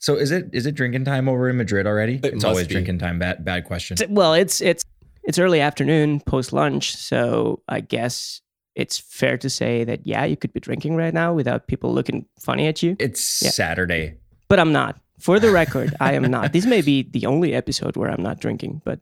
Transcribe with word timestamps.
So 0.00 0.16
is 0.16 0.30
it 0.30 0.50
is 0.52 0.66
it 0.66 0.74
drinking 0.74 1.04
time 1.04 1.28
over 1.28 1.48
in 1.48 1.56
Madrid 1.56 1.86
already? 1.86 2.14
It 2.16 2.34
it's 2.34 2.44
always 2.44 2.66
be. 2.66 2.74
drinking 2.74 2.98
time. 2.98 3.18
Bad 3.18 3.44
bad 3.44 3.64
question. 3.64 3.96
Well, 4.08 4.34
it's 4.34 4.60
it's 4.60 4.82
it's 5.24 5.38
early 5.38 5.60
afternoon, 5.60 6.20
post 6.20 6.52
lunch, 6.52 6.96
so 6.96 7.62
I 7.68 7.80
guess 7.80 8.40
it's 8.74 8.98
fair 8.98 9.36
to 9.38 9.50
say 9.50 9.84
that 9.84 10.06
yeah, 10.06 10.24
you 10.24 10.36
could 10.36 10.52
be 10.52 10.60
drinking 10.60 10.96
right 10.96 11.12
now 11.12 11.34
without 11.34 11.66
people 11.68 11.92
looking 11.92 12.26
funny 12.40 12.66
at 12.66 12.82
you. 12.82 12.96
It's 12.98 13.42
Yeah. 13.42 13.50
Saturday. 13.50 14.16
But 14.48 14.58
I'm 14.58 14.72
not. 14.72 14.98
For 15.20 15.38
the 15.38 15.50
record, 15.50 15.94
I 16.00 16.14
am 16.14 16.22
not. 16.30 16.52
This 16.54 16.64
may 16.64 16.80
be 16.80 17.02
the 17.02 17.26
only 17.26 17.52
episode 17.52 17.94
where 17.96 18.10
I'm 18.10 18.22
not 18.22 18.40
drinking, 18.40 18.80
but 18.86 19.00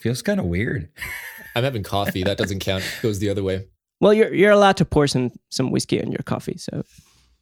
Feels 0.00 0.20
kind 0.20 0.38
of 0.38 0.44
weird. 0.46 0.90
I'm 1.56 1.64
having 1.64 1.82
coffee. 1.82 2.22
That 2.22 2.36
doesn't 2.36 2.58
count. 2.58 2.84
It 2.84 3.02
Goes 3.02 3.18
the 3.18 3.30
other 3.30 3.42
way. 3.42 3.64
well, 4.00 4.12
you're 4.12 4.34
you're 4.34 4.50
allowed 4.52 4.76
to 4.76 4.84
pour 4.84 5.06
some 5.06 5.30
some 5.48 5.70
whiskey 5.70 5.98
in 5.98 6.12
your 6.12 6.22
coffee, 6.26 6.58
so 6.58 6.82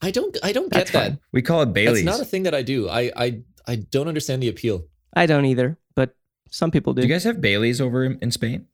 I 0.03 0.11
don't. 0.11 0.37
I 0.43 0.53
don't 0.53 0.71
That's 0.71 0.91
get 0.91 0.99
that. 0.99 1.09
fine. 1.11 1.19
We 1.33 1.43
call 1.43 1.63
it 1.63 1.73
Bailey's. 1.73 2.05
That's 2.05 2.19
not 2.19 2.27
a 2.27 2.29
thing 2.29 2.43
that 2.43 2.55
I 2.55 2.63
do. 2.63 2.89
I. 2.89 3.13
I. 3.17 3.41
I 3.67 3.77
don't 3.77 4.09
understand 4.09 4.43
the 4.43 4.49
appeal. 4.49 4.87
I 5.15 5.27
don't 5.27 5.45
either. 5.45 5.79
But 5.95 6.17
some 6.51 6.71
people 6.71 6.93
do. 6.93 7.03
do 7.03 7.09
you 7.09 7.15
guys 7.15 7.25
have 7.25 7.41
Bailey's 7.41 7.81
over 7.81 8.05
in 8.05 8.19
in 8.21 8.31
Spain? 8.31 8.67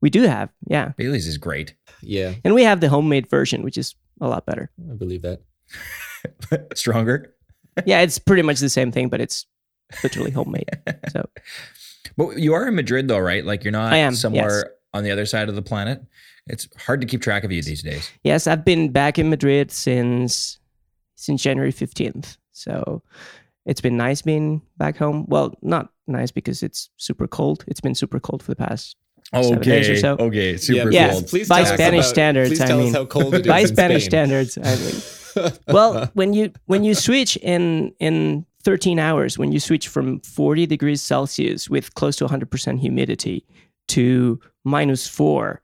we 0.00 0.10
do 0.10 0.22
have, 0.22 0.48
yeah, 0.66 0.92
Bailey's 0.96 1.26
is 1.26 1.36
great. 1.36 1.74
Yeah, 2.00 2.34
and 2.44 2.54
we 2.54 2.64
have 2.64 2.80
the 2.80 2.88
homemade 2.88 3.28
version, 3.28 3.62
which 3.62 3.76
is 3.76 3.94
a 4.20 4.28
lot 4.28 4.46
better. 4.46 4.70
I 4.90 4.94
believe 4.94 5.22
that. 5.22 5.42
Stronger. 6.74 7.34
yeah, 7.84 8.00
it's 8.00 8.18
pretty 8.18 8.42
much 8.42 8.60
the 8.60 8.70
same 8.70 8.90
thing, 8.92 9.08
but 9.08 9.20
it's 9.20 9.46
literally 10.02 10.30
homemade. 10.30 10.70
So 11.10 11.28
But 12.16 12.38
you 12.38 12.54
are 12.54 12.66
in 12.66 12.74
Madrid 12.74 13.08
though, 13.08 13.18
right? 13.18 13.44
Like 13.44 13.64
you're 13.64 13.72
not 13.72 13.92
I 13.92 13.98
am, 13.98 14.14
somewhere 14.14 14.56
yes. 14.56 14.64
on 14.94 15.04
the 15.04 15.10
other 15.10 15.26
side 15.26 15.48
of 15.48 15.54
the 15.54 15.62
planet. 15.62 16.02
It's 16.46 16.68
hard 16.78 17.00
to 17.02 17.06
keep 17.06 17.22
track 17.22 17.44
of 17.44 17.52
you 17.52 17.62
these 17.62 17.82
days. 17.82 18.10
yes, 18.24 18.46
I've 18.46 18.64
been 18.64 18.90
back 18.90 19.18
in 19.18 19.30
Madrid 19.30 19.70
since 19.70 20.58
since 21.20 21.42
January 21.42 21.70
fifteenth. 21.72 22.36
So 22.52 23.02
it's 23.66 23.80
been 23.80 23.96
nice 23.96 24.22
being 24.22 24.62
back 24.78 24.96
home. 24.96 25.26
Well, 25.28 25.54
not 25.62 25.90
nice 26.06 26.30
because 26.30 26.62
it's 26.62 26.90
super 26.96 27.26
cold. 27.28 27.64
It's 27.68 27.80
been 27.80 27.94
super 27.94 28.18
cold 28.20 28.42
for 28.42 28.50
the 28.52 28.56
past 28.56 28.96
Seven 29.32 29.60
days 29.60 29.88
or 29.88 29.96
so. 29.96 30.16
Okay. 30.16 30.56
Super 30.56 30.90
Yeah, 30.90 31.10
cold. 31.10 31.28
Please 31.28 31.48
By 31.48 31.62
tell 31.62 31.74
Spanish 31.74 32.00
about- 32.06 32.08
standards, 32.10 32.50
Please 32.50 32.60
I 32.62 32.76
mean. 32.76 32.88
us 32.88 32.94
how 32.94 33.04
cold 33.04 33.34
it 33.34 33.42
is. 33.46 33.46
by 33.46 33.60
in 33.60 33.66
Spanish 33.68 34.02
Spain. 34.06 34.10
standards. 34.10 34.58
I 34.58 35.42
mean, 35.44 35.52
well, 35.68 36.10
when 36.14 36.32
you 36.32 36.50
when 36.66 36.82
you 36.82 36.94
switch 36.94 37.36
in 37.36 37.92
in 38.00 38.44
13 38.64 38.98
hours, 38.98 39.38
when 39.38 39.52
you 39.52 39.60
switch 39.60 39.86
from 39.88 40.18
40 40.20 40.66
degrees 40.66 41.00
Celsius 41.00 41.70
with 41.70 41.94
close 41.94 42.16
to 42.16 42.26
100% 42.26 42.80
humidity 42.80 43.46
to 43.88 44.40
minus 44.64 45.06
four 45.06 45.62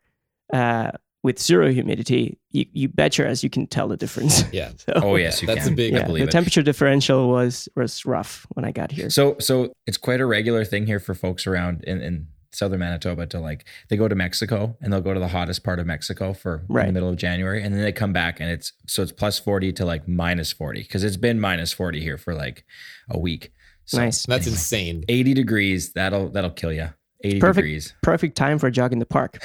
uh, 0.52 0.92
with 1.26 1.38
zero 1.38 1.70
humidity, 1.72 2.38
you, 2.52 2.64
you 2.72 2.88
betcha 2.88 3.26
as 3.26 3.42
you 3.44 3.50
can 3.50 3.66
tell 3.66 3.88
the 3.88 3.96
difference. 3.96 4.44
Yeah. 4.52 4.70
So, 4.78 4.92
Oh 4.96 5.16
yes, 5.16 5.42
you 5.42 5.46
That's 5.46 5.64
can. 5.64 5.72
a 5.72 5.76
big- 5.76 5.94
I 5.94 5.98
yeah, 5.98 6.06
believe 6.06 6.22
the 6.24 6.28
it. 6.28 6.32
temperature 6.32 6.62
differential 6.62 7.28
was 7.28 7.68
was 7.76 8.06
rough 8.06 8.46
when 8.54 8.64
I 8.64 8.72
got 8.72 8.90
here. 8.92 9.10
So 9.10 9.36
so 9.40 9.72
it's 9.86 9.96
quite 9.98 10.20
a 10.20 10.26
regular 10.26 10.64
thing 10.64 10.86
here 10.86 11.00
for 11.00 11.14
folks 11.14 11.46
around 11.46 11.82
in, 11.84 12.00
in 12.00 12.28
southern 12.52 12.78
Manitoba 12.80 13.26
to 13.26 13.38
like 13.40 13.66
they 13.90 13.96
go 13.98 14.08
to 14.08 14.14
Mexico 14.14 14.76
and 14.80 14.90
they'll 14.92 15.02
go 15.02 15.12
to 15.12 15.20
the 15.20 15.28
hottest 15.28 15.62
part 15.64 15.78
of 15.78 15.86
Mexico 15.86 16.32
for 16.32 16.64
in 16.70 16.86
the 16.86 16.92
middle 16.92 17.08
of 17.10 17.16
January 17.16 17.62
and 17.62 17.74
then 17.74 17.82
they 17.82 17.92
come 17.92 18.12
back 18.14 18.40
and 18.40 18.48
it's 18.50 18.72
so 18.86 19.02
it's 19.02 19.12
plus 19.12 19.38
40 19.38 19.72
to 19.74 19.84
like 19.84 20.08
minus 20.08 20.52
40 20.52 20.82
because 20.82 21.04
it's 21.04 21.18
been 21.18 21.38
minus 21.40 21.72
40 21.72 22.00
here 22.00 22.16
for 22.16 22.32
like 22.34 22.64
a 23.10 23.18
week. 23.18 23.52
So 23.84 23.98
nice, 23.98 24.24
That's 24.26 24.46
insane. 24.46 25.04
80 25.08 25.34
degrees, 25.34 25.92
that'll 25.92 26.30
that'll 26.30 26.50
kill 26.62 26.72
you. 26.72 26.88
80 27.24 27.40
Perfect. 27.40 27.56
degrees. 27.64 27.94
perfect 28.02 28.36
time 28.36 28.58
for 28.58 28.66
a 28.68 28.70
jog 28.72 28.92
in 28.92 28.98
the 29.00 29.06
park. 29.06 29.38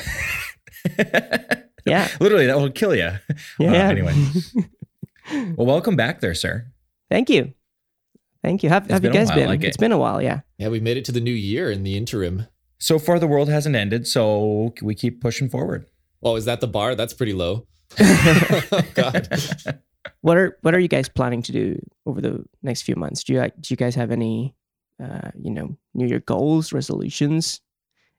Yeah, 1.85 2.07
Literally, 2.19 2.47
that 2.47 2.57
will 2.57 2.69
kill 2.71 2.95
you. 2.95 3.11
yeah. 3.59 3.89
anyway. 3.89 4.13
Well, 5.55 5.67
welcome 5.67 5.95
back 5.95 6.19
there, 6.19 6.33
sir. 6.33 6.65
Thank 7.09 7.29
you, 7.29 7.53
thank 8.43 8.63
you. 8.63 8.69
Have, 8.69 8.89
have 8.89 9.03
you 9.03 9.11
guys 9.11 9.29
while, 9.29 9.37
been? 9.37 9.47
like 9.47 9.63
it's 9.63 9.77
it. 9.77 9.79
been 9.79 9.93
a 9.93 9.97
while. 9.97 10.21
Yeah. 10.21 10.41
Yeah, 10.57 10.67
we 10.67 10.81
made 10.81 10.97
it 10.97 11.05
to 11.05 11.13
the 11.13 11.21
new 11.21 11.31
year 11.31 11.71
in 11.71 11.83
the 11.83 11.95
interim. 11.95 12.47
So 12.79 12.99
far, 12.99 13.17
the 13.19 13.27
world 13.27 13.47
hasn't 13.47 13.75
ended, 13.75 14.07
so 14.07 14.73
we 14.81 14.93
keep 14.95 15.21
pushing 15.21 15.47
forward. 15.47 15.85
Oh, 16.23 16.35
is 16.35 16.45
that 16.45 16.59
the 16.59 16.67
bar? 16.67 16.95
That's 16.95 17.13
pretty 17.13 17.33
low. 17.33 17.67
oh, 17.99 18.81
God. 18.93 19.27
What 20.21 20.37
are 20.37 20.57
what 20.61 20.73
are 20.73 20.79
you 20.79 20.87
guys 20.87 21.07
planning 21.07 21.41
to 21.43 21.51
do 21.51 21.79
over 22.05 22.19
the 22.19 22.43
next 22.63 22.81
few 22.81 22.95
months? 22.95 23.23
Do 23.23 23.33
you 23.33 23.41
do 23.59 23.71
you 23.71 23.77
guys 23.77 23.95
have 23.95 24.11
any 24.11 24.55
uh, 25.01 25.29
you 25.39 25.51
know 25.51 25.77
New 25.93 26.07
Year 26.07 26.19
goals, 26.19 26.73
resolutions, 26.73 27.61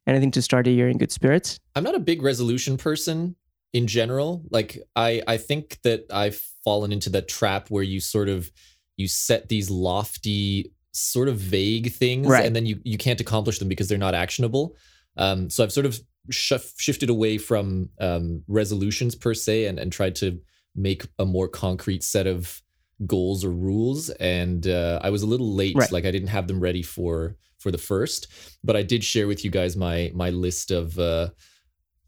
anything 0.06 0.30
to 0.32 0.42
start 0.42 0.66
a 0.66 0.70
year 0.70 0.88
in 0.88 0.98
good 0.98 1.12
spirits? 1.12 1.58
I'm 1.74 1.84
not 1.84 1.94
a 1.94 2.00
big 2.00 2.22
resolution 2.22 2.76
person 2.76 3.34
in 3.72 3.86
general. 3.86 4.44
Like 4.50 4.78
I 4.96 5.22
I 5.26 5.36
think 5.36 5.78
that 5.82 6.06
I've 6.10 6.40
fallen 6.64 6.92
into 6.92 7.10
that 7.10 7.28
trap 7.28 7.68
where 7.70 7.82
you 7.82 8.00
sort 8.00 8.28
of 8.28 8.50
you 8.96 9.08
set 9.08 9.48
these 9.48 9.70
lofty 9.70 10.72
sort 10.92 11.28
of 11.28 11.38
vague 11.38 11.92
things 11.92 12.26
Right. 12.26 12.44
and 12.44 12.54
then 12.54 12.66
you 12.66 12.80
you 12.84 12.98
can't 12.98 13.20
accomplish 13.20 13.58
them 13.58 13.68
because 13.68 13.88
they're 13.88 13.98
not 13.98 14.14
actionable. 14.14 14.76
Um 15.16 15.48
so 15.50 15.64
I've 15.64 15.72
sort 15.72 15.86
of 15.86 15.98
shif- 16.30 16.74
shifted 16.78 17.08
away 17.10 17.38
from 17.38 17.88
um 18.00 18.42
resolutions 18.46 19.14
per 19.14 19.34
se 19.34 19.66
and 19.66 19.78
and 19.78 19.90
tried 19.92 20.14
to 20.16 20.38
make 20.76 21.06
a 21.18 21.24
more 21.24 21.48
concrete 21.48 22.02
set 22.02 22.26
of 22.26 22.60
goals 23.06 23.44
or 23.44 23.50
rules 23.50 24.10
and 24.20 24.66
uh, 24.68 25.00
I 25.02 25.10
was 25.10 25.22
a 25.22 25.26
little 25.26 25.54
late 25.54 25.74
Right. 25.76 25.90
like 25.90 26.04
I 26.06 26.10
didn't 26.12 26.28
have 26.28 26.46
them 26.46 26.60
ready 26.60 26.82
for 26.82 27.36
for 27.58 27.70
the 27.72 27.78
first 27.78 28.28
but 28.62 28.76
I 28.76 28.82
did 28.82 29.02
share 29.02 29.26
with 29.26 29.44
you 29.44 29.50
guys 29.50 29.76
my 29.76 30.12
my 30.14 30.30
list 30.30 30.70
of 30.70 30.98
uh 30.98 31.30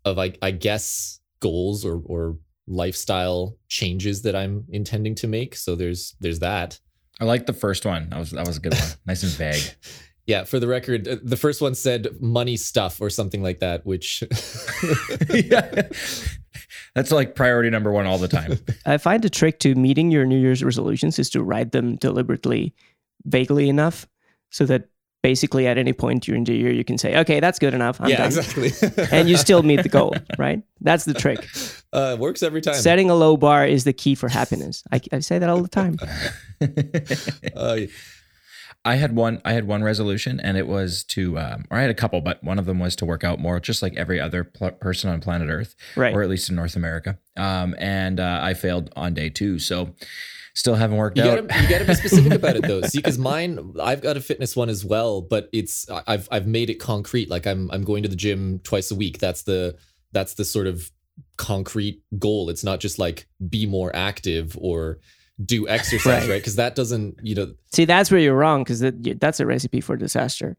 of 0.04 0.18
I, 0.18 0.34
I 0.42 0.50
guess 0.52 1.18
goals 1.44 1.84
or 1.84 2.00
or 2.06 2.38
lifestyle 2.66 3.56
changes 3.68 4.22
that 4.22 4.34
I'm 4.34 4.64
intending 4.70 5.14
to 5.16 5.26
make. 5.28 5.54
So 5.54 5.76
there's 5.76 6.16
there's 6.20 6.40
that. 6.40 6.80
I 7.20 7.24
like 7.24 7.46
the 7.46 7.52
first 7.52 7.84
one. 7.84 8.08
That 8.10 8.18
was 8.18 8.30
that 8.30 8.46
was 8.46 8.56
a 8.56 8.60
good 8.60 8.74
one. 8.74 8.88
Nice 9.06 9.22
and 9.22 9.32
vague. 9.32 9.62
Yeah, 10.26 10.44
for 10.44 10.58
the 10.58 10.66
record, 10.66 11.06
uh, 11.06 11.16
the 11.22 11.36
first 11.36 11.60
one 11.60 11.74
said 11.74 12.08
money 12.18 12.56
stuff 12.56 13.00
or 13.02 13.10
something 13.10 13.42
like 13.42 13.60
that, 13.60 13.84
which 13.84 14.24
yeah. 15.30 15.82
That's 16.94 17.10
like 17.10 17.34
priority 17.34 17.70
number 17.70 17.92
one 17.92 18.06
all 18.06 18.18
the 18.18 18.28
time. 18.28 18.58
I 18.86 18.98
find 18.98 19.22
the 19.22 19.30
trick 19.30 19.58
to 19.60 19.74
meeting 19.74 20.10
your 20.10 20.24
New 20.24 20.38
Year's 20.38 20.64
resolutions 20.64 21.18
is 21.18 21.28
to 21.30 21.42
write 21.42 21.72
them 21.72 21.96
deliberately, 21.96 22.72
vaguely 23.24 23.68
enough, 23.68 24.06
so 24.50 24.64
that 24.66 24.88
basically 25.24 25.66
at 25.66 25.78
any 25.78 25.94
point 25.94 26.22
during 26.22 26.44
the 26.44 26.54
year 26.54 26.70
you 26.70 26.84
can 26.84 26.98
say, 26.98 27.16
"Okay, 27.20 27.40
that's 27.40 27.58
good 27.58 27.72
enough. 27.72 27.98
I'm 27.98 28.10
yeah, 28.10 28.18
done," 28.18 28.26
exactly. 28.26 28.70
and 29.10 29.26
you 29.26 29.38
still 29.38 29.62
meet 29.62 29.82
the 29.82 29.88
goal. 29.88 30.14
Right? 30.38 30.62
That's 30.82 31.06
the 31.06 31.14
trick. 31.14 31.48
uh, 31.94 32.16
works 32.20 32.42
every 32.42 32.60
time. 32.60 32.74
Setting 32.74 33.08
a 33.08 33.14
low 33.14 33.38
bar 33.38 33.66
is 33.66 33.84
the 33.84 33.94
key 33.94 34.14
for 34.14 34.28
happiness. 34.28 34.84
I, 34.92 35.00
I 35.12 35.20
say 35.20 35.38
that 35.38 35.48
all 35.48 35.62
the 35.62 35.68
time. 35.68 35.96
Uh, 37.56 37.80
I 38.86 38.96
had 38.96 39.16
one. 39.16 39.40
I 39.44 39.52
had 39.54 39.66
one 39.66 39.82
resolution, 39.82 40.40
and 40.40 40.56
it 40.56 40.66
was 40.66 41.04
to, 41.14 41.38
um, 41.38 41.64
or 41.70 41.78
I 41.78 41.80
had 41.80 41.90
a 41.90 41.94
couple, 41.94 42.20
but 42.20 42.42
one 42.44 42.58
of 42.58 42.66
them 42.66 42.78
was 42.78 42.94
to 42.96 43.04
work 43.06 43.24
out 43.24 43.38
more, 43.38 43.58
just 43.60 43.82
like 43.82 43.96
every 43.96 44.20
other 44.20 44.44
pl- 44.44 44.72
person 44.72 45.10
on 45.10 45.20
planet 45.20 45.48
Earth, 45.50 45.74
Right. 45.96 46.14
or 46.14 46.22
at 46.22 46.28
least 46.28 46.48
in 46.50 46.56
North 46.56 46.76
America. 46.76 47.18
Um, 47.36 47.74
and 47.78 48.20
uh, 48.20 48.40
I 48.42 48.54
failed 48.54 48.90
on 48.94 49.14
day 49.14 49.30
two, 49.30 49.58
so 49.58 49.94
still 50.54 50.74
haven't 50.74 50.96
worked 50.96 51.18
you 51.18 51.24
out. 51.24 51.46
gotta 51.48 51.62
you 51.62 51.68
gotta 51.68 51.84
be 51.84 51.94
specific 51.94 52.32
about 52.40 52.56
it 52.56 52.62
though. 52.62 52.80
See, 52.82 52.98
because 52.98 53.18
mine, 53.18 53.74
I've 53.80 54.00
got 54.00 54.16
a 54.16 54.20
fitness 54.20 54.54
one 54.56 54.68
as 54.68 54.84
well, 54.84 55.20
but 55.20 55.48
it's 55.52 55.86
I've 56.06 56.28
I've 56.30 56.46
made 56.46 56.70
it 56.70 56.76
concrete. 56.76 57.28
Like 57.30 57.46
I'm 57.46 57.70
I'm 57.72 57.82
going 57.84 58.02
to 58.04 58.08
the 58.08 58.16
gym 58.16 58.60
twice 58.60 58.90
a 58.90 58.94
week. 58.94 59.18
That's 59.18 59.42
the 59.42 59.76
that's 60.12 60.34
the 60.34 60.44
sort 60.44 60.66
of 60.66 60.90
concrete 61.36 62.02
goal. 62.18 62.50
It's 62.50 62.64
not 62.64 62.80
just 62.80 62.98
like 62.98 63.26
be 63.48 63.66
more 63.66 63.94
active 63.94 64.56
or 64.60 64.98
do 65.44 65.68
exercise, 65.68 66.22
Right. 66.22 66.30
right? 66.30 66.40
Because 66.40 66.56
that 66.56 66.74
doesn't 66.76 67.18
you 67.22 67.34
know 67.34 67.52
See, 67.72 67.84
that's 67.84 68.10
where 68.10 68.20
you're 68.20 68.36
wrong 68.36 68.62
because 68.62 68.80
that, 68.80 69.18
that's 69.20 69.40
a 69.40 69.46
recipe 69.46 69.80
for 69.80 69.96
disaster. 69.96 70.56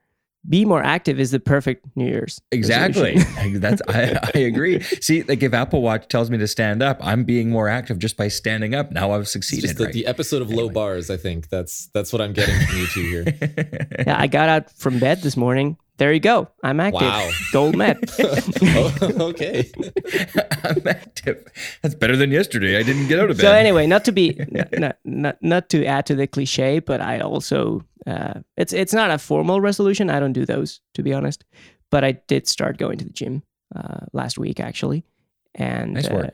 Be 0.48 0.66
more 0.66 0.84
active 0.84 1.20
is 1.20 1.32
the 1.32 1.40
perfect 1.40 1.86
New 1.96 2.06
Year's. 2.06 2.40
Exactly. 2.52 3.18
That's 3.56 3.82
I, 3.88 4.20
I 4.36 4.38
agree. 4.40 4.80
See, 4.82 5.24
like 5.24 5.42
if 5.42 5.54
Apple 5.54 5.82
Watch 5.82 6.08
tells 6.08 6.30
me 6.30 6.38
to 6.38 6.48
stand 6.48 6.84
up, 6.84 7.00
I'm 7.02 7.24
being 7.24 7.50
more 7.50 7.68
active 7.68 7.98
just 8.00 8.16
by 8.18 8.28
standing 8.28 8.76
up. 8.76 8.92
Now 8.92 9.12
I've 9.12 9.22
It's 9.22 9.32
succeeded. 9.32 9.62
just 9.68 9.78
the, 9.78 9.86
right? 9.86 9.94
the 9.94 10.06
episode 10.06 10.42
of 10.42 10.50
low 10.52 10.70
bars. 10.70 11.10
I 11.10 11.18
think 11.18 11.50
that's 11.50 11.88
that's 11.94 12.14
what 12.14 12.22
I'm 12.22 12.34
getting 12.34 12.56
from 12.68 12.78
you 12.78 12.88
two 12.88 13.02
here. 13.02 13.88
yeah, 14.06 14.20
I 14.20 14.28
got 14.28 14.50
out 14.50 14.70
from 14.72 15.00
bed 15.00 15.22
this 15.22 15.36
morning. 15.36 15.78
There 15.97 16.12
you 16.12 16.20
go. 16.20 16.50
I'm 16.62 16.80
active. 16.82 17.02
Wow. 17.02 17.30
Goal 17.53 17.72
met. 17.72 17.97
oh, 18.20 18.94
okay. 19.30 19.72
I'm 20.64 20.86
active. 20.86 21.46
That's 21.82 21.96
better 21.96 22.18
than 22.18 22.32
yesterday. 22.32 22.78
I 22.78 22.84
didn't 22.84 23.08
get 23.08 23.18
out 23.20 23.32
of 23.32 23.38
bed. 23.38 23.44
so 23.44 23.52
anyway, 23.53 23.88
not 23.88 24.03
to 24.06 24.12
be 24.12 24.38
not, 24.74 24.97
not 25.06 25.38
not 25.42 25.70
to 25.70 25.86
add 25.86 26.06
to 26.08 26.16
the 26.16 26.28
cliche, 26.28 26.80
but 26.80 27.00
I 27.00 27.20
also 27.20 27.82
uh, 28.06 28.42
it's 28.58 28.74
it's 28.74 28.94
not 28.94 29.09
a 29.09 29.18
formal 29.18 29.62
resolution. 29.62 30.09
I 30.09 30.20
don't 30.20 30.34
do 30.34 30.46
those 30.46 30.82
to 30.96 31.03
be 31.03 31.14
honest, 31.14 31.46
but 31.92 32.03
I 32.03 32.14
did 32.28 32.48
start 32.48 32.78
going 32.78 32.98
to 32.98 33.06
the 33.06 33.14
gym 33.14 33.44
uh, 33.74 34.06
last 34.12 34.38
week 34.38 34.59
actually, 34.59 35.06
and 35.53 35.94
Nice 35.94 36.08
uh, 36.08 36.32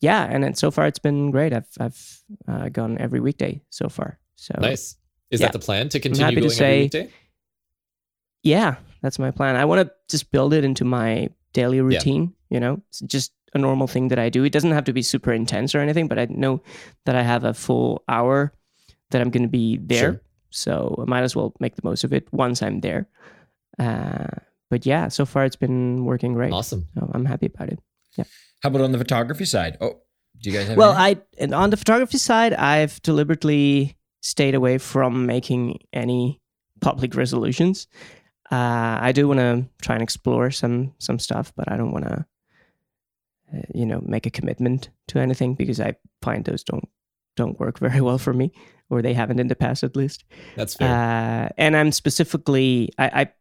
yeah, 0.00 0.24
and 0.28 0.42
then 0.42 0.54
so 0.54 0.72
far 0.72 0.86
it's 0.86 0.98
been 0.98 1.30
great. 1.30 1.52
I've 1.52 1.68
I've 1.78 2.22
uh, 2.48 2.68
gone 2.68 2.98
every 2.98 3.20
weekday 3.20 3.62
so 3.70 3.88
far. 3.88 4.18
So 4.34 4.54
Nice. 4.58 4.96
Is 5.30 5.40
Yeah. 5.40 5.46
that 5.46 5.52
the 5.52 5.64
plan 5.64 5.88
to 5.90 6.00
continue 6.00 6.24
happy 6.24 6.40
to 6.40 6.50
say- 6.50 6.64
every 6.64 6.82
weekday? 6.82 7.10
yeah, 8.42 8.76
that's 9.04 9.18
my 9.18 9.30
plan. 9.30 9.54
I 9.54 9.66
want 9.66 9.86
to 9.86 9.94
just 10.08 10.32
build 10.32 10.54
it 10.54 10.64
into 10.64 10.82
my 10.82 11.28
daily 11.52 11.82
routine. 11.82 12.32
You 12.48 12.58
know, 12.58 12.80
it's 12.88 13.00
just 13.00 13.32
a 13.52 13.58
normal 13.58 13.86
thing 13.86 14.08
that 14.08 14.18
I 14.18 14.30
do. 14.30 14.44
It 14.44 14.52
doesn't 14.52 14.70
have 14.72 14.84
to 14.84 14.94
be 14.94 15.02
super 15.02 15.30
intense 15.30 15.74
or 15.74 15.80
anything, 15.80 16.08
but 16.08 16.18
I 16.18 16.24
know 16.30 16.62
that 17.04 17.14
I 17.14 17.22
have 17.22 17.44
a 17.44 17.52
full 17.52 18.02
hour 18.08 18.54
that 19.10 19.20
I'm 19.20 19.28
going 19.28 19.42
to 19.42 19.48
be 19.48 19.76
there. 19.76 20.12
Sure. 20.12 20.20
so 20.48 20.96
I 20.98 21.04
might 21.04 21.22
as 21.22 21.36
well 21.36 21.52
make 21.60 21.76
the 21.76 21.82
most 21.84 22.02
of 22.02 22.14
it 22.14 22.32
once 22.32 22.62
I'm 22.62 22.80
there. 22.80 23.06
Uh, 23.78 24.40
but 24.70 24.86
yeah, 24.86 25.08
so 25.08 25.26
far 25.26 25.44
it's 25.44 25.56
been 25.56 26.06
working 26.06 26.32
great. 26.32 26.52
Awesome. 26.52 26.86
So 26.94 27.10
I'm 27.12 27.26
happy 27.26 27.46
about 27.46 27.68
it. 27.68 27.80
Yeah. 28.16 28.24
How 28.62 28.70
about 28.70 28.80
on 28.80 28.92
the 28.92 28.98
photography 28.98 29.44
side? 29.44 29.76
Oh, 29.82 30.00
do 30.40 30.50
you 30.50 30.56
guys 30.56 30.68
have? 30.68 30.78
Well, 30.78 30.96
anything? 30.96 31.22
I 31.38 31.42
and 31.42 31.54
on 31.54 31.68
the 31.68 31.76
photography 31.76 32.18
side, 32.18 32.54
I've 32.54 33.02
deliberately 33.02 33.98
stayed 34.22 34.54
away 34.54 34.78
from 34.78 35.26
making 35.26 35.80
any 35.92 36.40
public 36.80 37.14
resolutions. 37.14 37.86
Uh, 38.50 38.98
I 39.00 39.12
do 39.12 39.26
want 39.26 39.40
to 39.40 39.64
try 39.82 39.94
and 39.94 40.02
explore 40.02 40.50
some 40.50 40.94
some 40.98 41.18
stuff, 41.18 41.52
but 41.56 41.70
I 41.70 41.76
don't 41.76 41.92
want 41.92 42.04
to, 42.04 42.26
uh, 43.54 43.62
you 43.74 43.86
know, 43.86 44.02
make 44.04 44.26
a 44.26 44.30
commitment 44.30 44.90
to 45.08 45.18
anything 45.18 45.54
because 45.54 45.80
I 45.80 45.96
find 46.22 46.44
those 46.44 46.62
don't 46.62 46.88
don't 47.36 47.58
work 47.58 47.78
very 47.86 48.00
well 48.00 48.18
for 48.18 48.32
me, 48.32 48.52
or 48.90 49.02
they 49.02 49.14
haven't 49.14 49.40
in 49.40 49.48
the 49.48 49.56
past 49.56 49.82
at 49.82 49.96
least. 49.96 50.24
That's 50.56 50.74
fair. 50.74 50.88
Uh, 50.88 51.48
and 51.56 51.76
I'm 51.76 51.92
specifically, 51.92 52.90
I, 52.98 53.22
I, 53.22 53.32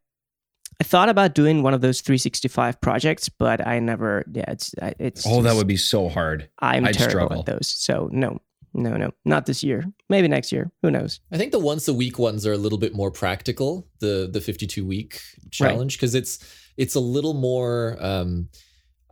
I 0.80 0.84
thought 0.84 1.10
about 1.10 1.36
doing 1.36 1.64
one 1.64 1.74
of 1.74 1.82
those 1.82 2.02
365 2.02 2.82
projects, 2.82 3.30
but 3.30 3.66
I 3.66 3.80
never. 3.80 4.24
Yeah, 4.32 4.46
it's 4.48 4.74
it's. 5.00 5.26
oh, 5.28 5.42
that 5.42 5.56
would 5.56 5.68
be 5.68 5.78
so 5.78 6.10
hard. 6.10 6.50
I'm 6.60 6.86
I'd 6.86 6.94
terrible 6.96 7.12
struggle. 7.12 7.40
at 7.40 7.46
those. 7.46 7.68
So 7.68 8.10
no, 8.12 8.40
no, 8.74 8.98
no, 8.98 9.12
not 9.25 9.46
this 9.46 9.64
year. 9.64 9.86
Maybe 10.10 10.28
next 10.28 10.52
year. 10.52 10.72
Who 10.81 10.92
knows? 10.92 11.20
I 11.31 11.38
think 11.38 11.52
the 11.52 11.60
once 11.60 11.88
a 11.88 11.94
week 11.94 12.18
ones 12.18 12.46
are 12.46 12.54
a 12.54 12.58
little 12.58 12.80
bit 12.80 12.96
more 12.96 13.12
practical. 13.12 13.88
The 14.00 14.30
the 14.31 14.42
52 14.42 14.86
week 14.86 15.22
challenge 15.52 15.98
because 15.98 16.16
it's 16.16 16.40
it's 16.78 16.96
a 16.96 17.00
little 17.00 17.34
more. 17.34 17.98
Um, 18.00 18.50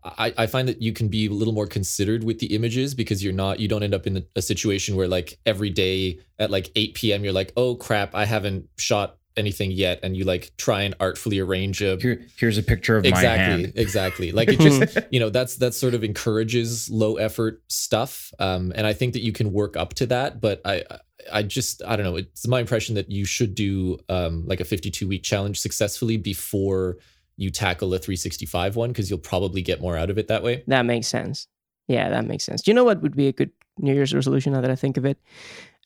I, 0.04 0.34
I 0.36 0.48
find 0.48 0.68
that 0.68 0.82
you 0.82 0.94
can 0.94 1.10
be 1.10 1.28
a 1.28 1.32
little 1.32 1.54
more 1.54 1.68
considered 1.68 2.24
with 2.24 2.40
the 2.40 2.56
images 2.56 2.96
because 2.96 3.24
you're 3.24 3.34
not 3.34 3.60
you 3.60 3.68
don't 3.68 3.84
end 3.84 3.94
up 3.94 4.08
in 4.08 4.26
a 4.36 4.42
situation 4.42 4.96
where 4.96 5.08
like 5.08 5.38
every 5.46 5.70
day 5.70 6.20
at 6.40 6.50
like 6.50 6.72
8 6.76 6.96
p.m. 6.96 7.24
you're 7.24 7.34
like 7.34 7.54
oh 7.56 7.76
crap 7.76 8.16
I 8.16 8.26
haven't 8.26 8.68
shot 8.80 9.18
anything 9.38 9.72
yet 9.72 10.00
and 10.04 10.16
you 10.18 10.24
like 10.24 10.52
try 10.58 10.82
and 10.82 10.94
artfully 11.00 11.40
arrange 11.40 11.82
a 11.82 11.98
Here, 12.02 12.22
here's 12.38 12.58
a 12.58 12.64
picture 12.64 12.98
of 12.98 13.04
my 13.04 13.10
exactly 13.10 13.64
hand. 13.64 13.74
exactly 13.76 14.32
like 14.32 14.50
it 14.50 14.60
just 14.60 14.98
you 15.12 15.20
know 15.20 15.30
that's 15.30 15.56
that 15.58 15.74
sort 15.74 15.94
of 15.94 16.04
encourages 16.04 16.90
low 16.90 17.16
effort 17.16 17.62
stuff 17.70 18.34
um 18.40 18.74
and 18.76 18.86
i 18.86 18.94
think 18.94 19.14
that 19.14 19.22
you 19.22 19.32
can 19.32 19.54
work 19.54 19.78
up 19.78 19.94
to 19.96 20.06
that 20.08 20.42
but 20.42 20.60
i 20.66 20.84
i 21.32 21.42
just 21.44 21.82
i 21.86 21.96
don't 21.96 22.06
know 22.06 22.18
it's 22.18 22.46
my 22.48 22.60
impression 22.60 22.96
that 22.96 23.10
you 23.10 23.24
should 23.26 23.56
do 23.56 23.98
um 24.10 24.46
like 24.46 24.60
a 24.60 24.66
52 24.66 25.08
week 25.08 25.24
challenge 25.24 25.60
successfully 25.60 26.18
before 26.18 26.98
you 27.38 27.50
tackle 27.50 27.94
a 27.94 28.00
365 28.00 28.76
one 28.76 28.90
because 28.90 29.10
you'll 29.10 29.18
probably 29.20 29.62
get 29.62 29.80
more 29.82 29.96
out 29.98 30.10
of 30.10 30.18
it 30.18 30.28
that 30.28 30.44
way 30.44 30.64
That 30.68 30.86
makes 30.86 31.08
sense. 31.08 31.48
Yeah, 31.88 32.10
that 32.10 32.26
makes 32.26 32.46
sense. 32.46 32.62
Do 32.62 32.72
you 32.72 32.76
know 32.76 32.84
what 32.86 33.02
would 33.02 33.16
be 33.18 33.28
a 33.28 33.34
good 33.34 33.52
New 33.80 33.94
Year's 33.94 34.14
resolution 34.14 34.54
now 34.54 34.62
that 34.62 34.70
I 34.72 34.76
think 34.76 34.96
of 34.96 35.06
it? 35.06 35.18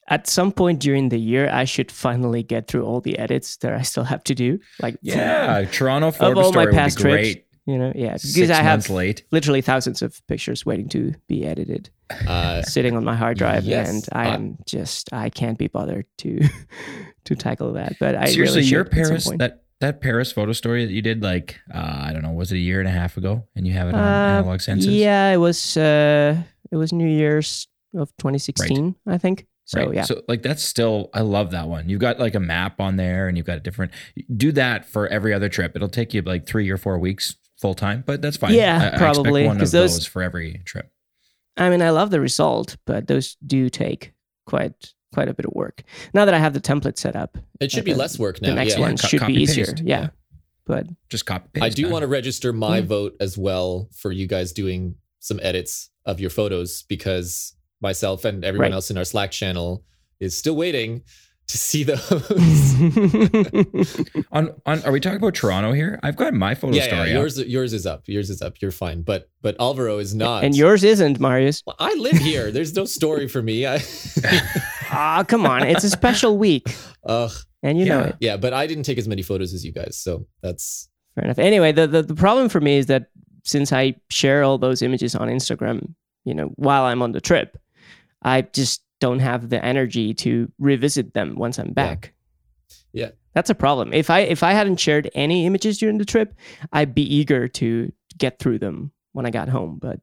At 0.08 0.28
some 0.28 0.52
point 0.52 0.80
during 0.80 1.10
the 1.10 1.20
year, 1.20 1.50
I 1.52 1.64
should 1.66 1.92
finally 1.92 2.44
get 2.44 2.68
through 2.68 2.84
all 2.86 3.02
the 3.02 3.18
edits 3.18 3.58
that 3.58 3.74
I 3.74 3.82
still 3.82 4.04
have 4.04 4.24
to 4.26 4.36
do. 4.36 4.60
Like, 4.82 4.98
Yeah, 5.02 5.66
Toronto 5.72 6.10
of 6.10 6.18
Forbes 6.18 6.40
all 6.40 6.54
my 6.54 6.68
past 6.68 7.00
trips, 7.00 7.40
you 7.66 7.80
know, 7.80 7.92
yeah, 7.96 8.14
because 8.14 8.34
Six 8.34 8.52
I 8.52 8.62
have 8.62 8.88
late. 8.92 9.24
literally 9.32 9.62
thousands 9.62 10.04
of 10.04 10.22
pictures 10.28 10.64
waiting 10.66 10.88
to 10.90 11.16
be 11.28 11.44
edited, 11.46 11.90
uh 12.28 12.62
sitting 12.62 12.96
on 12.96 13.04
my 13.04 13.16
hard 13.16 13.40
drive, 13.40 13.64
yes. 13.66 13.90
and 13.90 14.06
I 14.12 14.28
Uh, 14.30 14.34
am 14.36 14.58
just 14.68 15.12
I 15.12 15.32
can't 15.32 15.58
be 15.58 15.68
bothered 15.68 16.06
to 16.20 16.40
to 17.26 17.36
tackle 17.36 17.74
that. 17.74 17.96
But 18.00 18.14
I 18.16 18.26
Seriously, 18.26 18.60
really 18.62 18.70
your 18.70 18.86
Paris 18.86 19.28
that 19.40 19.64
that 19.82 20.02
Paris 20.02 20.32
photo 20.32 20.52
story 20.54 20.86
that 20.86 20.94
you 20.94 21.02
did 21.02 21.24
like 21.24 21.60
uh, 21.74 22.04
I 22.08 22.14
don't 22.14 22.22
know 22.22 22.32
was 22.32 22.52
it 22.52 22.58
a 22.58 22.60
year 22.60 22.80
and 22.80 22.88
a 22.88 22.92
half 22.92 23.18
ago 23.18 23.48
and 23.56 23.66
you 23.66 23.74
have 23.74 23.88
it 23.88 23.96
on 23.96 24.00
Uh, 24.02 24.40
analog 24.40 24.62
senses. 24.62 24.88
Yeah, 24.94 25.32
it 25.34 25.38
was 25.38 25.76
uh 25.76 26.38
it 26.72 26.76
was 26.76 26.94
New 26.94 27.08
Year's 27.10 27.68
of 27.96 28.16
2016, 28.18 28.94
I 29.08 29.18
think. 29.18 29.48
So 29.68 29.80
Right. 29.86 29.96
yeah. 29.96 30.04
So 30.04 30.22
like 30.28 30.42
that's 30.44 30.64
still 30.64 31.10
I 31.14 31.22
love 31.22 31.52
that 31.52 31.68
one. 31.68 31.90
You've 31.90 32.00
got 32.02 32.20
like 32.20 32.36
a 32.36 32.40
map 32.40 32.80
on 32.80 32.98
there 32.98 33.28
and 33.28 33.36
you've 33.38 33.48
got 33.48 33.58
a 33.58 33.62
different 33.62 33.92
do 34.36 34.52
that 34.54 34.86
for 34.86 35.08
every 35.08 35.34
other 35.34 35.50
trip. 35.50 35.76
It'll 35.76 35.90
take 35.90 36.14
you 36.14 36.22
like 36.22 36.46
3 36.46 36.70
or 36.70 36.78
4 36.78 37.00
weeks 37.00 37.36
full 37.60 37.74
time, 37.74 38.04
but 38.06 38.22
that's 38.22 38.38
fine. 38.38 38.54
Yeah, 38.54 38.92
I- 38.92 38.96
I 38.96 38.98
probably, 38.98 39.46
one 39.46 39.56
of 39.56 39.60
'cause 39.62 39.72
those- 39.72 39.96
those 39.98 40.06
for 40.06 40.22
every 40.22 40.62
trip. 40.66 40.92
I 41.58 41.70
mean, 41.70 41.82
I 41.82 41.90
love 41.90 42.12
the 42.12 42.20
result, 42.20 42.76
but 42.86 43.08
those 43.08 43.38
do 43.46 43.70
take 43.70 44.14
quite 44.46 44.94
quite 45.14 45.30
a 45.30 45.34
bit 45.34 45.46
of 45.46 45.54
work. 45.54 45.82
Now 46.14 46.26
that 46.26 46.34
I 46.34 46.40
have 46.40 46.54
the 46.54 46.60
template 46.60 46.98
set 47.00 47.16
up, 47.16 47.38
it 47.62 47.72
should 47.72 47.84
Uh, 47.84 47.86
be 47.86 47.94
the- 47.94 47.98
less 48.00 48.20
work 48.20 48.42
now. 48.42 48.50
the 48.50 48.56
next 48.56 48.74
yeah 48.76 48.82
one 48.82 48.98
Co- 48.98 49.08
should 49.08 49.26
be 49.26 49.34
easier. 49.34 49.66
paste. 49.66 49.80
Yeah. 49.84 50.02
Yeah. 50.02 50.08
But 50.68 50.88
Just 51.10 51.26
copy 51.26 51.48
paste. 51.54 51.64
I 51.66 51.70
do 51.70 51.84
man. 51.84 51.92
want 51.94 52.04
to 52.04 52.08
register 52.08 52.52
my 52.52 52.82
Hmm. 52.82 52.88
vote 52.88 53.16
as 53.22 53.38
well 53.38 53.88
for 53.94 54.12
you 54.12 54.28
guys 54.28 54.52
doing 54.52 54.96
some 55.20 55.40
edits 55.42 55.90
of 56.06 56.20
your 56.20 56.30
photos 56.30 56.84
because 56.90 57.55
myself 57.82 58.24
and 58.26 58.44
everyone 58.46 58.72
Right. 58.72 58.76
else 58.76 58.90
in 58.92 58.98
our 58.98 59.06
Slack 59.06 59.32
channel 59.32 59.84
is 60.20 60.38
still 60.38 60.56
waiting 60.56 61.02
to 61.48 61.58
see 61.60 61.84
those. 61.84 62.10
on 64.32 64.54
on 64.66 64.84
are 64.84 64.92
we 64.92 65.00
talking 65.00 65.18
about 65.18 65.36
Toronto 65.36 65.72
here? 65.74 66.00
I've 66.04 66.16
got 66.16 66.34
my 66.34 66.56
photo 66.56 66.76
yeah, 66.76 66.84
yeah, 66.84 66.88
story. 66.88 67.10
up. 67.10 67.14
yours 67.14 67.40
yours 67.40 67.74
is 67.74 67.86
up. 67.86 68.04
Yours 68.08 68.30
is 68.30 68.42
up. 68.42 68.62
You're 68.62 68.72
fine. 68.72 69.02
But 69.04 69.30
but 69.42 69.56
Alvaro 69.60 70.00
is 70.00 70.16
not. 70.16 70.44
and 70.44 70.56
yours 70.56 70.84
isn't, 70.84 71.20
Marius. 71.20 71.62
Well, 71.68 71.76
I 71.80 71.94
live 71.96 72.18
here. 72.18 72.52
There's 72.52 72.76
no 72.76 72.86
story 72.86 73.28
for 73.28 73.42
me. 73.42 73.66
I 73.68 73.78
Ah, 74.90 75.24
come 75.28 75.46
on. 75.46 75.64
It's 75.64 75.84
a 75.84 75.90
special 75.90 76.38
week. 76.38 76.68
Ugh. 77.06 77.32
And 77.64 77.80
you 77.80 77.86
know 77.86 78.02
it. 78.02 78.16
yeah, 78.20 78.38
but 78.38 78.54
I 78.54 78.68
didn't 78.68 78.84
take 78.84 79.00
as 79.00 79.08
many 79.08 79.24
photos 79.24 79.54
as 79.54 79.66
you 79.66 79.72
guys, 79.72 79.98
so 79.98 80.28
that's 80.42 80.88
Fair 81.16 81.24
enough. 81.26 81.40
Anyway, 81.40 81.72
the, 81.72 81.88
the, 81.88 82.04
the 82.04 82.14
problem 82.14 82.50
for 82.50 82.60
me 82.62 82.78
is 82.78 82.86
that 82.88 83.08
since 83.44 83.72
I 83.74 83.96
share 84.10 84.44
all 84.44 84.58
those 84.58 84.82
images 84.82 85.16
on 85.16 85.30
Instagram, 85.30 85.94
you 86.26 86.34
know, 86.36 86.48
while 86.58 86.84
I'm 86.84 87.02
on 87.02 87.14
the 87.14 87.22
trip, 87.22 87.58
I 88.26 88.42
just 88.42 88.82
don't 89.00 89.20
have 89.20 89.50
the 89.50 89.64
energy 89.64 90.14
to 90.16 90.52
revisit 90.60 91.14
them 91.14 91.36
once 91.36 91.60
I'm 91.60 91.72
back. 91.74 92.14
Yeah. 92.92 93.12
That's 93.34 93.50
a 93.50 93.56
problem. 93.56 93.94
If 93.94 94.10
I 94.10 94.22
if 94.22 94.42
I 94.44 94.52
hadn't 94.54 94.80
shared 94.80 95.10
any 95.14 95.46
images 95.46 95.78
during 95.78 95.98
the 95.98 96.06
trip, 96.06 96.34
I'd 96.74 96.96
be 96.96 97.04
eager 97.04 97.48
to 97.50 97.92
get 98.18 98.40
through 98.40 98.60
them 98.60 98.92
when 99.12 99.26
I 99.26 99.30
got 99.30 99.50
home, 99.50 99.78
but 99.82 100.00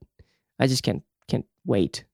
I 0.61 0.67
just 0.67 0.83
can't 0.83 1.03
can't 1.29 1.47
wait. 1.67 2.05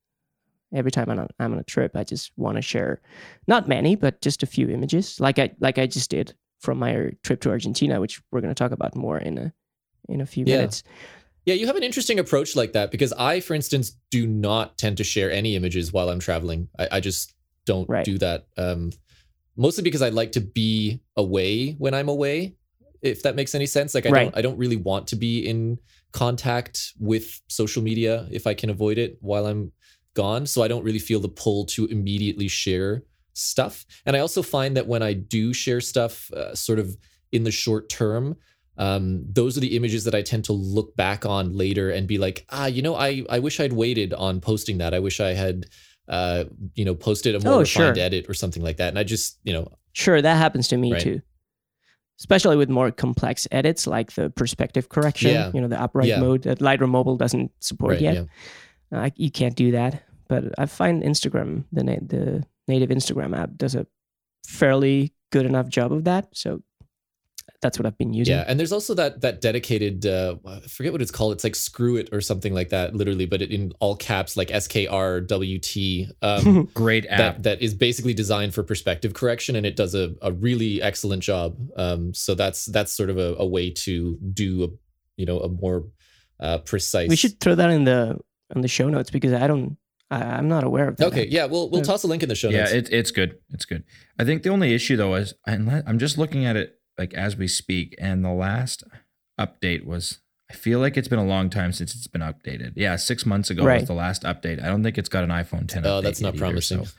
Every 0.73 0.91
time 0.91 1.11
I'm 1.11 1.19
on, 1.19 1.29
I'm 1.41 1.53
on 1.53 1.59
a 1.59 1.65
trip, 1.65 1.97
I 1.97 2.05
just 2.05 2.31
want 2.37 2.57
to 2.57 2.63
share 2.63 3.01
not 3.49 3.67
many, 3.69 3.97
but 3.97 4.21
just 4.21 4.43
a 4.43 4.47
few 4.47 4.69
images, 4.69 5.19
like 5.19 5.39
I 5.39 5.51
like 5.61 5.79
I 5.79 5.87
just 5.87 6.11
did 6.11 6.35
from 6.61 6.79
my 6.79 7.11
trip 7.25 7.41
to 7.43 7.51
Argentina, 7.51 8.01
which 8.01 8.23
we're 8.31 8.41
going 8.41 8.55
to 8.55 8.59
talk 8.59 8.73
about 8.73 8.95
more 8.95 9.19
in 9.19 9.39
a 9.39 9.53
in 10.09 10.21
a 10.21 10.27
few 10.27 10.45
Yeah. 10.47 10.57
minutes. 10.59 10.85
Yeah, 11.49 11.55
you 11.55 11.67
have 11.67 11.77
an 11.77 11.83
interesting 11.83 12.19
approach 12.19 12.55
like 12.55 12.75
that 12.75 12.91
because 12.91 13.15
I, 13.15 13.41
for 13.41 13.55
instance, 13.55 13.93
do 14.11 14.27
not 14.27 14.77
tend 14.77 14.99
to 14.99 15.05
share 15.05 15.33
any 15.33 15.57
images 15.57 15.91
while 15.91 16.11
I'm 16.11 16.19
traveling. 16.19 16.69
I, 16.79 16.89
I 16.93 17.01
just 17.01 17.33
don't 17.65 17.89
Right. 17.89 18.05
do 18.05 18.19
that. 18.19 18.49
Um, 18.59 18.93
mostly 19.57 19.83
because 19.83 20.03
I 20.03 20.11
like 20.11 20.33
to 20.33 20.43
be 20.43 21.01
away 21.17 21.73
when 21.79 21.95
I'm 21.95 22.11
away, 22.11 22.57
if 23.01 23.23
that 23.23 23.35
makes 23.35 23.55
any 23.55 23.65
sense. 23.65 23.95
Like 23.95 24.05
I 24.05 24.11
Right. 24.11 24.25
don't, 24.25 24.37
I 24.37 24.43
don't 24.43 24.59
really 24.59 24.77
want 24.77 25.07
to 25.07 25.17
be 25.17 25.39
in 25.39 25.79
contact 26.13 26.93
with 27.01 27.41
social 27.49 27.83
media 27.83 28.29
if 28.31 28.47
I 28.47 28.53
can 28.53 28.69
avoid 28.69 28.99
it 28.99 29.17
while 29.23 29.47
I'm 29.47 29.73
gone. 30.13 30.45
So 30.45 30.63
I 30.63 30.69
don't 30.69 30.85
really 30.85 30.99
feel 30.99 31.19
the 31.19 31.31
pull 31.31 31.65
to 31.65 31.87
immediately 31.87 32.49
share 32.49 33.05
stuff. 33.33 33.87
And 34.05 34.15
I 34.15 34.19
also 34.19 34.43
find 34.43 34.77
that 34.77 34.87
when 34.87 35.03
I 35.03 35.15
do 35.15 35.55
share 35.55 35.81
stuff, 35.81 36.31
uh, 36.31 36.55
sort 36.55 36.79
of 36.79 36.95
in 37.33 37.45
the 37.45 37.51
short 37.51 37.89
term, 37.89 38.37
um, 38.79 39.25
those 39.29 39.57
are 39.57 39.61
the 39.61 39.77
images 39.77 40.05
that 40.05 40.15
I 40.15 40.23
tend 40.23 40.45
to 40.47 40.53
look 40.53 40.95
back 40.97 41.27
on 41.27 41.53
later 41.53 41.91
and 41.91 42.07
be 42.07 42.17
like, 42.19 42.47
ah, 42.51 42.67
you 42.67 42.81
know, 42.81 42.95
I, 42.95 43.25
I 43.29 43.41
wish 43.41 43.59
I'd 43.61 43.73
waited 43.73 44.15
on 44.15 44.41
posting 44.41 44.79
that. 44.79 44.95
I 44.95 45.01
wish 45.01 45.19
I 45.21 45.35
had, 45.35 45.67
uh, 46.09 46.45
you 46.75 46.85
know, 46.85 46.95
posted 46.95 47.35
a 47.35 47.41
more 47.45 47.55
Oh, 47.55 47.59
refined 47.61 47.97
sure. 47.97 48.05
edit 48.05 48.27
or 48.29 48.35
something 48.35 48.63
like 48.63 48.77
that. 48.79 48.89
And 48.89 48.99
I 48.99 49.03
just, 49.05 49.39
you 49.45 49.53
know, 49.53 49.69
Sure, 49.93 50.23
that 50.23 50.37
happens 50.37 50.69
to 50.69 50.77
me 50.77 50.93
Right. 50.93 51.03
too. 51.03 51.21
Especially 52.21 52.57
with 52.57 52.69
more 52.69 52.91
complex 52.91 53.47
edits 53.51 53.87
like 53.87 54.13
the 54.13 54.31
perspective 54.31 54.89
correction, 54.89 55.31
Yeah. 55.33 55.51
you 55.55 55.61
know, 55.61 55.69
the 55.69 55.81
upright 55.81 56.09
Yeah. 56.09 56.21
mode 56.21 56.43
that 56.43 56.59
Lightroom 56.61 56.91
Mobile 56.91 57.17
doesn't 57.17 57.51
support 57.61 57.93
right, 57.95 58.01
yet. 58.03 58.15
yeah. 58.15 58.25
Uh, 59.01 59.11
you 59.17 59.31
can't 59.31 59.55
do 59.57 59.73
that. 59.73 60.03
But 60.29 60.45
I 60.59 60.67
find 60.67 61.03
Instagram, 61.03 61.65
the 61.73 61.85
na- 61.85 62.05
the 62.07 62.45
native 62.69 62.91
Instagram 62.91 63.37
app, 63.37 63.57
does 63.57 63.75
a 63.75 63.87
fairly 64.47 65.15
good 65.31 65.47
enough 65.47 65.69
job 65.69 65.93
of 65.93 66.05
that. 66.05 66.29
So 66.33 66.63
that's 67.61 67.79
what 67.79 67.87
I've 67.87 67.99
been 67.99 68.13
using. 68.13 68.35
Yeah, 68.37 68.45
and 68.47 68.59
there's 68.59 68.71
also 68.73 68.95
that 68.95 69.21
that 69.23 69.41
dedicated 69.41 70.07
uh, 70.07 70.37
I 70.47 70.61
forget 70.61 70.93
what 70.93 71.03
it's 71.03 71.11
called. 71.11 71.33
It's 71.33 71.43
like 71.45 71.57
screw 71.57 71.97
it 71.97 72.09
or 72.13 72.21
something 72.21 72.55
like 72.55 72.69
that, 72.69 72.95
literally, 72.95 73.27
but 73.27 73.43
it 73.43 73.51
in 73.51 73.73
all 73.81 73.97
caps 73.97 74.37
like 74.37 74.51
S 74.53 74.69
K 74.69 74.87
R 74.87 75.21
W 75.21 75.59
T. 75.59 76.09
Um, 76.23 76.65
Great 76.75 77.07
app. 77.07 77.19
that 77.19 77.43
that 77.43 77.63
is 77.63 77.75
basically 77.75 78.15
designed 78.15 78.55
for 78.55 78.63
perspective 78.63 79.13
correction, 79.15 79.57
and 79.57 79.67
it 79.67 79.75
does 79.77 79.95
a, 79.95 80.15
a 80.23 80.33
really 80.33 80.81
excellent 80.81 81.23
job. 81.23 81.57
Um, 81.77 82.15
so 82.15 82.35
that's 82.35 82.67
that's 82.67 82.93
sort 82.93 83.11
of 83.11 83.19
a, 83.19 83.35
a 83.39 83.47
way 83.47 83.71
to 83.71 84.17
do 84.33 84.65
a 84.65 84.69
you 85.17 85.27
know 85.27 85.41
a 85.41 85.49
more 85.49 85.87
uh, 86.41 86.59
precise. 86.59 87.09
we 87.09 87.17
should 87.17 87.41
throw 87.41 87.55
that 87.57 87.71
in 87.71 87.85
the 87.85 88.19
in 88.55 88.61
the 88.63 88.69
show 88.69 88.89
notes 88.89 89.11
because 89.11 89.33
I 89.33 89.47
don't, 89.49 89.77
I, 90.11 90.23
I'm 90.23 90.49
not 90.49 90.63
aware 90.65 90.89
of 90.89 90.97
that. 90.99 91.09
Okay, 91.09 91.27
yeah, 91.29 91.47
we'll 91.47 91.69
we'll 91.71 91.81
Yeah. 91.81 91.87
toss 91.87 92.05
a 92.05 92.07
link 92.07 92.23
in 92.23 92.29
the 92.29 92.35
show 92.37 92.49
notes. 92.51 92.71
yeah, 92.71 92.77
notes. 92.77 92.89
it, 92.89 92.95
it's 92.95 93.11
good. 93.11 93.39
It's 93.51 93.65
good. 93.65 93.83
I 94.19 94.25
think 94.25 94.45
the 94.45 94.51
only 94.51 94.73
issue 94.75 94.97
though 94.97 95.15
is 95.17 95.35
I'm 95.45 95.99
just 95.99 96.17
looking 96.19 96.45
at 96.47 96.57
it 96.57 96.78
like 96.99 97.15
as 97.15 97.37
we 97.37 97.49
speak, 97.49 97.95
and 97.99 98.25
the 98.25 98.33
last 98.33 98.85
update 99.39 99.85
was. 99.85 100.19
I 100.51 100.55
feel 100.55 100.79
like 100.81 100.97
it's 100.97 101.09
been 101.09 101.19
a 101.19 101.27
long 101.27 101.51
time 101.51 101.73
since 101.75 101.95
it's 101.95 102.07
been 102.07 102.23
updated. 102.23 102.73
Yeah, 102.75 102.97
six 102.97 103.27
months 103.27 103.51
ago 103.51 103.65
Right. 103.67 103.81
was 103.81 103.87
the 103.89 103.93
last 103.95 104.23
update. 104.23 104.63
I 104.65 104.69
don't 104.69 104.83
think 104.83 104.97
it's 104.97 105.11
got 105.11 105.23
an 105.23 105.29
iPhone 105.29 105.69
10. 105.69 105.85
Oh, 105.85 106.01
update 106.01 106.03
that's 106.05 106.21
not 106.23 106.29
yet 106.29 106.35
either, 106.37 106.39
promising. 106.47 106.85
So, 106.87 106.93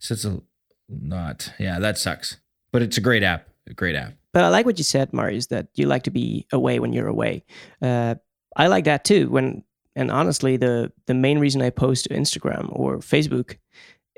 so 0.00 0.14
it's 0.14 0.24
a 0.24 0.40
not. 0.88 1.52
Yeah, 1.60 1.78
that 1.78 1.96
sucks. 1.96 2.38
But 2.72 2.82
it's 2.82 2.98
a 2.98 3.00
great 3.00 3.22
app. 3.22 3.48
A 3.68 3.74
great 3.74 3.94
app. 3.94 4.14
But 4.32 4.42
I 4.42 4.48
like 4.48 4.66
what 4.66 4.78
you 4.78 4.84
said, 4.84 5.12
Marius, 5.12 5.46
that 5.46 5.68
you 5.74 5.86
like 5.86 6.02
to 6.04 6.10
be 6.10 6.46
away 6.52 6.80
when 6.80 6.92
you're 6.92 7.06
away. 7.06 7.44
Uh, 7.80 8.16
I 8.56 8.66
like 8.66 8.84
that 8.86 9.04
too. 9.04 9.28
When 9.30 9.62
and 9.94 10.10
honestly, 10.10 10.56
the 10.56 10.90
the 11.06 11.14
main 11.14 11.38
reason 11.38 11.62
I 11.62 11.70
post 11.70 12.04
to 12.06 12.10
Instagram 12.10 12.68
or 12.72 12.98
Facebook 12.98 13.58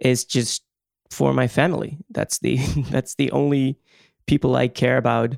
is 0.01 0.25
just 0.25 0.63
for 1.11 1.35
my 1.35 1.49
family. 1.49 1.99
That's 2.11 2.39
the 2.39 2.57
that's 2.91 3.15
the 3.17 3.31
only 3.33 3.77
people 4.27 4.57
I 4.57 4.69
care 4.69 4.97
about. 4.97 5.37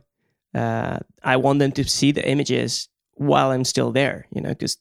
Uh, 0.55 0.99
I 1.23 1.37
want 1.37 1.59
them 1.59 1.73
to 1.73 1.85
see 1.85 2.13
the 2.13 2.27
images 2.29 2.89
while 3.15 3.51
I'm 3.51 3.65
still 3.65 3.93
there. 3.93 4.27
You 4.35 4.43
know, 4.43 4.51
because 4.51 4.77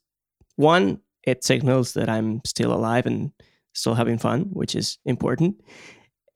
one, 0.55 0.99
it 1.23 1.43
signals 1.43 1.93
that 1.93 2.09
I'm 2.09 2.41
still 2.45 2.73
alive 2.73 3.05
and 3.05 3.31
still 3.73 3.95
having 3.95 4.17
fun, 4.17 4.49
which 4.51 4.75
is 4.75 4.97
important, 5.05 5.55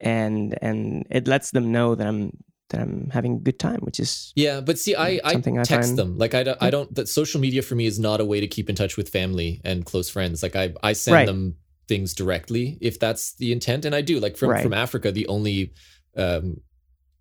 and 0.00 0.56
and 0.62 1.06
it 1.10 1.28
lets 1.28 1.50
them 1.50 1.72
know 1.72 1.94
that 1.94 2.06
I'm 2.06 2.32
that 2.70 2.80
I'm 2.80 3.10
having 3.10 3.36
a 3.36 3.38
good 3.38 3.58
time, 3.58 3.80
which 3.80 4.00
is 4.00 4.32
yeah. 4.34 4.60
But 4.60 4.78
see, 4.78 4.94
I 4.94 5.20
I 5.24 5.34
text 5.64 5.96
them 5.96 6.18
like 6.18 6.34
I 6.34 6.42
don't, 6.42 6.62
I 6.62 6.70
don't 6.70 6.94
that 6.94 7.08
social 7.08 7.40
media 7.40 7.62
for 7.62 7.74
me 7.74 7.86
is 7.86 7.98
not 7.98 8.20
a 8.20 8.24
way 8.24 8.40
to 8.40 8.46
keep 8.46 8.68
in 8.68 8.76
touch 8.76 8.96
with 8.96 9.08
family 9.08 9.60
and 9.64 9.84
close 9.84 10.10
friends. 10.10 10.42
Like 10.42 10.56
I 10.56 10.74
I 10.82 10.92
send 10.92 11.14
right. 11.14 11.26
them 11.26 11.56
things 11.88 12.14
directly 12.14 12.78
if 12.80 12.98
that's 12.98 13.34
the 13.34 13.52
intent, 13.52 13.84
and 13.84 13.94
I 13.94 14.00
do. 14.00 14.18
Like 14.18 14.36
from 14.36 14.50
right. 14.50 14.62
from 14.62 14.72
Africa, 14.72 15.12
the 15.12 15.26
only 15.28 15.72
um, 16.16 16.60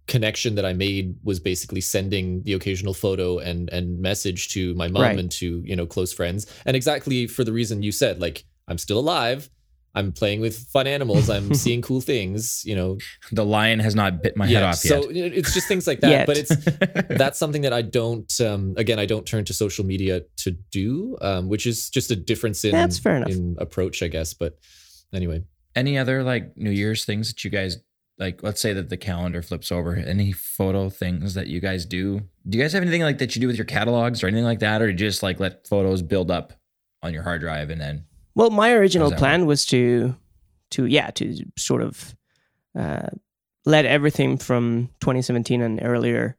connection 0.07 0.55
that 0.55 0.65
I 0.65 0.73
made 0.73 1.15
was 1.23 1.39
basically 1.39 1.81
sending 1.81 2.43
the 2.43 2.53
occasional 2.53 2.93
photo 2.93 3.39
and 3.39 3.69
and 3.69 3.99
message 3.99 4.49
to 4.49 4.73
my 4.75 4.87
mom 4.87 5.01
right. 5.01 5.19
and 5.19 5.31
to 5.33 5.61
you 5.65 5.75
know 5.75 5.85
close 5.85 6.13
friends, 6.13 6.45
and 6.65 6.75
exactly 6.75 7.27
for 7.27 7.43
the 7.43 7.53
reason 7.53 7.81
you 7.81 7.91
said, 7.91 8.19
like 8.19 8.45
I'm 8.67 8.77
still 8.77 8.99
alive. 8.99 9.49
I'm 9.97 10.11
playing 10.11 10.41
with 10.41 10.57
fun 10.57 10.87
animals. 10.87 11.29
I'm 11.29 11.53
seeing 11.63 11.81
cool 11.81 12.01
things. 12.01 12.63
You 12.65 12.75
know, 12.75 12.97
the 13.31 13.45
lion 13.45 13.79
has 13.79 13.95
not 13.95 14.21
bit 14.21 14.35
my 14.35 14.45
yeah, 14.45 14.59
head 14.59 14.65
off 14.67 14.85
yet. 14.85 15.03
So 15.03 15.09
it's 15.09 15.53
just 15.53 15.69
things 15.69 15.87
like 15.87 16.01
that. 16.01 16.27
but 16.27 16.37
it's 16.37 16.53
that's 17.17 17.39
something 17.39 17.61
that 17.61 17.71
I 17.71 17.81
don't. 17.81 18.31
Um, 18.41 18.73
again, 18.77 18.99
I 18.99 19.05
don't 19.05 19.25
turn 19.25 19.45
to 19.45 19.53
social 19.53 19.85
media 19.85 20.21
to 20.37 20.51
do, 20.51 21.17
um, 21.21 21.47
which 21.47 21.65
is 21.65 21.89
just 21.89 22.11
a 22.11 22.15
difference 22.15 22.65
in 22.65 22.71
that's 22.71 22.99
fair 22.99 23.15
enough. 23.15 23.29
in 23.29 23.55
approach, 23.57 24.03
I 24.03 24.09
guess. 24.09 24.33
But 24.33 24.59
anyway, 25.13 25.43
any 25.75 25.97
other 25.97 26.23
like 26.23 26.57
New 26.57 26.71
Year's 26.71 27.05
things 27.05 27.29
that 27.29 27.43
you 27.43 27.49
guys 27.49 27.77
like? 28.17 28.43
Let's 28.43 28.61
say 28.61 28.73
that 28.73 28.89
the 28.89 28.97
calendar 28.97 29.41
flips 29.41 29.71
over. 29.71 29.95
Any 29.95 30.31
photo 30.31 30.89
things 30.89 31.33
that 31.33 31.47
you 31.47 31.59
guys 31.59 31.85
do? 31.85 32.21
Do 32.47 32.57
you 32.57 32.63
guys 32.63 32.73
have 32.73 32.81
anything 32.81 33.01
like 33.01 33.17
that 33.19 33.35
you 33.35 33.41
do 33.41 33.47
with 33.47 33.57
your 33.57 33.65
catalogs 33.65 34.23
or 34.23 34.27
anything 34.27 34.45
like 34.45 34.59
that, 34.59 34.81
or 34.81 34.91
just 34.93 35.23
like 35.23 35.39
let 35.39 35.67
photos 35.67 36.01
build 36.01 36.31
up 36.31 36.53
on 37.03 37.13
your 37.13 37.23
hard 37.23 37.41
drive 37.41 37.69
and 37.69 37.79
then 37.79 38.05
well, 38.35 38.49
my 38.49 38.71
original 38.73 39.11
plan 39.11 39.41
work? 39.41 39.47
was 39.47 39.65
to, 39.67 40.15
to 40.71 40.85
yeah, 40.85 41.09
to 41.11 41.37
sort 41.57 41.81
of 41.81 42.15
uh, 42.77 43.07
let 43.65 43.85
everything 43.85 44.37
from 44.37 44.89
2017 44.99 45.61
and 45.61 45.79
earlier 45.81 46.37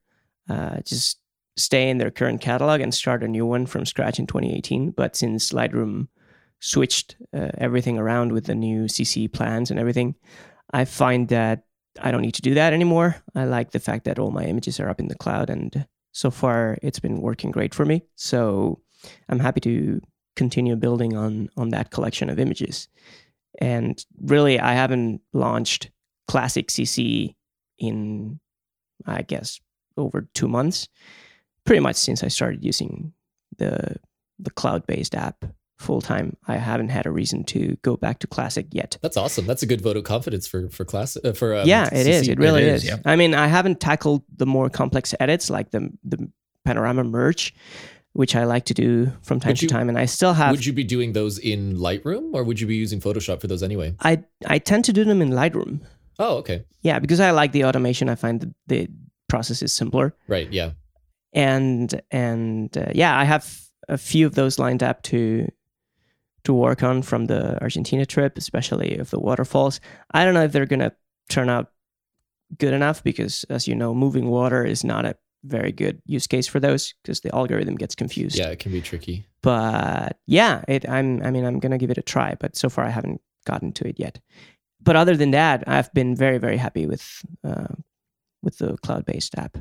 uh, 0.48 0.80
just 0.84 1.18
stay 1.56 1.88
in 1.88 1.96
their 1.96 2.10
current 2.10 2.42
catalog 2.42 2.82
and 2.82 2.92
start 2.92 3.22
a 3.22 3.28
new 3.28 3.46
one 3.46 3.64
from 3.64 3.86
scratch 3.86 4.18
in 4.18 4.26
2018. 4.26 4.90
But 4.90 5.16
since 5.16 5.52
Lightroom 5.52 6.08
switched 6.60 7.16
uh, 7.34 7.48
everything 7.56 7.96
around 7.96 8.32
with 8.32 8.44
the 8.44 8.54
new 8.54 8.84
CC 8.84 9.32
plans 9.32 9.70
and 9.70 9.80
everything, 9.80 10.14
I 10.72 10.84
find 10.84 11.28
that 11.28 11.64
I 12.00 12.10
don't 12.10 12.22
need 12.22 12.34
to 12.34 12.42
do 12.42 12.54
that 12.54 12.72
anymore. 12.72 13.16
I 13.34 13.44
like 13.44 13.70
the 13.70 13.80
fact 13.80 14.04
that 14.04 14.18
all 14.18 14.30
my 14.30 14.44
images 14.44 14.80
are 14.80 14.88
up 14.88 15.00
in 15.00 15.08
the 15.08 15.14
cloud, 15.14 15.50
and 15.50 15.86
so 16.12 16.30
far 16.30 16.78
it's 16.82 16.98
been 16.98 17.20
working 17.20 17.50
great 17.50 17.74
for 17.74 17.84
me. 17.84 18.02
So 18.16 18.80
I'm 19.28 19.40
happy 19.40 19.60
to 19.60 20.00
continue 20.34 20.76
building 20.76 21.16
on 21.16 21.48
on 21.56 21.70
that 21.70 21.90
collection 21.90 22.30
of 22.30 22.38
images. 22.38 22.88
And 23.60 24.04
really, 24.20 24.60
I 24.60 24.74
haven't 24.74 25.22
launched 25.32 25.90
Classic 26.28 26.68
CC 26.68 27.34
in, 27.78 28.40
I 29.06 29.22
guess, 29.22 29.60
over 29.96 30.28
two 30.34 30.48
months. 30.48 30.88
Pretty 31.64 31.80
much 31.80 31.96
since 31.96 32.22
I 32.22 32.28
started 32.28 32.64
using 32.64 33.12
the 33.58 33.96
the 34.38 34.50
cloud 34.50 34.86
based 34.86 35.14
app 35.14 35.44
full 35.78 36.00
time. 36.00 36.36
I 36.48 36.56
haven't 36.56 36.88
had 36.88 37.06
a 37.06 37.10
reason 37.10 37.44
to 37.44 37.76
go 37.82 37.96
back 37.96 38.18
to 38.20 38.26
classic 38.26 38.66
yet. 38.70 38.98
That's 39.02 39.16
awesome. 39.16 39.46
That's 39.46 39.62
a 39.62 39.66
good 39.66 39.80
vote 39.80 39.96
of 39.96 40.04
confidence 40.04 40.46
for 40.46 40.68
for 40.70 40.84
classic 40.84 41.24
uh, 41.24 41.32
for 41.32 41.54
um, 41.54 41.66
yeah, 41.68 41.88
It 41.92 42.06
is. 42.06 42.28
It 42.28 42.38
really 42.38 42.62
it 42.62 42.68
is. 42.68 42.84
is. 42.84 42.90
Yeah. 42.90 42.96
I 43.04 43.16
mean, 43.16 43.34
I 43.34 43.46
haven't 43.46 43.80
tackled 43.80 44.22
the 44.36 44.46
more 44.46 44.70
complex 44.70 45.14
edits 45.20 45.50
like 45.50 45.70
the 45.70 45.90
the 46.04 46.30
panorama 46.64 47.04
merge, 47.04 47.54
which 48.12 48.34
I 48.34 48.44
like 48.44 48.64
to 48.66 48.74
do 48.74 49.12
from 49.22 49.40
time 49.40 49.54
to 49.54 49.66
time. 49.66 49.88
And 49.88 49.98
I 49.98 50.06
still 50.06 50.32
have. 50.32 50.50
Would 50.50 50.66
you 50.66 50.72
be 50.72 50.84
doing 50.84 51.12
those 51.12 51.38
in 51.38 51.76
Lightroom 51.76 52.34
or 52.34 52.42
would 52.42 52.60
you 52.60 52.66
be 52.66 52.76
using 52.76 53.00
Photoshop 53.00 53.40
for 53.40 53.46
those 53.46 53.62
anyway? 53.62 53.94
I 54.00 54.24
I 54.46 54.58
tend 54.58 54.84
to 54.86 54.92
do 54.92 55.04
them 55.04 55.20
in 55.22 55.30
Lightroom. 55.30 55.80
Oh, 56.18 56.36
okay. 56.38 56.64
Yeah, 56.80 56.98
because 56.98 57.20
I 57.20 57.30
like 57.32 57.52
the 57.52 57.64
automation. 57.64 58.08
I 58.08 58.14
find 58.14 58.40
the, 58.40 58.54
the 58.66 58.88
process 59.28 59.60
is 59.62 59.72
simpler. 59.74 60.14
Right. 60.28 60.50
Yeah. 60.50 60.70
And 61.32 62.00
and 62.10 62.76
uh, 62.78 62.92
yeah, 62.94 63.18
I 63.18 63.24
have 63.24 63.60
a 63.88 63.98
few 63.98 64.26
of 64.26 64.34
those 64.34 64.58
lined 64.58 64.82
up 64.82 65.02
to 65.02 65.46
to 66.46 66.54
work 66.54 66.82
on 66.82 67.02
from 67.02 67.26
the 67.26 67.60
Argentina 67.60 68.06
trip, 68.06 68.38
especially 68.38 68.96
of 68.98 69.10
the 69.10 69.20
waterfalls. 69.20 69.80
I 70.12 70.24
don't 70.24 70.34
know 70.34 70.44
if 70.44 70.52
they're 70.52 70.66
gonna 70.66 70.92
turn 71.28 71.48
out 71.48 71.72
good 72.58 72.72
enough 72.72 73.02
because, 73.02 73.44
as 73.50 73.66
you 73.66 73.74
know, 73.74 73.94
moving 73.94 74.28
water 74.28 74.64
is 74.64 74.84
not 74.84 75.04
a 75.04 75.16
very 75.44 75.72
good 75.72 76.00
use 76.06 76.26
case 76.26 76.46
for 76.46 76.60
those 76.60 76.94
because 77.02 77.20
the 77.20 77.34
algorithm 77.34 77.74
gets 77.74 77.94
confused. 77.94 78.38
Yeah, 78.38 78.48
it 78.48 78.58
can 78.58 78.72
be 78.72 78.80
tricky. 78.80 79.26
But 79.42 80.18
yeah, 80.26 80.64
it, 80.68 80.88
I'm. 80.88 81.22
I 81.22 81.30
mean, 81.30 81.44
I'm 81.44 81.58
gonna 81.58 81.78
give 81.78 81.90
it 81.90 81.98
a 81.98 82.02
try. 82.02 82.36
But 82.38 82.56
so 82.56 82.68
far, 82.68 82.84
I 82.84 82.90
haven't 82.90 83.20
gotten 83.44 83.72
to 83.72 83.88
it 83.88 83.98
yet. 83.98 84.20
But 84.80 84.96
other 84.96 85.16
than 85.16 85.32
that, 85.32 85.64
I've 85.66 85.92
been 85.94 86.14
very, 86.14 86.38
very 86.38 86.56
happy 86.56 86.86
with 86.86 87.24
uh, 87.42 87.74
with 88.42 88.58
the 88.58 88.76
cloud-based 88.78 89.36
app. 89.36 89.58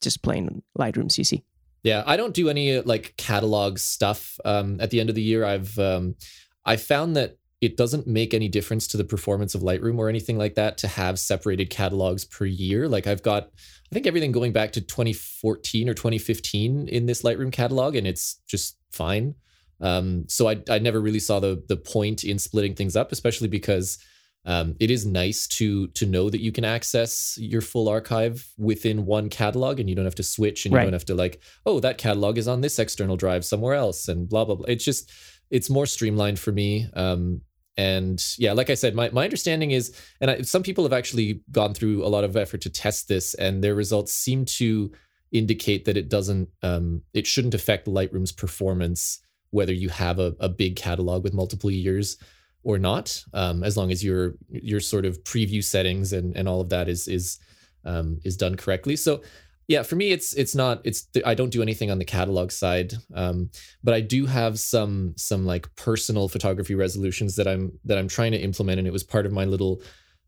Just 0.00 0.22
plain 0.22 0.62
Lightroom 0.78 1.10
CC. 1.10 1.42
Yeah, 1.82 2.02
I 2.06 2.16
don't 2.16 2.34
do 2.34 2.48
any 2.48 2.80
like 2.80 3.14
catalog 3.16 3.78
stuff. 3.78 4.38
Um, 4.44 4.80
at 4.80 4.90
the 4.90 5.00
end 5.00 5.08
of 5.08 5.14
the 5.14 5.22
year, 5.22 5.44
I've 5.44 5.78
um, 5.78 6.16
I 6.64 6.76
found 6.76 7.16
that 7.16 7.36
it 7.60 7.76
doesn't 7.76 8.06
make 8.06 8.32
any 8.32 8.48
difference 8.48 8.86
to 8.88 8.96
the 8.96 9.04
performance 9.04 9.54
of 9.54 9.60
Lightroom 9.60 9.98
or 9.98 10.08
anything 10.08 10.38
like 10.38 10.54
that 10.54 10.78
to 10.78 10.88
have 10.88 11.18
separated 11.18 11.68
catalogs 11.68 12.24
per 12.24 12.46
year. 12.46 12.88
Like 12.88 13.06
I've 13.06 13.22
got 13.22 13.50
I 13.90 13.94
think 13.94 14.06
everything 14.06 14.32
going 14.32 14.52
back 14.52 14.72
to 14.72 14.80
2014 14.80 15.88
or 15.88 15.94
2015 15.94 16.88
in 16.88 17.06
this 17.06 17.22
Lightroom 17.22 17.52
catalog, 17.52 17.96
and 17.96 18.06
it's 18.06 18.40
just 18.46 18.76
fine. 18.92 19.34
Um, 19.80 20.26
so 20.28 20.48
I, 20.48 20.62
I 20.68 20.78
never 20.78 21.00
really 21.00 21.18
saw 21.18 21.40
the 21.40 21.62
the 21.66 21.76
point 21.76 22.24
in 22.24 22.38
splitting 22.38 22.74
things 22.74 22.96
up, 22.96 23.12
especially 23.12 23.48
because 23.48 23.98
um, 24.46 24.74
it 24.80 24.90
is 24.90 25.04
nice 25.04 25.46
to 25.48 25.88
to 25.88 26.06
know 26.06 26.30
that 26.30 26.40
you 26.40 26.52
can 26.52 26.64
access 26.64 27.36
your 27.38 27.60
full 27.60 27.88
archive 27.88 28.46
within 28.56 29.04
one 29.04 29.28
catalog, 29.28 29.80
and 29.80 29.88
you 29.88 29.94
don't 29.94 30.06
have 30.06 30.14
to 30.16 30.22
switch, 30.22 30.64
and 30.64 30.72
you 30.72 30.80
don't 30.80 30.92
have 30.92 31.04
to 31.06 31.14
like, 31.14 31.42
oh, 31.66 31.80
that 31.80 31.98
catalog 31.98 32.38
is 32.38 32.48
on 32.48 32.60
this 32.60 32.78
external 32.78 33.16
drive 33.16 33.44
somewhere 33.44 33.74
else, 33.74 34.08
and 34.08 34.28
blah 34.28 34.44
blah 34.44 34.54
blah. 34.54 34.66
It's 34.66 34.84
just 34.84 35.10
it's 35.50 35.68
more 35.68 35.86
streamlined 35.86 36.38
for 36.38 36.52
me. 36.52 36.88
Um, 36.94 37.42
and 37.76 38.34
yeah 38.36 38.52
like 38.52 38.68
i 38.68 38.74
said 38.74 38.94
my, 38.94 39.08
my 39.10 39.24
understanding 39.24 39.70
is 39.70 39.94
and 40.20 40.30
I, 40.30 40.42
some 40.42 40.62
people 40.62 40.84
have 40.84 40.92
actually 40.92 41.40
gone 41.52 41.72
through 41.72 42.04
a 42.04 42.08
lot 42.08 42.24
of 42.24 42.36
effort 42.36 42.60
to 42.62 42.70
test 42.70 43.08
this 43.08 43.32
and 43.34 43.62
their 43.62 43.76
results 43.76 44.12
seem 44.12 44.44
to 44.46 44.90
indicate 45.32 45.84
that 45.84 45.96
it 45.96 46.08
doesn't 46.08 46.48
um, 46.62 47.02
it 47.14 47.26
shouldn't 47.26 47.54
affect 47.54 47.86
lightroom's 47.86 48.32
performance 48.32 49.20
whether 49.50 49.72
you 49.72 49.88
have 49.88 50.18
a, 50.18 50.34
a 50.40 50.48
big 50.48 50.76
catalog 50.76 51.22
with 51.22 51.32
multiple 51.32 51.70
years 51.70 52.16
or 52.62 52.78
not 52.78 53.24
um, 53.32 53.62
as 53.62 53.76
long 53.76 53.90
as 53.90 54.04
your 54.04 54.34
your 54.48 54.80
sort 54.80 55.04
of 55.04 55.22
preview 55.24 55.62
settings 55.62 56.12
and 56.12 56.36
and 56.36 56.48
all 56.48 56.60
of 56.60 56.68
that 56.68 56.88
is 56.88 57.08
is 57.08 57.38
um, 57.84 58.18
is 58.24 58.36
done 58.36 58.56
correctly. 58.56 58.96
So 58.96 59.22
yeah 59.68 59.84
for 59.84 59.94
me 59.94 60.10
it's 60.10 60.32
it's 60.32 60.56
not 60.56 60.80
it's 60.82 61.06
i 61.24 61.32
don't 61.32 61.52
do 61.52 61.62
anything 61.62 61.92
on 61.92 61.98
the 61.98 62.04
catalog 62.04 62.50
side 62.50 62.92
um, 63.14 63.48
but 63.84 63.94
i 63.94 64.00
do 64.00 64.26
have 64.26 64.58
some 64.58 65.14
some 65.16 65.46
like 65.46 65.72
personal 65.76 66.28
photography 66.28 66.74
resolutions 66.74 67.36
that 67.36 67.46
i'm 67.46 67.70
that 67.84 67.96
i'm 67.96 68.08
trying 68.08 68.32
to 68.32 68.38
implement 68.38 68.80
and 68.80 68.88
it 68.88 68.92
was 68.92 69.04
part 69.04 69.26
of 69.26 69.32
my 69.32 69.44
little 69.44 69.80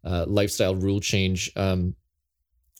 uh, 0.05 0.25
lifestyle 0.27 0.75
rule 0.75 1.01
change. 1.01 1.51
Um, 1.57 1.95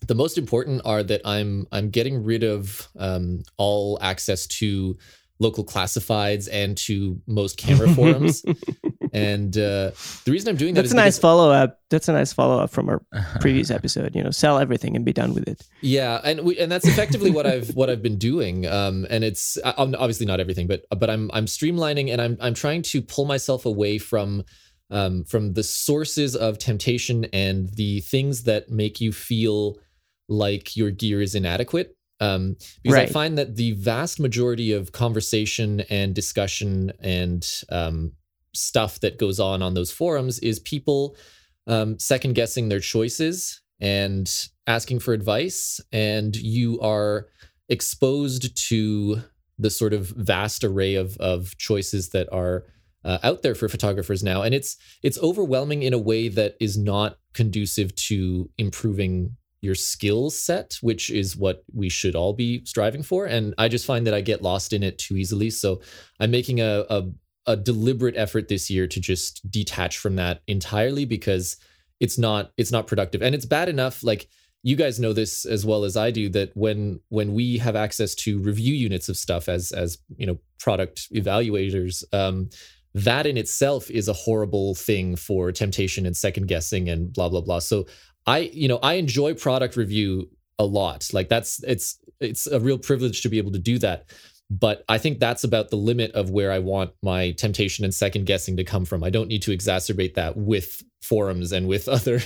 the 0.09 0.15
most 0.17 0.37
important 0.37 0.83
are 0.85 1.05
that 1.05 1.21
i'm 1.25 1.65
i'm 1.71 1.89
getting 1.89 2.25
rid 2.25 2.43
of 2.43 2.89
um, 2.99 3.45
all 3.57 3.99
access 4.01 4.49
to 4.49 4.97
local 5.43 5.65
classifieds 5.65 6.49
and 6.51 6.77
to 6.77 7.21
most 7.27 7.59
camera 7.59 7.89
forums 7.95 8.45
and 9.13 9.57
uh, 9.59 9.91
the 10.25 10.33
reason 10.33 10.49
I'm 10.49 10.57
doing 10.57 10.75
that 10.75 10.83
that's 10.83 10.93
a 10.93 10.97
nice 10.97 11.19
follow 11.19 11.51
up. 11.51 11.81
That's 11.91 12.09
a 12.09 12.13
nice 12.13 12.33
follow 12.33 12.63
up 12.63 12.71
from 12.71 12.89
our 12.89 13.03
previous 13.41 13.71
episode. 13.71 14.17
You 14.17 14.25
know, 14.25 14.31
sell 14.31 14.59
everything 14.59 14.97
and 14.97 15.05
be 15.05 15.13
done 15.13 15.35
with 15.35 15.47
it. 15.47 15.67
Yeah, 15.83 16.21
and 16.25 16.41
we, 16.41 16.59
and 16.59 16.73
that's 16.73 16.87
effectively 16.87 17.31
what 17.31 17.47
I've 17.47 17.77
what 17.77 17.91
I've 17.91 18.03
been 18.03 18.17
doing. 18.17 18.67
Um, 18.67 19.07
and 19.11 19.23
it's 19.23 19.59
obviously 19.65 20.25
not 20.25 20.41
everything, 20.41 20.67
but 20.67 20.87
but 20.99 21.11
I'm 21.11 21.31
I'm 21.35 21.45
streamlining 21.45 22.11
and 22.11 22.23
I'm 22.23 22.39
I'm 22.41 22.55
trying 22.55 22.83
to 22.83 23.03
pull 23.03 23.27
myself 23.27 23.67
away 23.67 23.99
from. 23.99 24.45
Um, 24.91 25.25
from 25.25 25.55
the 25.55 25.63
sources 25.63 26.37
of 26.37 26.59
temptation 26.59 27.25
and 27.33 27.71
the 27.77 28.01
things 28.01 28.43
that 28.43 28.69
make 28.69 29.01
you 29.01 29.11
feel 29.11 29.79
like 30.29 30.77
your 30.77 30.91
gear 30.91 31.23
is 31.23 31.35
inadequate 31.35 31.97
um, 32.23 32.57
because 32.85 32.97
right. 32.97 33.09
I 33.09 33.13
find 33.13 33.37
that 33.37 33.57
the 33.57 33.73
vast 33.73 34.21
majority 34.21 34.73
of 34.73 34.93
conversation 34.93 35.81
and 35.91 36.15
discussion 36.15 36.93
and 37.01 37.45
um, 37.69 38.13
stuff 38.55 39.01
that 39.01 39.19
goes 39.19 39.41
on 39.41 39.61
on 39.61 39.75
those 39.75 39.91
forums 39.91 40.39
is 40.39 40.61
people 40.61 41.17
um, 41.67 41.99
second 41.99 42.35
guessing 42.35 42.69
their 42.69 42.79
choices 42.79 43.61
and 43.81 44.31
asking 44.69 45.01
for 45.01 45.13
advice, 45.13 45.81
and 45.91 46.37
you 46.37 46.81
are 46.81 47.27
exposed 47.69 48.57
to 48.69 49.23
the 49.59 49.71
sort 49.71 49.93
of 49.93 50.07
vast 50.11 50.63
array 50.63 50.95
of 50.95 51.17
of 51.17 51.57
choices 51.59 52.11
that 52.11 52.29
are 52.33 52.67
uh, 53.05 53.19
out 53.25 53.43
there 53.43 53.57
for 53.57 53.69
photographers 53.69 54.23
now, 54.23 54.43
and 54.43 54.55
it's 54.55 54.77
it's 55.03 55.19
overwhelming 55.19 55.83
in 55.83 55.93
a 55.93 55.99
way 55.99 56.29
that 56.29 56.55
is 56.61 56.79
not 56.79 57.19
conducive 57.35 57.93
to 57.97 58.49
improving 58.59 59.37
your 59.63 59.75
skill 59.75 60.29
set, 60.29 60.77
which 60.83 61.09
is 61.09 61.37
what 61.37 61.65
we 61.73 61.89
should 61.89 62.15
all 62.15 62.35
be 62.35 62.65
striving 62.65 63.03
for. 63.03 63.27
And 63.27 63.55
I 63.57 63.69
just 63.69 63.87
find 63.87 64.07
that 64.07 64.15
I 64.15 64.21
get 64.21 64.43
lost 64.43 64.73
in 64.73 64.83
it 64.83 64.99
too 64.99 65.17
easily. 65.17 65.51
So 65.51 65.81
I'm 66.21 66.33
making 66.33 66.61
a, 66.61 66.85
a, 66.91 67.05
a 67.47 67.57
deliberate 67.57 68.17
effort 68.17 68.49
this 68.49 68.69
year 68.69 68.87
to 68.89 69.01
just 69.01 69.49
detach 69.51 69.99
from 69.99 70.17
that 70.17 70.43
entirely 70.47 71.05
because 71.05 71.57
it's 72.01 72.19
not 72.19 72.51
it's 72.57 72.73
not 72.73 72.89
productive 72.89 73.23
and 73.23 73.35
it's 73.35 73.47
bad 73.47 73.69
enough 73.69 74.03
like 74.03 74.29
you 74.65 74.77
guys 74.77 75.01
know 75.01 75.13
this 75.13 75.45
as 75.45 75.65
well 75.65 75.85
as 75.85 75.97
I 75.97 76.11
do 76.11 76.29
that 76.31 76.51
when 76.57 77.01
when 77.09 77.33
we 77.33 77.59
have 77.59 77.77
access 77.77 78.15
to 78.17 78.41
review 78.41 78.75
units 78.75 79.09
of 79.09 79.17
stuff 79.17 79.49
as 79.49 79.73
as 79.73 79.99
you 80.17 80.27
know 80.27 80.39
product 80.59 81.13
evaluators 81.13 82.03
um, 82.13 82.49
that 82.95 83.27
in 83.27 83.37
itself 83.37 83.91
is 83.91 84.09
a 84.09 84.13
horrible 84.13 84.75
thing 84.75 85.17
for 85.17 85.51
temptation 85.53 86.07
and 86.07 86.17
second 86.17 86.49
guessing 86.49 86.89
and 86.89 87.13
blah 87.13 87.29
blah 87.29 87.41
blah 87.41 87.59
so 87.61 87.87
I, 88.27 88.39
you 88.39 88.69
know, 88.69 88.79
I 88.83 88.95
enjoy 88.95 89.35
product 89.35 89.77
review 89.77 90.31
a 90.59 90.65
lot. 90.65 91.09
Like 91.13 91.29
that's 91.29 91.63
it's 91.65 91.99
it's 92.21 92.47
a 92.47 92.61
real 92.61 92.79
privilege 92.79 93.23
to 93.23 93.29
be 93.29 93.39
able 93.39 93.53
to 93.53 93.59
do 93.59 93.79
that. 93.79 94.11
But 94.51 94.85
I 94.89 94.99
think 94.99 95.19
that's 95.19 95.45
about 95.45 95.71
the 95.71 95.77
limit 95.77 96.13
of 96.13 96.29
where 96.31 96.53
I 96.53 96.59
want 96.59 96.91
my 97.03 97.31
temptation 97.33 97.85
and 97.85 97.95
second 97.95 98.27
guessing 98.27 98.59
to 98.59 98.65
come 98.65 98.85
from. 98.85 99.03
I 99.03 99.09
don't 99.09 99.29
need 99.29 99.43
to 99.43 99.57
exacerbate 99.57 100.15
that 100.15 100.37
with 100.37 100.83
forums 101.01 101.53
and 101.53 101.67
with 101.67 101.89
other 101.97 102.21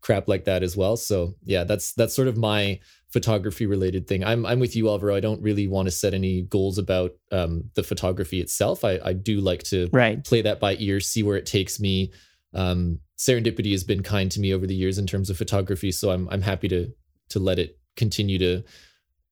crap 0.00 0.28
like 0.28 0.44
that 0.44 0.62
as 0.62 0.76
well. 0.76 0.96
So 0.96 1.34
yeah, 1.44 1.64
that's 1.64 1.92
that's 1.94 2.14
sort 2.14 2.28
of 2.28 2.36
my 2.36 2.78
photography 3.12 3.66
related 3.66 4.06
thing. 4.06 4.24
I'm 4.24 4.46
I'm 4.46 4.60
with 4.60 4.76
you, 4.76 4.88
Alvaro. 4.88 5.14
I 5.14 5.20
don't 5.20 5.42
really 5.42 5.66
want 5.66 5.86
to 5.86 5.92
set 5.92 6.14
any 6.14 6.42
goals 6.42 6.78
about 6.78 7.12
um, 7.30 7.64
the 7.74 7.82
photography 7.82 8.40
itself. 8.40 8.84
I, 8.84 9.00
I 9.04 9.12
do 9.12 9.40
like 9.40 9.64
to 9.64 9.88
right. 9.92 10.24
play 10.24 10.42
that 10.42 10.60
by 10.60 10.76
ear, 10.76 11.00
see 11.00 11.22
where 11.22 11.36
it 11.36 11.46
takes 11.46 11.80
me. 11.80 12.12
Um, 12.54 13.00
serendipity 13.26 13.70
has 13.70 13.84
been 13.84 14.02
kind 14.02 14.30
to 14.32 14.40
me 14.40 14.52
over 14.52 14.66
the 14.66 14.74
years 14.74 14.98
in 14.98 15.06
terms 15.06 15.30
of 15.30 15.36
photography 15.36 15.92
so 15.92 16.10
i'm 16.10 16.28
i'm 16.30 16.42
happy 16.42 16.68
to 16.68 16.90
to 17.28 17.38
let 17.38 17.58
it 17.58 17.78
continue 17.96 18.38
to 18.38 18.62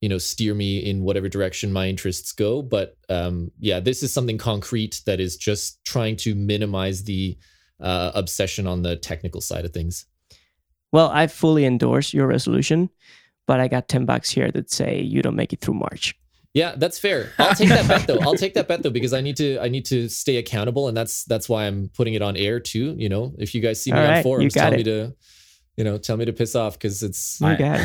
you 0.00 0.08
know 0.08 0.18
steer 0.18 0.54
me 0.54 0.78
in 0.78 1.02
whatever 1.02 1.28
direction 1.28 1.72
my 1.72 1.88
interests 1.88 2.32
go. 2.32 2.62
But 2.62 2.96
um 3.08 3.50
yeah 3.58 3.80
this 3.80 4.02
is 4.02 4.12
something 4.12 4.38
concrete 4.38 5.02
that 5.06 5.20
is 5.20 5.36
just 5.36 5.84
trying 5.84 6.16
to 6.16 6.34
minimize 6.34 7.04
the 7.04 7.38
uh, 7.80 8.12
obsession 8.14 8.66
on 8.66 8.82
the 8.82 8.96
technical 8.96 9.40
side 9.40 9.64
of 9.64 9.72
things. 9.72 10.06
Well 10.92 11.10
i 11.12 11.26
fully 11.26 11.64
endorse 11.64 12.12
your 12.12 12.26
resolution 12.26 12.90
but 13.46 13.60
i 13.60 13.68
got 13.68 13.88
10 13.88 14.06
bucks 14.06 14.30
here 14.30 14.50
that 14.52 14.70
say 14.70 15.00
you 15.00 15.22
don't 15.22 15.36
make 15.36 15.52
it 15.52 15.60
through 15.60 15.74
march 15.74 16.14
yeah, 16.54 16.74
that's 16.76 16.98
fair. 16.98 17.32
I'll 17.38 17.54
take 17.54 17.68
that 17.68 17.86
bet 17.88 18.06
though. 18.06 18.18
I'll 18.20 18.34
take 18.34 18.54
that 18.54 18.68
bet 18.68 18.82
though 18.82 18.90
because 18.90 19.12
I 19.12 19.20
need 19.20 19.36
to 19.36 19.58
I 19.60 19.68
need 19.68 19.84
to 19.86 20.08
stay 20.08 20.36
accountable 20.36 20.88
and 20.88 20.96
that's 20.96 21.24
that's 21.24 21.48
why 21.48 21.66
I'm 21.66 21.90
putting 21.94 22.14
it 22.14 22.22
on 22.22 22.36
air 22.36 22.60
too, 22.60 22.94
you 22.98 23.08
know. 23.08 23.32
If 23.38 23.54
you 23.54 23.60
guys 23.60 23.82
see 23.82 23.92
me 23.92 23.98
All 23.98 24.06
on 24.06 24.22
forums 24.22 24.54
tell 24.54 24.72
it. 24.72 24.76
me 24.78 24.82
to 24.84 25.14
you 25.76 25.84
know, 25.84 25.96
tell 25.96 26.18
me 26.18 26.26
to 26.26 26.32
piss 26.32 26.54
off 26.54 26.74
because 26.74 27.02
it's 27.02 27.40
you 27.40 27.56
got 27.56 27.80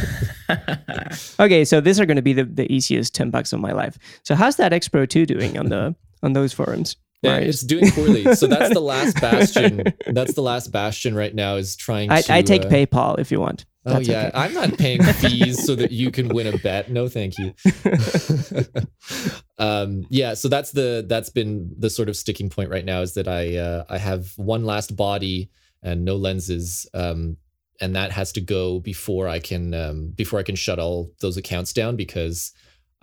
it. 0.50 1.36
okay, 1.40 1.64
so 1.64 1.80
these 1.80 1.98
are 1.98 2.06
going 2.06 2.18
to 2.18 2.22
be 2.22 2.34
the, 2.34 2.44
the 2.44 2.70
easiest 2.70 3.16
10 3.16 3.30
bucks 3.30 3.54
of 3.54 3.62
my 3.62 3.72
life. 3.72 3.98
So 4.24 4.36
how's 4.36 4.58
that 4.58 4.74
X 4.74 4.90
Pro 4.90 5.06
2 5.06 5.26
doing 5.26 5.58
on 5.58 5.70
the 5.70 5.96
on 6.22 6.34
those 6.34 6.52
forums? 6.52 6.98
Yeah, 7.22 7.38
it's 7.38 7.62
doing 7.62 7.90
poorly. 7.92 8.36
So 8.36 8.48
that's 8.48 8.74
the 8.74 8.82
last 8.82 9.20
bastion. 9.22 9.84
That's 10.08 10.34
the 10.34 10.42
last 10.42 10.72
bastion 10.72 11.16
right 11.16 11.34
now 11.34 11.56
is 11.56 11.76
trying 11.76 12.12
I, 12.12 12.22
to 12.22 12.34
I 12.34 12.42
take 12.42 12.64
uh, 12.64 12.70
PayPal 12.70 13.20
if 13.20 13.32
you 13.32 13.40
want. 13.40 13.66
Oh 13.88 14.00
yeah, 14.00 14.28
okay. 14.28 14.32
I'm 14.34 14.54
not 14.54 14.78
paying 14.78 15.04
fees 15.04 15.64
so 15.64 15.76
that 15.76 15.92
you 15.92 16.10
can 16.10 16.30
win 16.30 16.48
a 16.48 16.58
bet. 16.58 16.90
No, 16.90 17.08
thank 17.08 17.36
you. 17.38 17.54
um, 19.60 20.06
yeah, 20.10 20.34
so 20.34 20.48
that's 20.50 20.72
the 20.72 21.06
that's 21.08 21.30
been 21.30 21.74
the 21.78 21.90
sort 21.90 22.10
of 22.10 22.18
sticking 22.18 22.50
point 22.50 22.72
right 22.72 22.86
now 22.86 23.02
is 23.02 23.14
that 23.14 23.28
I 23.28 23.58
uh, 23.58 23.86
I 23.88 24.00
have 24.00 24.34
one 24.38 24.66
last 24.66 24.96
body 24.96 25.52
and 25.84 26.04
no 26.04 26.16
lenses, 26.16 26.88
um, 26.96 27.38
and 27.80 27.96
that 27.96 28.12
has 28.12 28.32
to 28.34 28.42
go 28.42 28.80
before 28.80 29.28
I 29.28 29.40
can 29.40 29.74
um, 29.76 30.14
before 30.16 30.40
I 30.40 30.44
can 30.44 30.56
shut 30.56 30.80
all 30.80 31.12
those 31.22 31.38
accounts 31.38 31.72
down 31.72 31.96
because 31.96 32.54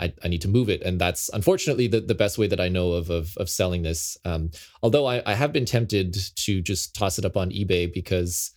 I, 0.03 0.12
I 0.25 0.29
need 0.29 0.43
to 0.43 0.49
move 0.49 0.69
it, 0.69 0.83
and 0.83 1.01
that's 1.01 1.31
unfortunately 1.33 1.87
the, 1.87 2.01
the 2.01 2.15
best 2.15 2.38
way 2.38 2.49
that 2.49 2.61
I 2.61 2.69
know 2.69 2.93
of 2.93 3.09
of, 3.09 3.37
of 3.37 3.49
selling 3.49 3.83
this. 3.83 4.17
Um, 4.25 4.51
although 4.83 5.07
I, 5.07 5.23
I 5.25 5.35
have 5.35 5.53
been 5.53 5.65
tempted 5.65 6.17
to 6.37 6.61
just 6.61 6.95
toss 6.97 7.19
it 7.19 7.25
up 7.25 7.37
on 7.37 7.51
eBay 7.51 7.93
because 7.93 8.53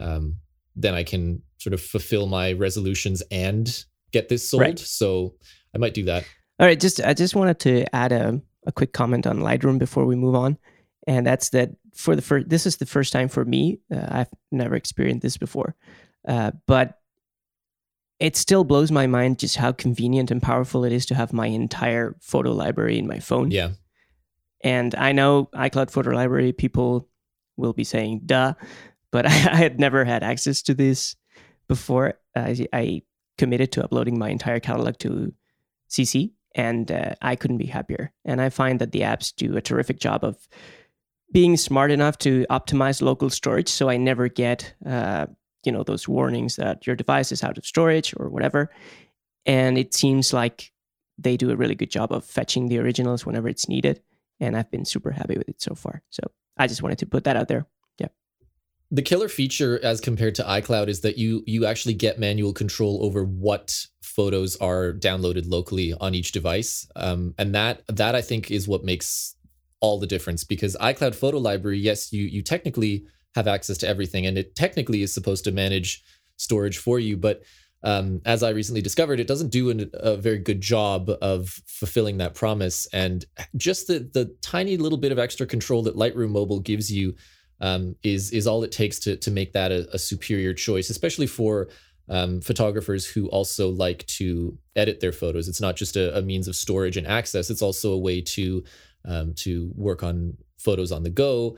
um, 0.00 0.36
then 0.74 0.94
I 0.94 1.04
can 1.04 1.42
sort 1.58 1.74
of 1.74 1.82
fulfill 1.82 2.26
my 2.26 2.52
resolutions 2.52 3.22
and 3.30 3.84
get 4.12 4.28
this 4.28 4.48
sold. 4.48 4.62
Right. 4.62 4.78
So 4.78 5.34
I 5.74 5.78
might 5.78 5.94
do 5.94 6.04
that. 6.04 6.24
All 6.58 6.66
right, 6.66 6.80
just 6.80 7.00
I 7.02 7.12
just 7.12 7.34
wanted 7.34 7.58
to 7.60 7.94
add 7.94 8.12
a, 8.12 8.40
a 8.66 8.72
quick 8.72 8.92
comment 8.94 9.26
on 9.26 9.40
Lightroom 9.40 9.78
before 9.78 10.06
we 10.06 10.16
move 10.16 10.34
on, 10.34 10.56
and 11.06 11.26
that's 11.26 11.50
that 11.50 11.70
for 11.94 12.16
the 12.16 12.22
first 12.22 12.48
this 12.48 12.64
is 12.64 12.76
the 12.76 12.86
first 12.86 13.12
time 13.12 13.28
for 13.28 13.44
me. 13.44 13.80
Uh, 13.94 14.06
I've 14.08 14.30
never 14.50 14.74
experienced 14.74 15.22
this 15.22 15.36
before, 15.36 15.74
uh, 16.26 16.52
but 16.66 16.98
it 18.18 18.36
still 18.36 18.64
blows 18.64 18.90
my 18.90 19.06
mind 19.06 19.38
just 19.38 19.56
how 19.56 19.72
convenient 19.72 20.30
and 20.30 20.42
powerful 20.42 20.84
it 20.84 20.92
is 20.92 21.06
to 21.06 21.14
have 21.14 21.32
my 21.32 21.46
entire 21.46 22.16
photo 22.20 22.52
library 22.52 22.98
in 22.98 23.06
my 23.06 23.18
phone. 23.18 23.50
Yeah. 23.50 23.70
And 24.62 24.94
I 24.94 25.12
know 25.12 25.50
iCloud 25.54 25.90
Photo 25.90 26.10
Library 26.10 26.52
people 26.52 27.08
will 27.56 27.72
be 27.72 27.84
saying 27.84 28.22
"duh," 28.26 28.54
but 29.10 29.26
I, 29.26 29.30
I 29.30 29.56
had 29.56 29.78
never 29.78 30.04
had 30.04 30.22
access 30.22 30.62
to 30.62 30.74
this 30.74 31.14
before. 31.68 32.14
I, 32.34 32.66
I 32.72 33.02
committed 33.38 33.72
to 33.72 33.84
uploading 33.84 34.18
my 34.18 34.30
entire 34.30 34.60
catalog 34.60 34.98
to 34.98 35.32
CC, 35.90 36.32
and 36.54 36.90
uh, 36.90 37.14
I 37.20 37.36
couldn't 37.36 37.58
be 37.58 37.66
happier. 37.66 38.12
And 38.24 38.40
I 38.40 38.48
find 38.48 38.80
that 38.80 38.92
the 38.92 39.00
apps 39.00 39.34
do 39.34 39.56
a 39.56 39.62
terrific 39.62 40.00
job 40.00 40.24
of 40.24 40.48
being 41.32 41.56
smart 41.56 41.90
enough 41.90 42.16
to 42.18 42.46
optimize 42.50 43.02
local 43.02 43.28
storage, 43.28 43.68
so 43.68 43.90
I 43.90 43.98
never 43.98 44.28
get 44.28 44.74
uh, 44.86 45.26
you 45.66 45.72
know 45.72 45.82
those 45.82 46.08
warnings 46.08 46.56
that 46.56 46.86
your 46.86 46.96
device 46.96 47.32
is 47.32 47.42
out 47.42 47.58
of 47.58 47.66
storage 47.66 48.14
or 48.16 48.28
whatever. 48.28 48.70
And 49.44 49.76
it 49.76 49.94
seems 49.94 50.32
like 50.32 50.72
they 51.18 51.36
do 51.36 51.50
a 51.50 51.56
really 51.56 51.74
good 51.74 51.90
job 51.90 52.12
of 52.12 52.24
fetching 52.24 52.68
the 52.68 52.78
originals 52.78 53.24
whenever 53.24 53.48
it's 53.48 53.68
needed. 53.68 54.00
And 54.40 54.56
I've 54.56 54.70
been 54.70 54.84
super 54.84 55.10
happy 55.10 55.36
with 55.38 55.48
it 55.48 55.62
so 55.62 55.74
far. 55.74 56.02
So 56.10 56.22
I 56.56 56.66
just 56.66 56.82
wanted 56.82 56.98
to 56.98 57.06
put 57.06 57.24
that 57.24 57.36
out 57.36 57.48
there. 57.48 57.66
Yeah. 57.98 58.08
The 58.90 59.02
killer 59.02 59.28
feature 59.28 59.80
as 59.82 60.00
compared 60.00 60.34
to 60.36 60.42
iCloud 60.42 60.88
is 60.88 61.00
that 61.00 61.16
you 61.18 61.42
you 61.46 61.66
actually 61.66 61.94
get 61.94 62.18
manual 62.18 62.52
control 62.52 63.04
over 63.04 63.24
what 63.24 63.86
photos 64.02 64.56
are 64.56 64.92
downloaded 64.92 65.48
locally 65.48 65.94
on 66.00 66.14
each 66.14 66.32
device. 66.32 66.86
Um, 66.96 67.34
and 67.38 67.54
that 67.54 67.82
that 67.88 68.14
I 68.14 68.22
think 68.22 68.50
is 68.50 68.68
what 68.68 68.84
makes 68.84 69.36
all 69.80 69.98
the 69.98 70.06
difference 70.06 70.44
because 70.44 70.76
iCloud 70.80 71.14
Photo 71.14 71.38
Library, 71.38 71.78
yes, 71.78 72.12
you 72.12 72.24
you 72.24 72.42
technically 72.42 73.06
have 73.36 73.46
access 73.46 73.78
to 73.78 73.88
everything 73.88 74.26
and 74.26 74.36
it 74.36 74.56
technically 74.56 75.02
is 75.02 75.14
supposed 75.14 75.44
to 75.44 75.52
manage 75.52 76.02
storage 76.36 76.78
for 76.78 76.98
you, 76.98 77.16
but 77.16 77.42
um, 77.82 78.20
as 78.24 78.42
I 78.42 78.50
recently 78.50 78.82
discovered, 78.82 79.20
it 79.20 79.28
doesn't 79.28 79.50
do 79.50 79.70
an, 79.70 79.90
a 79.94 80.16
very 80.16 80.38
good 80.38 80.60
job 80.60 81.08
of 81.22 81.60
fulfilling 81.66 82.18
that 82.18 82.34
promise. 82.34 82.88
And 82.92 83.24
just 83.56 83.86
the 83.86 84.00
the 84.12 84.34
tiny 84.42 84.76
little 84.76 84.98
bit 84.98 85.12
of 85.12 85.18
extra 85.18 85.46
control 85.46 85.82
that 85.84 85.94
Lightroom 85.94 86.30
Mobile 86.30 86.58
gives 86.58 86.90
you 86.90 87.14
um, 87.60 87.94
is 88.02 88.32
is 88.32 88.46
all 88.46 88.64
it 88.64 88.72
takes 88.72 88.98
to 89.00 89.16
to 89.16 89.30
make 89.30 89.52
that 89.52 89.70
a, 89.70 89.88
a 89.94 89.98
superior 89.98 90.52
choice, 90.52 90.90
especially 90.90 91.28
for 91.28 91.68
um, 92.08 92.40
photographers 92.40 93.06
who 93.06 93.28
also 93.28 93.68
like 93.68 94.06
to 94.06 94.58
edit 94.74 95.00
their 95.00 95.12
photos. 95.12 95.46
It's 95.46 95.60
not 95.60 95.76
just 95.76 95.96
a, 95.96 96.16
a 96.18 96.22
means 96.22 96.48
of 96.48 96.56
storage 96.56 96.96
and 96.96 97.06
access; 97.06 97.50
it's 97.50 97.62
also 97.62 97.92
a 97.92 97.98
way 97.98 98.20
to 98.20 98.64
um, 99.04 99.34
to 99.34 99.70
work 99.76 100.02
on 100.02 100.36
photos 100.58 100.90
on 100.90 101.02
the 101.02 101.10
go. 101.10 101.56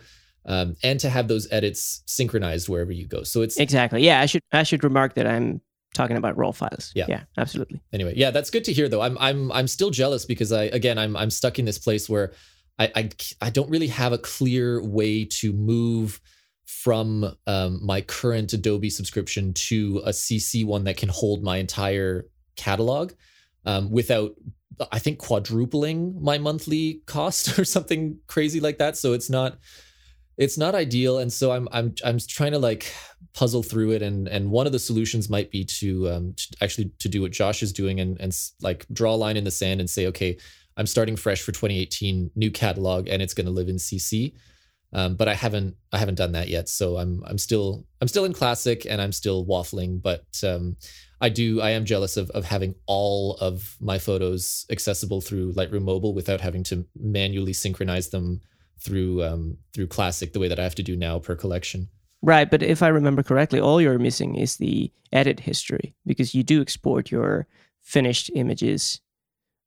Um, 0.48 0.76
and 0.82 0.98
to 1.00 1.10
have 1.10 1.28
those 1.28 1.46
edits 1.52 2.02
synchronized 2.06 2.68
wherever 2.70 2.90
you 2.90 3.06
go. 3.06 3.22
So 3.22 3.42
it's 3.42 3.58
Exactly. 3.58 4.02
Yeah, 4.02 4.20
I 4.20 4.26
should 4.26 4.42
I 4.50 4.62
should 4.62 4.82
remark 4.82 5.14
that 5.14 5.26
I'm 5.26 5.60
talking 5.94 6.16
about 6.16 6.36
raw 6.36 6.52
files. 6.52 6.92
Yeah. 6.94 7.06
Yeah, 7.08 7.22
absolutely. 7.36 7.80
anyway 7.92 8.14
yeah 8.16 8.30
that's 8.30 8.50
good 8.50 8.64
to 8.64 8.72
hear 8.72 8.88
though 8.88 9.00
i'm 9.00 9.16
i'm 9.18 9.50
i'm 9.52 9.66
still 9.66 9.90
jealous 9.90 10.24
because 10.24 10.52
i 10.52 10.64
again 10.64 10.98
i'm 10.98 11.16
i'm 11.16 11.30
stuck 11.30 11.58
in 11.58 11.64
this 11.64 11.78
place 11.78 12.08
where 12.08 12.32
i 12.78 12.90
i, 12.94 13.10
I 13.40 13.50
don't 13.50 13.70
really 13.70 13.88
have 13.88 14.12
a 14.12 14.18
clear 14.18 14.82
way 14.82 15.24
to 15.24 15.52
move 15.52 16.20
from 16.66 17.34
um, 17.46 17.84
my 17.84 18.02
current 18.02 18.52
adobe 18.52 18.90
subscription 18.90 19.54
to 19.54 20.02
a 20.04 20.10
cc 20.10 20.64
one 20.64 20.84
that 20.84 20.96
can 20.98 21.08
hold 21.08 21.42
my 21.42 21.56
entire 21.56 22.26
catalog 22.56 23.12
um, 23.64 23.90
without 23.90 24.34
i 24.92 24.98
think 24.98 25.18
quadrupling 25.18 26.22
my 26.22 26.38
monthly 26.38 27.02
cost 27.06 27.58
or 27.58 27.64
something 27.64 28.18
crazy 28.26 28.60
like 28.60 28.78
that 28.78 28.96
so 28.96 29.14
it's 29.14 29.30
not 29.30 29.58
it's 30.38 30.56
not 30.56 30.74
ideal 30.74 31.18
and 31.18 31.32
so 31.32 31.50
i'm 31.50 31.68
i'm 31.72 31.94
i'm 32.04 32.18
trying 32.18 32.52
to 32.52 32.58
like 32.58 32.92
puzzle 33.34 33.62
through 33.62 33.90
it 33.90 34.02
and 34.02 34.26
and 34.28 34.50
one 34.50 34.66
of 34.66 34.72
the 34.72 34.78
solutions 34.78 35.28
might 35.28 35.50
be 35.50 35.64
to 35.64 36.08
um 36.08 36.34
to 36.36 36.56
actually 36.60 36.90
to 36.98 37.08
do 37.08 37.22
what 37.22 37.30
Josh 37.30 37.62
is 37.62 37.72
doing 37.72 38.00
and 38.00 38.20
and 38.20 38.32
like 38.62 38.86
draw 38.92 39.14
a 39.14 39.16
line 39.16 39.36
in 39.36 39.44
the 39.44 39.50
sand 39.50 39.80
and 39.80 39.90
say 39.90 40.06
okay 40.06 40.36
I'm 40.76 40.86
starting 40.86 41.16
fresh 41.16 41.42
for 41.42 41.52
2018 41.52 42.30
new 42.36 42.50
catalog 42.50 43.08
and 43.08 43.20
it's 43.20 43.34
going 43.34 43.46
to 43.46 43.52
live 43.52 43.68
in 43.68 43.76
CC 43.76 44.32
Um, 44.92 45.16
but 45.16 45.28
I 45.28 45.34
haven't 45.34 45.76
I 45.92 45.98
haven't 45.98 46.14
done 46.14 46.32
that 46.32 46.48
yet. 46.48 46.68
So 46.68 46.96
I'm 46.96 47.22
I'm 47.26 47.38
still 47.38 47.84
I'm 48.00 48.08
still 48.08 48.24
in 48.24 48.32
classic 48.32 48.86
and 48.88 49.02
I'm 49.02 49.12
still 49.12 49.44
waffling. 49.44 50.00
But 50.00 50.24
um, 50.42 50.76
I 51.20 51.28
do 51.28 51.60
I 51.60 51.70
am 51.70 51.84
jealous 51.84 52.16
of 52.16 52.30
of 52.30 52.44
having 52.44 52.74
all 52.86 53.36
of 53.40 53.76
my 53.80 53.98
photos 53.98 54.64
accessible 54.70 55.20
through 55.20 55.52
Lightroom 55.52 55.82
Mobile 55.82 56.14
without 56.14 56.40
having 56.40 56.64
to 56.64 56.86
manually 56.96 57.52
synchronize 57.52 58.08
them 58.08 58.40
through 58.80 59.22
um, 59.24 59.58
through 59.74 59.88
classic 59.88 60.32
the 60.32 60.40
way 60.40 60.48
that 60.48 60.58
I 60.58 60.62
have 60.62 60.74
to 60.76 60.82
do 60.82 60.96
now 60.96 61.18
per 61.18 61.34
collection. 61.36 61.88
Right, 62.22 62.50
but 62.50 62.62
if 62.62 62.82
I 62.82 62.88
remember 62.88 63.22
correctly, 63.22 63.60
all 63.60 63.80
you're 63.80 63.98
missing 63.98 64.34
is 64.34 64.56
the 64.56 64.90
edit 65.12 65.40
history 65.40 65.94
because 66.04 66.34
you 66.34 66.42
do 66.42 66.60
export 66.60 67.10
your 67.10 67.46
finished 67.80 68.30
images 68.34 69.00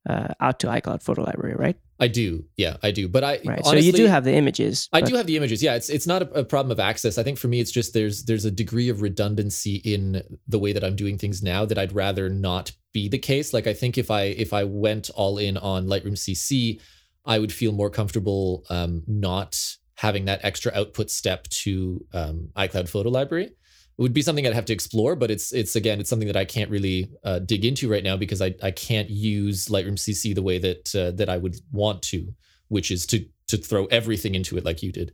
uh, 0.08 0.28
out 0.40 0.60
to 0.60 0.66
iCloud 0.66 1.02
Photo 1.02 1.22
Library, 1.22 1.54
right? 1.56 1.76
I 1.98 2.08
do, 2.08 2.44
yeah, 2.56 2.76
I 2.82 2.90
do. 2.90 3.08
But 3.08 3.22
I 3.22 3.40
Right. 3.44 3.60
honestly, 3.64 3.80
so 3.82 3.86
you 3.86 3.92
do 3.92 4.06
have 4.06 4.24
the 4.24 4.34
images. 4.34 4.88
I 4.92 5.00
do 5.00 5.14
have 5.14 5.26
the 5.26 5.36
images. 5.36 5.62
Yeah, 5.62 5.76
it's 5.76 5.88
it's 5.88 6.06
not 6.06 6.22
a, 6.22 6.30
a 6.40 6.44
problem 6.44 6.72
of 6.72 6.80
access. 6.80 7.16
I 7.16 7.22
think 7.22 7.38
for 7.38 7.48
me, 7.48 7.60
it's 7.60 7.70
just 7.70 7.94
there's 7.94 8.24
there's 8.24 8.44
a 8.44 8.50
degree 8.50 8.88
of 8.88 9.02
redundancy 9.02 9.76
in 9.76 10.22
the 10.48 10.58
way 10.58 10.72
that 10.72 10.82
I'm 10.82 10.96
doing 10.96 11.16
things 11.16 11.42
now 11.42 11.64
that 11.64 11.78
I'd 11.78 11.92
rather 11.94 12.28
not 12.28 12.72
be 12.92 13.08
the 13.08 13.18
case. 13.18 13.52
Like 13.54 13.68
I 13.68 13.72
think 13.72 13.96
if 13.96 14.10
I 14.10 14.22
if 14.24 14.52
I 14.52 14.64
went 14.64 15.10
all 15.14 15.38
in 15.38 15.56
on 15.56 15.86
Lightroom 15.86 16.16
CC, 16.16 16.80
I 17.24 17.38
would 17.38 17.52
feel 17.52 17.72
more 17.72 17.90
comfortable 17.90 18.64
um, 18.70 19.02
not 19.06 19.58
having 19.94 20.24
that 20.24 20.40
extra 20.42 20.72
output 20.74 21.10
step 21.10 21.44
to 21.48 22.04
um, 22.12 22.48
iCloud 22.56 22.88
Photo 22.88 23.08
Library. 23.10 23.44
It 23.44 23.54
would 24.02 24.14
be 24.14 24.22
something 24.22 24.46
I'd 24.46 24.54
have 24.54 24.64
to 24.66 24.72
explore, 24.72 25.14
but 25.16 25.30
it's 25.30 25.52
it's 25.52 25.76
again 25.76 26.00
it's 26.00 26.08
something 26.10 26.26
that 26.26 26.36
I 26.36 26.44
can't 26.44 26.70
really 26.70 27.10
uh, 27.24 27.38
dig 27.40 27.64
into 27.64 27.88
right 27.90 28.02
now 28.02 28.16
because 28.16 28.40
I 28.42 28.54
I 28.62 28.70
can't 28.72 29.08
use 29.10 29.68
Lightroom 29.68 29.98
CC 29.98 30.34
the 30.34 30.42
way 30.42 30.58
that 30.58 30.94
uh, 30.96 31.10
that 31.12 31.28
I 31.28 31.36
would 31.36 31.56
want 31.70 32.02
to, 32.04 32.32
which 32.68 32.90
is 32.90 33.06
to 33.06 33.24
to 33.48 33.56
throw 33.58 33.84
everything 33.86 34.34
into 34.34 34.56
it 34.56 34.64
like 34.64 34.82
you 34.82 34.90
did. 34.92 35.12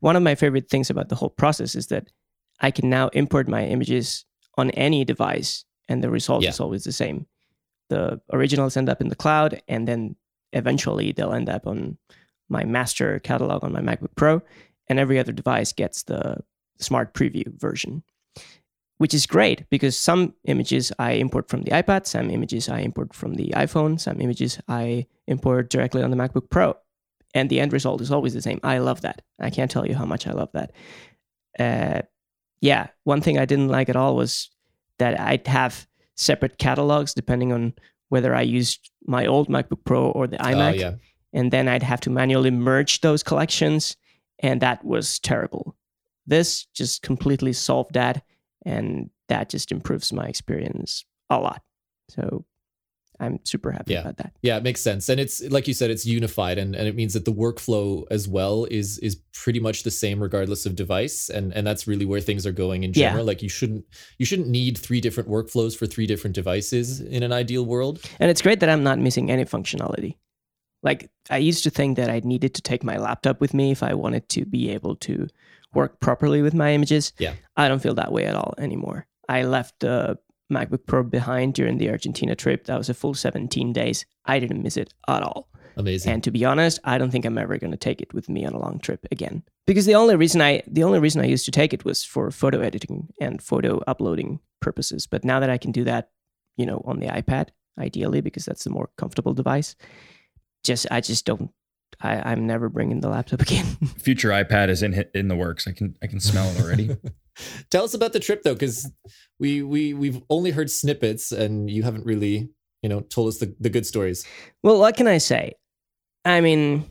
one 0.00 0.14
of 0.16 0.22
my 0.22 0.34
favorite 0.34 0.68
things 0.68 0.90
about 0.90 1.08
the 1.08 1.14
whole 1.16 1.30
process 1.30 1.74
is 1.74 1.86
that 1.86 2.10
I 2.60 2.70
can 2.70 2.90
now 2.90 3.08
import 3.14 3.48
my 3.48 3.64
images 3.64 4.26
on 4.58 4.70
any 4.72 5.04
device 5.04 5.64
and 5.88 6.02
the 6.04 6.10
result 6.10 6.42
Yeah. 6.42 6.50
is 6.50 6.60
always 6.60 6.84
the 6.84 6.92
same. 6.92 7.26
The 7.88 8.20
originals 8.32 8.76
end 8.76 8.88
up 8.90 9.00
in 9.00 9.08
the 9.08 9.16
cloud 9.16 9.62
and 9.68 9.88
then 9.88 10.16
eventually 10.52 11.12
they'll 11.12 11.32
end 11.32 11.48
up 11.48 11.66
on 11.66 11.98
my 12.48 12.64
master 12.64 13.18
catalog 13.20 13.64
on 13.64 13.72
my 13.72 13.80
MacBook 13.80 14.14
Pro 14.16 14.42
and 14.88 14.98
every 14.98 15.18
other 15.18 15.32
device 15.32 15.72
gets 15.72 16.02
the 16.02 16.38
smart 16.78 17.14
preview 17.14 17.46
version. 17.58 18.02
Which 18.98 19.14
is 19.14 19.26
great 19.26 19.68
because 19.68 19.96
some 19.96 20.34
images 20.44 20.92
I 20.98 21.12
import 21.12 21.48
from 21.48 21.62
the 21.62 21.72
iPad, 21.72 22.06
some 22.06 22.30
images 22.30 22.68
I 22.68 22.80
import 22.80 23.14
from 23.14 23.34
the 23.34 23.48
iPhone, 23.56 23.98
some 23.98 24.20
images 24.20 24.60
I 24.68 25.06
import 25.26 25.70
directly 25.70 26.04
on 26.04 26.10
the 26.10 26.16
MacBook 26.16 26.50
Pro 26.50 26.76
and 27.34 27.48
the 27.48 27.60
end 27.60 27.72
result 27.72 28.00
is 28.00 28.12
always 28.12 28.34
the 28.34 28.42
same. 28.42 28.60
I 28.62 28.78
love 28.78 29.00
that. 29.00 29.22
I 29.40 29.50
can't 29.50 29.70
tell 29.70 29.86
you 29.86 29.94
how 29.94 30.04
much 30.04 30.26
I 30.26 30.32
love 30.32 30.50
that. 30.52 30.72
Uh, 31.58 32.02
yeah, 32.60 32.88
one 33.04 33.20
thing 33.20 33.38
I 33.38 33.44
didn't 33.44 33.68
like 33.68 33.88
at 33.88 33.96
all 33.96 34.14
was 34.16 34.50
that 34.98 35.18
I'd 35.18 35.46
have 35.46 35.86
separate 36.16 36.58
catalogs 36.58 37.14
depending 37.14 37.52
on 37.52 37.74
whether 38.12 38.34
I 38.34 38.42
used 38.42 38.90
my 39.06 39.24
old 39.24 39.48
MacBook 39.48 39.84
Pro 39.86 40.10
or 40.10 40.26
the 40.26 40.38
oh, 40.38 40.50
iMac, 40.50 40.74
Oh 40.74 40.74
yeah, 40.74 40.94
and 41.32 41.50
then 41.50 41.66
I'd 41.66 41.82
have 41.82 42.02
to 42.02 42.10
manually 42.10 42.50
merge 42.50 43.00
those 43.00 43.22
collections, 43.22 43.96
and 44.40 44.60
that 44.60 44.84
was 44.84 45.18
terrible. 45.18 45.74
This 46.26 46.66
just 46.74 47.00
completely 47.00 47.54
solved 47.54 47.94
that, 47.94 48.22
and 48.66 49.08
that 49.30 49.48
just 49.48 49.72
improves 49.72 50.12
my 50.12 50.26
experience 50.26 51.06
a 51.30 51.38
lot. 51.38 51.62
So 52.10 52.44
I'm 53.20 53.38
super 53.44 53.70
happy 53.70 53.92
Yeah. 53.92 54.00
about 54.00 54.16
that. 54.16 54.32
yeah, 54.42 54.56
it 54.56 54.62
makes 54.64 54.80
sense. 54.80 55.08
And 55.08 55.20
it's 55.20 55.40
like 55.50 55.68
you 55.68 55.74
said, 55.74 55.90
it's 55.90 56.04
unified, 56.04 56.58
and, 56.58 56.74
and 56.74 56.88
it 56.88 56.96
means 56.96 57.12
that 57.14 57.24
the 57.24 57.32
workflow 57.32 58.04
as 58.10 58.26
well 58.28 58.66
is 58.70 58.98
is 58.98 59.16
pretty 59.32 59.60
much 59.60 59.82
the 59.84 59.90
same 59.90 60.20
regardless 60.22 60.66
of 60.66 60.74
device. 60.74 61.28
And 61.28 61.52
and 61.54 61.66
that's 61.66 61.86
really 61.86 62.04
where 62.06 62.20
things 62.20 62.46
are 62.46 62.52
going 62.52 62.82
in 62.84 62.90
Yeah. 62.94 63.10
general. 63.10 63.24
Like 63.26 63.42
you 63.42 63.48
shouldn't 63.48 63.84
you 64.18 64.26
shouldn't 64.26 64.48
need 64.48 64.76
three 64.78 65.00
different 65.00 65.28
workflows 65.28 65.76
for 65.76 65.86
three 65.86 66.06
different 66.06 66.34
devices 66.34 67.00
in 67.00 67.22
an 67.22 67.32
ideal 67.32 67.64
world. 67.64 68.00
And 68.18 68.30
it's 68.30 68.42
great 68.42 68.60
that 68.60 68.68
I'm 68.68 68.82
not 68.82 68.98
missing 68.98 69.30
any 69.30 69.44
functionality. 69.44 70.16
Like 70.82 71.10
I 71.30 71.36
used 71.38 71.62
to 71.64 71.70
think 71.70 71.96
that 71.98 72.10
I 72.10 72.20
needed 72.24 72.54
to 72.54 72.62
take 72.62 72.82
my 72.82 72.96
laptop 72.96 73.40
with 73.40 73.54
me 73.54 73.70
if 73.70 73.82
I 73.84 73.94
wanted 73.94 74.28
to 74.30 74.44
be 74.44 74.70
able 74.70 74.96
to 74.96 75.28
work 75.74 76.00
properly 76.00 76.42
with 76.42 76.54
my 76.54 76.72
images. 76.72 77.12
Yeah. 77.18 77.34
I 77.56 77.68
don't 77.68 77.80
feel 77.80 77.94
that 77.94 78.10
way 78.12 78.24
at 78.26 78.34
all 78.34 78.54
anymore. 78.58 79.06
I 79.28 79.44
left 79.44 79.78
the 79.80 80.18
MacBook 80.52 80.86
Pro 80.86 81.02
behind 81.02 81.54
during 81.54 81.78
the 81.78 81.90
Argentina 81.90 82.34
trip. 82.34 82.66
That 82.66 82.78
was 82.78 82.88
a 82.88 82.94
full 82.94 83.14
17 83.14 83.72
days. 83.72 84.06
I 84.26 84.38
didn't 84.38 84.62
miss 84.62 84.76
it 84.76 84.92
at 85.08 85.22
all. 85.22 85.48
Amazing. 85.76 86.12
And 86.12 86.24
to 86.24 86.30
be 86.30 86.44
honest, 86.44 86.78
I 86.84 86.98
don't 86.98 87.10
think 87.10 87.24
I'm 87.24 87.38
ever 87.38 87.58
going 87.58 87.70
to 87.70 87.76
take 87.76 88.00
it 88.00 88.12
with 88.12 88.28
me 88.28 88.44
on 88.44 88.52
a 88.52 88.58
long 88.58 88.78
trip 88.78 89.06
again. 89.10 89.42
Because 89.66 89.86
the 89.86 89.94
only 89.94 90.16
reason 90.16 90.40
I 90.40 90.62
the 90.66 90.84
only 90.84 90.98
reason 90.98 91.22
I 91.22 91.26
used 91.26 91.46
to 91.46 91.50
take 91.50 91.72
it 91.72 91.84
was 91.84 92.04
for 92.04 92.30
photo 92.30 92.60
editing 92.60 93.08
and 93.20 93.40
photo 93.40 93.80
uploading 93.86 94.40
purposes. 94.60 95.06
But 95.06 95.24
now 95.24 95.40
that 95.40 95.50
I 95.50 95.58
can 95.58 95.72
do 95.72 95.84
that, 95.84 96.10
you 96.56 96.66
know, 96.66 96.82
on 96.84 97.00
the 97.00 97.06
iPad, 97.06 97.48
ideally 97.78 98.20
because 98.20 98.44
that's 98.44 98.64
the 98.64 98.70
more 98.70 98.90
comfortable 98.98 99.34
device, 99.34 99.76
just 100.62 100.86
I 100.90 101.00
just 101.00 101.24
don't 101.24 101.50
I, 102.00 102.32
I'm 102.32 102.46
never 102.46 102.68
bringing 102.68 103.00
the 103.00 103.08
laptop 103.08 103.40
again. 103.40 103.64
Future 103.98 104.30
iPad 104.30 104.68
is 104.68 104.82
in 104.82 105.04
in 105.14 105.28
the 105.28 105.36
works. 105.36 105.66
I 105.66 105.72
can 105.72 105.96
I 106.02 106.06
can 106.06 106.20
smell 106.20 106.48
it 106.48 106.60
already. 106.60 106.96
Tell 107.70 107.84
us 107.84 107.94
about 107.94 108.12
the 108.12 108.20
trip 108.20 108.42
though, 108.42 108.54
because 108.54 108.90
we 109.38 109.62
we 109.62 109.94
we've 109.94 110.20
only 110.28 110.50
heard 110.50 110.70
snippets, 110.70 111.32
and 111.32 111.70
you 111.70 111.82
haven't 111.82 112.04
really 112.04 112.50
you 112.82 112.88
know 112.88 113.00
told 113.00 113.28
us 113.28 113.38
the, 113.38 113.54
the 113.60 113.70
good 113.70 113.86
stories. 113.86 114.26
well, 114.62 114.78
what 114.78 114.96
can 114.96 115.06
I 115.06 115.18
say? 115.18 115.54
I 116.24 116.40
mean, 116.40 116.88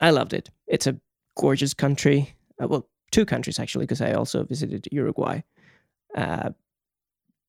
I 0.00 0.10
loved 0.10 0.32
it. 0.32 0.50
It's 0.66 0.86
a 0.86 0.98
gorgeous 1.36 1.74
country. 1.74 2.34
Uh, 2.62 2.68
well, 2.68 2.88
two 3.10 3.24
countries 3.24 3.58
actually, 3.58 3.84
because 3.84 4.00
I 4.00 4.12
also 4.12 4.44
visited 4.44 4.88
Uruguay. 4.90 5.40
Uh, 6.16 6.50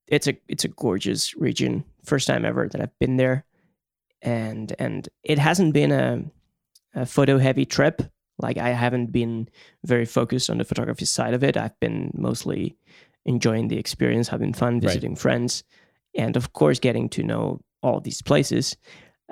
it's 0.07 0.27
a 0.27 0.37
it's 0.47 0.63
a 0.63 0.69
gorgeous 0.69 1.35
region. 1.35 1.83
First 2.03 2.27
time 2.27 2.45
ever 2.45 2.67
that 2.69 2.81
I've 2.81 2.97
been 2.99 3.17
there, 3.17 3.45
and 4.21 4.73
and 4.79 5.07
it 5.23 5.39
hasn't 5.39 5.73
been 5.73 5.91
a, 5.91 6.23
a 6.95 7.05
photo 7.05 7.37
heavy 7.37 7.65
trip. 7.65 8.01
Like 8.39 8.57
I 8.57 8.69
haven't 8.69 9.11
been 9.11 9.49
very 9.83 10.05
focused 10.05 10.49
on 10.49 10.57
the 10.59 10.63
photography 10.65 11.05
side 11.05 11.33
of 11.33 11.43
it. 11.43 11.57
I've 11.57 11.79
been 11.79 12.11
mostly 12.13 12.77
enjoying 13.25 13.67
the 13.67 13.77
experience, 13.77 14.27
having 14.27 14.53
fun, 14.53 14.79
visiting 14.79 15.15
friends, 15.15 15.63
and 16.15 16.35
of 16.37 16.53
course 16.53 16.79
getting 16.79 17.09
to 17.09 17.23
know 17.23 17.61
all 17.81 17.99
these 17.99 18.21
places. 18.21 18.77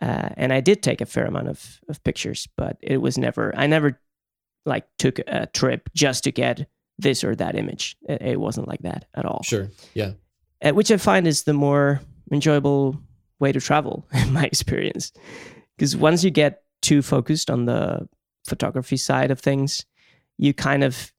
Uh, 0.01 0.29
and 0.35 0.51
I 0.51 0.59
did 0.59 0.83
take 0.83 1.01
a 1.01 1.05
fair 1.05 1.25
amount 1.25 1.47
of, 1.47 1.79
of 1.87 2.03
pictures, 2.03 2.47
but 2.57 2.77
it 2.81 2.97
was 2.97 3.17
never. 3.17 3.53
I 3.55 3.67
never 3.67 3.99
like 4.65 4.85
took 4.97 5.19
a 5.27 5.45
trip 5.53 5.89
just 5.93 6.23
to 6.25 6.31
get 6.31 6.67
this 6.97 7.23
or 7.23 7.35
that 7.35 7.55
image. 7.55 7.95
It, 8.09 8.21
it 8.21 8.39
wasn't 8.39 8.67
like 8.67 8.81
that 8.81 9.05
at 9.13 9.25
all 9.25 9.41
Sure. 9.43 9.69
Yeah. 9.93 10.13
uh, 10.63 10.71
which 10.71 10.89
I 10.91 10.97
find 10.97 11.27
is 11.27 11.43
the 11.43 11.53
more 11.53 12.01
enjoyable 12.31 12.99
way 13.39 13.51
to 13.51 13.61
travel 13.61 14.07
in 14.13 14.33
my 14.33 14.43
experience. 14.45 15.13
Because 15.77 15.95
once 15.95 16.23
you 16.23 16.31
get 16.31 16.63
too 16.85 17.01
focused 17.01 17.49
on 17.49 17.65
the 17.65 18.07
photography 18.45 18.97
side 18.97 19.31
of 19.31 19.39
things, 19.39 19.85
you 20.37 20.53
kind 20.53 20.83
of 20.83 21.11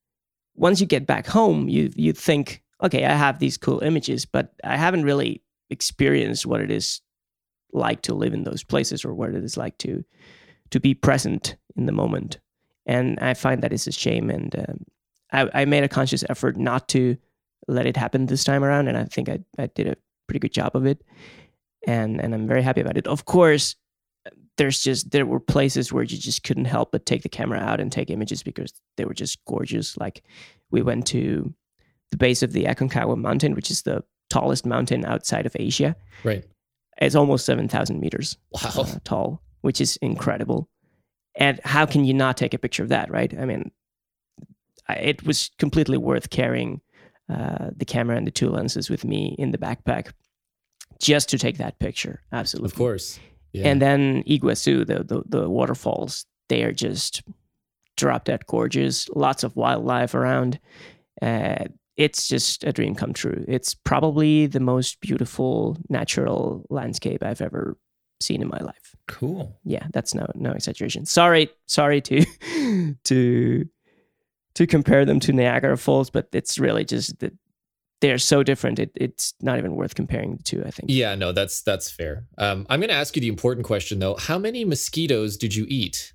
once 0.55 0.81
you 0.81 0.87
get 0.87 1.07
back 1.07 1.27
home, 1.27 1.69
you 1.69 1.91
you 1.97 2.13
think, 2.13 2.63
okay, 2.83 3.05
I 3.05 3.15
have 3.15 3.39
these 3.39 3.59
cool 3.59 3.81
images, 3.81 4.25
but 4.25 4.55
I 4.65 4.77
haven't 4.77 5.05
really 5.05 5.43
experienced 5.69 6.47
what 6.47 6.61
it 6.61 6.71
is 6.71 7.01
like 7.73 8.03
to 8.03 8.15
live 8.15 8.33
in 8.33 8.45
those 8.45 8.63
places 8.63 9.05
or 9.05 9.13
what 9.13 9.31
it 9.35 9.45
is 9.45 9.57
like 9.57 9.77
to 9.79 10.05
to 10.71 10.81
be 10.81 10.95
present 10.95 11.57
in 11.77 11.87
the 11.87 11.93
moment. 11.93 12.39
And 12.87 13.19
I 13.21 13.35
find 13.35 13.63
that 13.63 13.73
is 13.73 13.89
a 13.89 13.93
shame. 13.93 14.31
And 14.31 14.57
um, 14.57 14.85
I, 15.33 15.63
I 15.63 15.65
made 15.65 15.83
a 15.83 15.89
conscious 15.89 16.25
effort 16.29 16.57
not 16.57 16.89
to 16.89 17.17
let 17.67 17.87
it 17.87 17.97
happen 17.97 18.27
this 18.27 18.45
time 18.45 18.63
around, 18.63 18.87
and 18.89 18.97
I 18.97 19.05
think 19.05 19.29
I, 19.29 19.41
I 19.59 19.67
did 19.67 19.89
a 19.89 19.97
pretty 20.29 20.39
good 20.39 20.53
job 20.53 20.77
of 20.77 20.87
it, 20.87 21.03
and 21.87 22.21
and 22.23 22.35
I'm 22.35 22.47
very 22.47 22.63
happy 22.63 22.81
about 22.81 22.97
it. 22.97 23.09
Of 23.09 23.25
course, 23.25 23.75
there's 24.57 24.83
just 24.83 25.11
there 25.11 25.27
were 25.27 25.41
places 25.41 25.93
where 25.93 26.03
you 26.03 26.17
just 26.17 26.43
couldn't 26.43 26.65
help 26.67 26.93
but 26.93 27.07
take 27.07 27.23
the 27.23 27.29
camera 27.29 27.59
out 27.59 27.81
and 27.81 27.93
take 27.93 28.11
images 28.11 28.43
because 28.43 28.73
they 28.97 29.05
were 29.05 29.15
just 29.15 29.45
gorgeous. 29.45 29.97
Like 29.97 30.23
we 30.71 30.83
went 30.83 31.07
to 31.09 31.53
the 32.11 32.17
base 32.17 32.43
of 32.43 32.53
the 32.53 32.65
Aconcagua 32.65 33.17
Mountain, 33.17 33.55
which 33.55 33.71
is 33.71 33.83
the 33.83 34.03
tallest 34.31 34.65
mountain 34.67 35.05
outside 35.05 35.47
of 35.47 35.57
Asia. 35.59 35.95
Right. 36.25 36.45
It's 37.01 37.15
almost 37.15 37.45
seven 37.45 37.69
thousand 37.69 38.01
meters 38.01 38.37
Wow. 38.53 38.71
uh, 38.77 38.99
tall, 39.05 39.43
which 39.61 39.81
is 39.81 39.97
incredible. 39.99 40.69
And 41.35 41.61
how 41.65 41.85
can 41.85 42.05
you 42.07 42.15
not 42.15 42.39
take 42.39 42.55
a 42.55 42.59
picture 42.59 42.83
of 42.83 42.89
that, 42.89 43.11
right? 43.11 43.33
I 43.39 43.45
mean, 43.45 43.71
I, 44.89 44.95
it 44.95 45.27
was 45.27 45.51
completely 45.59 45.99
worth 45.99 46.31
carrying 46.31 46.81
uh, 47.29 47.71
the 47.77 47.85
camera 47.85 48.17
and 48.17 48.27
the 48.27 48.31
two 48.31 48.49
lenses 48.49 48.89
with 48.89 49.05
me 49.05 49.35
in 49.39 49.51
the 49.51 49.59
backpack 49.59 50.13
just 50.99 51.29
to 51.29 51.39
take 51.39 51.59
that 51.59 51.79
picture. 51.79 52.23
Absolutely. 52.33 52.69
Of 52.69 52.75
course. 52.77 53.21
Yeah. 53.53 53.69
And 53.69 53.81
then 53.81 54.23
Iguazu, 54.25 54.87
the, 54.87 55.03
the 55.05 55.23
the 55.27 55.49
waterfalls, 55.49 56.27
they 56.49 56.63
are 56.63 56.73
just 56.73 57.23
drop 57.97 58.25
dead 58.25 58.47
gorgeous. 58.47 59.09
Lots 59.11 59.45
of 59.45 59.57
wildlife 59.57 60.15
around. 60.15 60.61
Uh, 61.23 61.65
it's 61.97 62.29
just 62.29 62.63
a 62.65 62.73
dream 62.73 62.95
come 62.95 63.13
true. 63.13 63.45
It's 63.49 63.75
probably 63.75 64.47
the 64.47 64.61
most 64.61 65.01
beautiful 65.01 65.79
natural 65.89 66.67
landscape 66.69 67.23
I've 67.23 67.41
ever 67.41 67.79
seen 68.21 68.43
in 68.43 68.49
my 68.49 68.59
life. 68.59 68.95
Cool. 69.09 69.59
Yeah, 69.65 69.87
that's 69.93 70.15
no 70.15 70.27
no 70.35 70.53
exaggeration. 70.53 71.07
Sorry, 71.07 71.49
sorry 71.67 72.01
to 72.03 72.25
to 73.05 73.69
to 74.55 74.67
compare 74.67 75.05
them 75.05 75.21
to 75.21 75.33
Niagara 75.33 75.77
Falls, 75.77 76.11
but 76.11 76.29
it's 76.33 76.59
really 76.59 76.85
just 76.85 77.19
that 77.21 77.33
they're 78.01 78.19
so 78.19 78.43
different. 78.43 78.79
It, 78.79 78.91
it's 78.95 79.35
not 79.41 79.59
even 79.59 79.75
worth 79.75 79.95
comparing 79.95 80.37
the 80.37 80.43
two. 80.43 80.63
I 80.67 80.71
think. 80.71 80.91
Yeah, 80.91 81.15
no, 81.15 81.33
that's 81.33 81.63
that's 81.63 81.91
fair. 81.91 82.27
Um, 82.39 82.67
I'm 82.69 82.81
going 82.81 82.91
to 82.91 82.95
ask 82.95 83.17
you 83.17 83.21
the 83.21 83.29
important 83.29 83.67
question 83.67 83.99
though. 83.99 84.17
How 84.17 84.39
many 84.39 84.65
mosquitoes 84.65 85.37
did 85.37 85.55
you 85.55 85.67
eat? 85.69 86.13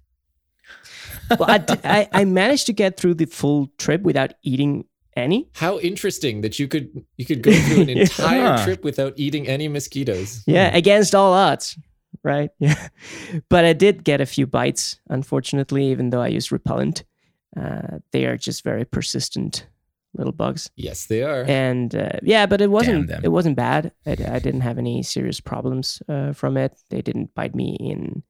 well, 1.39 1.49
I, 1.49 1.57
did- 1.57 1.85
I 1.85 2.07
I 2.13 2.25
managed 2.25 2.65
to 2.67 2.73
get 2.73 2.97
through 2.97 3.15
the 3.15 3.25
full 3.25 3.71
trip 3.77 4.01
without 4.01 4.33
eating 4.43 4.85
any. 5.17 5.49
How 5.55 5.79
interesting 5.79 6.41
that 6.41 6.59
you 6.59 6.67
could 6.67 6.89
you 7.17 7.25
could 7.25 7.41
go 7.41 7.51
through 7.51 7.81
an 7.81 7.89
entire 7.97 8.57
Huh. 8.57 8.63
trip 8.63 8.83
without 8.83 9.13
eating 9.17 9.47
any 9.47 9.67
mosquitoes. 9.67 10.43
Yeah, 10.45 10.75
against 10.75 11.13
all 11.15 11.33
odds, 11.33 11.77
right? 12.23 12.49
Yeah, 12.59 12.87
but 13.49 13.65
I 13.65 13.73
did 13.73 14.03
get 14.03 14.21
a 14.21 14.25
few 14.25 14.45
bites. 14.47 14.99
Unfortunately, 15.09 15.85
even 15.91 16.11
though 16.11 16.21
I 16.21 16.27
used 16.27 16.51
repellent, 16.51 17.03
uh, 17.59 17.99
they 18.11 18.25
are 18.25 18.37
just 18.37 18.63
very 18.63 18.85
persistent 18.85 19.67
little 20.13 20.33
bugs. 20.33 20.69
Yes, 20.75 21.05
they 21.07 21.23
are. 21.23 21.43
and 21.47 21.95
uh, 21.95 22.19
yeah 22.23 22.45
but 22.45 22.61
it 22.61 22.69
wasn't 22.69 23.09
it 23.23 23.29
wasn't 23.31 23.55
bad 23.55 23.91
I, 24.05 24.11
I 24.11 24.39
didn't 24.39 24.61
have 24.61 24.77
any 24.77 25.03
serious 25.03 25.39
problems 25.39 26.01
uh, 26.09 26.33
from 26.33 26.57
it 26.57 26.73
they 26.89 27.01
didn't 27.01 27.33
bite 27.33 27.55
me 27.55 27.77
in 27.79 28.23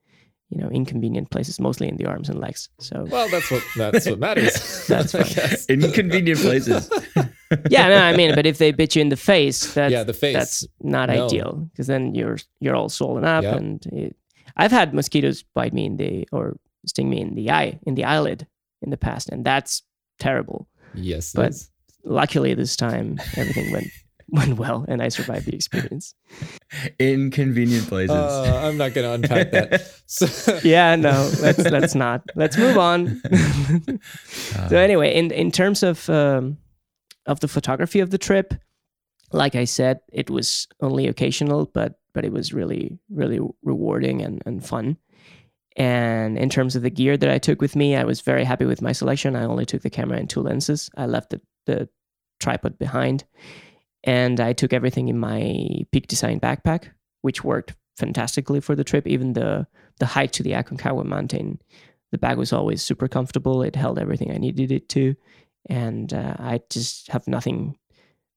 you 0.49 0.57
know 0.61 0.69
inconvenient 0.69 1.29
places 1.31 1.59
mostly 1.59 1.87
in 1.87 1.95
the 1.97 2.05
arms 2.05 2.29
and 2.29 2.39
legs 2.39 2.69
so 2.79 3.05
Well, 3.09 3.29
that's 3.29 3.49
what 3.49 3.63
that's 3.77 4.05
what 4.09 4.19
matters. 4.19 4.85
That's 4.87 5.11
fine. 5.13 5.57
Inconvenient 5.69 6.39
places. 6.39 6.89
yeah 7.69 7.87
no 7.89 7.97
i 7.97 8.15
mean 8.15 8.33
but 8.35 8.45
if 8.45 8.57
they 8.59 8.71
bit 8.71 8.95
you 8.95 9.01
in 9.01 9.09
the 9.09 9.17
face 9.17 9.73
that's 9.73 9.91
Yeah, 9.91 10.03
the 10.03 10.13
face. 10.13 10.33
that's 10.35 10.67
not 10.81 11.09
No. 11.09 11.25
ideal 11.25 11.67
because 11.71 11.87
then 11.87 12.13
you're 12.15 12.37
you're 12.59 12.75
all 12.75 12.89
swollen 12.89 13.25
up 13.25 13.43
Yeah. 13.43 13.55
and 13.57 13.85
it, 13.87 14.15
i've 14.55 14.71
had 14.71 14.93
mosquitoes 14.93 15.43
bite 15.55 15.73
me 15.73 15.85
in 15.85 15.97
the 15.97 16.27
or 16.31 16.57
sting 16.85 17.09
me 17.09 17.19
in 17.21 17.35
the 17.35 17.49
eye 17.51 17.79
in 17.87 17.95
the 17.95 18.03
eyelid 18.05 18.45
in 18.81 18.89
the 18.89 18.97
past 18.97 19.29
and 19.29 19.43
that's 19.45 19.81
terrible 20.19 20.67
Yes, 20.93 21.31
But- 21.33 21.51
yes. 21.53 21.70
Luckily 22.03 22.53
this 22.53 22.75
time 22.75 23.19
everything 23.37 23.71
went 23.71 23.87
went 24.29 24.57
well 24.57 24.85
and 24.87 25.01
i 25.01 25.09
survived 25.09 25.45
the 25.45 25.53
experience. 25.53 26.15
Inconvenient 26.99 27.87
places. 27.87 28.15
Uh, 28.15 28.61
I'm 28.63 28.77
not 28.77 28.93
going 28.93 29.05
to 29.05 29.13
unpack 29.13 29.51
that. 29.51 29.91
So, 30.07 30.59
yeah 30.63 30.95
no 30.95 31.29
let's 31.41 31.59
let's 31.59 31.95
not. 31.95 32.21
Let's 32.35 32.57
move 32.57 32.77
on. 32.77 33.21
So 34.69 34.77
anyway 34.77 35.13
in 35.15 35.31
in 35.31 35.51
terms 35.51 35.83
of 35.83 36.09
um, 36.09 36.57
of 37.25 37.39
the 37.39 37.47
photography 37.47 37.99
of 37.99 38.09
the 38.09 38.17
trip 38.17 38.53
like 39.33 39.55
i 39.55 39.63
said 39.65 39.99
it 40.11 40.29
was 40.29 40.67
only 40.81 41.07
occasional 41.07 41.65
but 41.73 41.99
but 42.13 42.25
it 42.25 42.33
was 42.33 42.51
really 42.53 42.97
really 43.09 43.39
rewarding 43.63 44.21
and, 44.21 44.41
and 44.45 44.65
fun. 44.65 44.97
And 45.77 46.37
in 46.37 46.49
terms 46.49 46.75
of 46.75 46.81
the 46.83 46.89
gear 46.89 47.15
that 47.17 47.29
i 47.29 47.37
took 47.37 47.61
with 47.61 47.75
me 47.75 47.95
i 47.95 48.03
was 48.03 48.21
very 48.21 48.43
happy 48.43 48.65
with 48.65 48.81
my 48.81 48.91
selection. 48.91 49.35
I 49.35 49.45
only 49.45 49.65
took 49.65 49.81
the 49.81 49.89
camera 49.89 50.17
and 50.17 50.29
two 50.29 50.41
lenses. 50.41 50.89
I 50.97 51.05
left 51.05 51.29
the, 51.29 51.41
the 51.65 51.87
tripod 52.39 52.77
behind 52.77 53.23
and 54.03 54.39
i 54.39 54.53
took 54.53 54.73
everything 54.73 55.07
in 55.09 55.17
my 55.17 55.65
peak 55.91 56.07
design 56.07 56.39
backpack 56.39 56.89
which 57.21 57.43
worked 57.43 57.75
fantastically 57.97 58.59
for 58.59 58.75
the 58.75 58.83
trip 58.83 59.05
even 59.07 59.33
the 59.33 59.67
the 59.99 60.05
hike 60.07 60.31
to 60.31 60.43
the 60.43 60.51
aconcagua 60.51 61.05
mountain 61.05 61.59
the 62.11 62.17
bag 62.17 62.37
was 62.37 62.51
always 62.51 62.81
super 62.81 63.07
comfortable. 63.07 63.63
It 63.63 63.73
held 63.75 63.97
everything 63.97 64.31
I 64.31 64.37
needed 64.37 64.69
it 64.69 64.89
to, 64.89 65.15
and 65.69 66.13
uh, 66.13 66.35
I 66.37 66.59
just 66.69 67.09
have 67.09 67.25
nothing, 67.25 67.77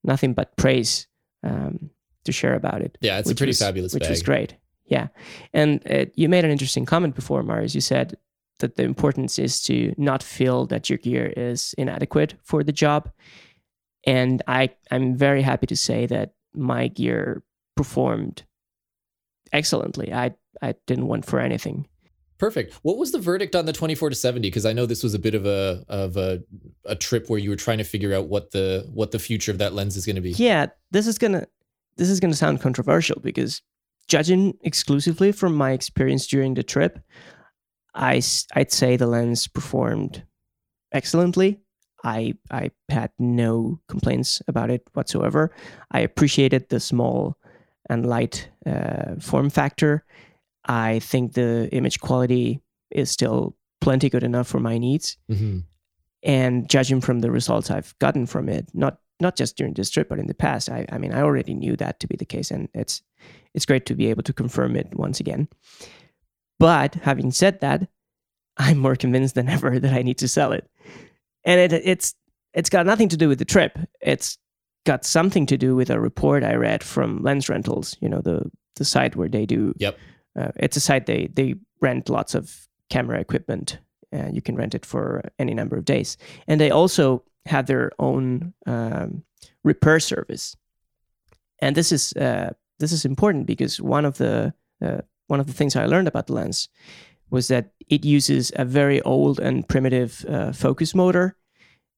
nothing 0.04 0.32
but 0.32 0.56
praise 0.56 1.08
um, 1.42 1.90
to 2.24 2.30
share 2.30 2.54
about 2.54 2.82
it. 2.82 2.96
yeah, 3.00 3.18
it's 3.18 3.30
a 3.30 3.34
pretty 3.34 3.50
was- 3.50 3.58
fabulous 3.58 3.92
which 3.92 4.04
bag. 4.04 4.10
was 4.10 4.22
great. 4.22 4.54
Yeah, 4.86 5.08
and 5.52 5.82
uh, 5.90 6.04
you 6.14 6.28
made 6.28 6.44
an 6.44 6.52
interesting 6.52 6.84
comment 6.86 7.16
before, 7.16 7.42
Marius. 7.42 7.74
You 7.74 7.80
said 7.80 8.16
that 8.58 8.76
the 8.76 8.84
importance 8.84 9.38
is 9.38 9.62
to 9.62 9.94
not 9.96 10.22
feel 10.22 10.66
that 10.66 10.88
your 10.88 10.98
gear 10.98 11.32
is 11.36 11.74
inadequate 11.76 12.34
for 12.42 12.62
the 12.62 12.72
job, 12.72 13.10
and 14.06 14.42
I 14.46 14.70
I'm 14.90 15.16
very 15.16 15.42
happy 15.42 15.66
to 15.66 15.76
say 15.76 16.06
that 16.06 16.34
my 16.54 16.88
gear 16.88 17.42
performed 17.76 18.44
excellently. 19.52 20.12
I 20.12 20.34
I 20.62 20.74
didn't 20.86 21.08
want 21.08 21.24
for 21.26 21.40
anything. 21.40 21.88
Perfect. 22.38 22.74
What 22.82 22.98
was 22.98 23.12
the 23.12 23.20
verdict 23.20 23.54
on 23.54 23.64
the 23.64 23.72
24 23.72 24.10
to 24.10 24.16
70? 24.16 24.48
Because 24.48 24.66
I 24.66 24.72
know 24.72 24.86
this 24.86 25.04
was 25.04 25.14
a 25.14 25.18
bit 25.18 25.34
of 25.34 25.46
a 25.46 25.84
of 25.88 26.16
a, 26.16 26.42
a 26.84 26.96
trip 26.96 27.30
where 27.30 27.38
you 27.38 27.48
were 27.50 27.56
trying 27.56 27.78
to 27.78 27.84
figure 27.84 28.12
out 28.12 28.26
what 28.28 28.50
the 28.50 28.88
what 28.92 29.12
the 29.12 29.18
future 29.18 29.52
of 29.52 29.58
that 29.58 29.72
lens 29.72 29.96
is 29.96 30.04
going 30.04 30.16
to 30.16 30.22
be. 30.22 30.32
yeah 30.32 30.66
this 30.90 31.06
is 31.06 31.16
gonna 31.16 31.46
this 31.96 32.10
is 32.10 32.20
gonna 32.20 32.34
sound 32.34 32.60
controversial 32.60 33.20
because 33.20 33.62
judging 34.08 34.52
exclusively 34.62 35.32
from 35.32 35.54
my 35.54 35.70
experience 35.72 36.26
during 36.26 36.54
the 36.54 36.62
trip 36.62 36.98
I, 37.94 38.20
i'd 38.56 38.72
say 38.72 38.96
the 38.96 39.06
lens 39.06 39.46
performed 39.48 40.24
excellently 40.92 41.60
i 42.04 42.34
i 42.50 42.70
had 42.88 43.10
no 43.18 43.80
complaints 43.88 44.42
about 44.48 44.70
it 44.70 44.82
whatsoever 44.94 45.50
i 45.90 46.00
appreciated 46.00 46.68
the 46.68 46.80
small 46.80 47.36
and 47.90 48.06
light 48.06 48.48
uh, 48.66 49.16
form 49.20 49.50
factor 49.50 50.04
i 50.66 50.98
think 51.00 51.32
the 51.34 51.68
image 51.72 52.00
quality 52.00 52.60
is 52.90 53.10
still 53.10 53.56
plenty 53.80 54.08
good 54.08 54.22
enough 54.22 54.48
for 54.48 54.60
my 54.60 54.78
needs 54.78 55.16
Mhm. 55.30 55.64
and 56.22 56.68
judging 56.70 57.00
from 57.02 57.20
the 57.20 57.30
results 57.30 57.70
I've 57.70 57.94
gotten 57.98 58.26
from 58.26 58.48
it, 58.48 58.68
not 58.72 58.98
not 59.20 59.36
just 59.36 59.56
during 59.56 59.74
this 59.74 59.90
trip, 59.90 60.08
but 60.08 60.18
in 60.18 60.26
the 60.26 60.34
past, 60.34 60.68
I, 60.70 60.86
I 60.90 60.98
mean, 60.98 61.12
I 61.12 61.20
already 61.20 61.54
knew 61.54 61.76
that 61.76 62.00
to 62.00 62.06
be 62.08 62.16
the 62.16 62.24
case, 62.24 62.50
and 62.50 62.68
it's 62.74 63.02
it's 63.54 63.66
great 63.66 63.84
to 63.86 63.94
be 63.94 64.06
able 64.10 64.22
to 64.22 64.32
confirm 64.32 64.74
it 64.76 64.88
once 64.96 65.20
again. 65.20 65.48
But 66.58 66.94
having 66.96 67.30
said 67.30 67.60
that, 67.60 67.88
I'm 68.56 68.78
more 68.78 68.96
convinced 68.96 69.34
than 69.34 69.48
ever 69.48 69.78
that 69.78 69.92
I 69.92 70.02
need 70.02 70.18
to 70.18 70.28
sell 70.28 70.52
it, 70.52 70.68
and 71.44 71.60
it 71.60 71.72
it's 71.72 72.14
it's 72.52 72.70
got 72.70 72.86
nothing 72.86 73.08
to 73.08 73.16
do 73.16 73.28
with 73.28 73.38
the 73.38 73.44
trip. 73.44 73.78
It's 74.00 74.38
got 74.86 75.04
something 75.04 75.46
to 75.46 75.56
do 75.56 75.74
with 75.74 75.90
a 75.90 76.00
report 76.00 76.44
I 76.44 76.54
read 76.54 76.84
from 76.84 77.22
Lens 77.22 77.48
Rentals. 77.48 77.96
You 78.00 78.08
know, 78.08 78.20
the 78.20 78.50
the 78.76 78.84
site 78.84 79.16
where 79.16 79.28
they 79.28 79.46
do. 79.46 79.74
Yep. 79.78 79.98
Uh, 80.38 80.50
it's 80.56 80.76
a 80.76 80.80
site 80.80 81.06
they 81.06 81.28
they 81.32 81.54
rent 81.80 82.08
lots 82.08 82.34
of 82.34 82.68
camera 82.90 83.20
equipment. 83.20 83.78
Uh, 84.12 84.30
you 84.32 84.40
can 84.40 84.56
rent 84.56 84.74
it 84.74 84.86
for 84.86 85.22
any 85.38 85.54
number 85.54 85.76
of 85.76 85.84
days, 85.84 86.16
and 86.46 86.60
they 86.60 86.70
also 86.70 87.24
have 87.46 87.66
their 87.66 87.90
own 87.98 88.54
um, 88.66 89.24
repair 89.64 90.00
service. 90.00 90.56
And 91.60 91.76
this 91.76 91.92
is 91.92 92.12
uh, 92.14 92.52
this 92.78 92.92
is 92.92 93.04
important 93.04 93.46
because 93.46 93.80
one 93.80 94.04
of 94.04 94.18
the 94.18 94.54
uh, 94.84 95.02
one 95.26 95.40
of 95.40 95.46
the 95.46 95.52
things 95.52 95.76
I 95.76 95.86
learned 95.86 96.08
about 96.08 96.26
the 96.26 96.34
lens 96.34 96.68
was 97.30 97.48
that 97.48 97.72
it 97.88 98.04
uses 98.04 98.52
a 98.56 98.64
very 98.64 99.00
old 99.02 99.40
and 99.40 99.66
primitive 99.68 100.24
uh, 100.28 100.52
focus 100.52 100.94
motor 100.94 101.36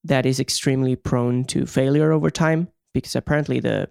that 0.05 0.25
is 0.25 0.39
extremely 0.39 0.97
prone 0.97 1.45
to 1.45 1.67
failure 1.67 2.13
over 2.13 2.31
time 2.31 2.69
because 2.95 3.17
apparently 3.17 3.61
the 3.61 3.89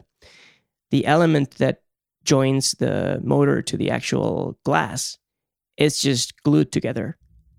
the 0.92 1.06
element 1.06 1.56
that 1.56 1.82
joins 2.24 2.72
the 2.74 3.20
motor 3.24 3.62
to 3.62 3.78
the 3.78 3.92
actual 3.92 4.58
glass 4.64 5.18
is 5.78 6.00
just 6.00 6.42
glued 6.44 6.72
together. 6.72 7.18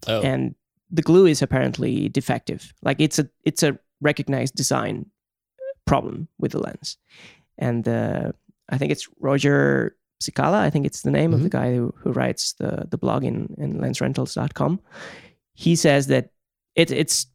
Oh, 0.09 0.23
and 0.23 0.55
the 0.91 1.03
glue 1.03 1.27
is 1.27 1.43
apparently 1.43 2.09
defective. 2.09 2.73
Like 2.83 3.01
it's 3.01 3.19
a 3.19 3.29
it's 3.45 3.63
a 3.63 3.79
recognized 4.01 4.55
design 4.55 5.11
problem 5.85 6.29
with 6.39 6.53
the 6.53 6.61
lens. 6.61 6.99
And 7.59 7.87
uh, 7.87 8.33
i 8.69 8.79
think 8.79 8.93
it's 8.93 9.09
roger 9.21 9.97
Cicala, 10.23 10.61
I 10.61 10.71
think 10.71 10.87
it's 10.87 11.03
the 11.03 11.11
name 11.11 11.35
of 11.35 11.43
the 11.43 11.51
mm-hmm. 11.51 11.59
guy 11.59 11.75
who, 11.75 11.95
who 11.99 12.13
writes 12.13 12.55
the, 12.55 12.87
the 12.89 12.97
blog 12.97 13.25
in, 13.25 13.55
in 13.59 13.75
lensrentals.com. 13.75 14.81
He 15.55 15.77
says 15.77 16.07
that 16.07 16.31
it, 16.75 16.91
it's 16.91 17.27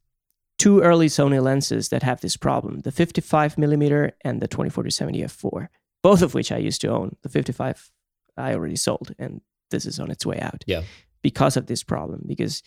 two 0.58 0.82
early 0.82 1.08
Sony 1.08 1.42
lenses 1.42 1.90
that 1.90 2.04
have 2.04 2.22
this 2.22 2.38
problem 2.38 2.80
the 2.80 2.92
55 2.92 3.58
millimeter 3.58 4.14
and 4.24 4.42
the 4.42 4.48
24 4.48 4.86
to 4.86 4.92
70 4.92 5.22
f4, 5.22 5.68
both 6.02 6.22
of 6.22 6.34
which 6.34 6.52
I 6.52 6.58
used 6.58 6.82
to 6.82 6.88
own. 6.88 7.16
The 7.22 7.30
55 7.30 7.92
I 8.38 8.54
already 8.54 8.76
sold, 8.76 9.14
and 9.20 9.42
this 9.70 9.86
is 9.86 10.00
on 10.00 10.10
its 10.10 10.26
way 10.26 10.40
out. 10.40 10.64
Yeah. 10.66 10.84
Because 11.22 11.58
of 11.58 11.68
this 11.68 11.84
problem, 11.84 12.24
because 12.26 12.64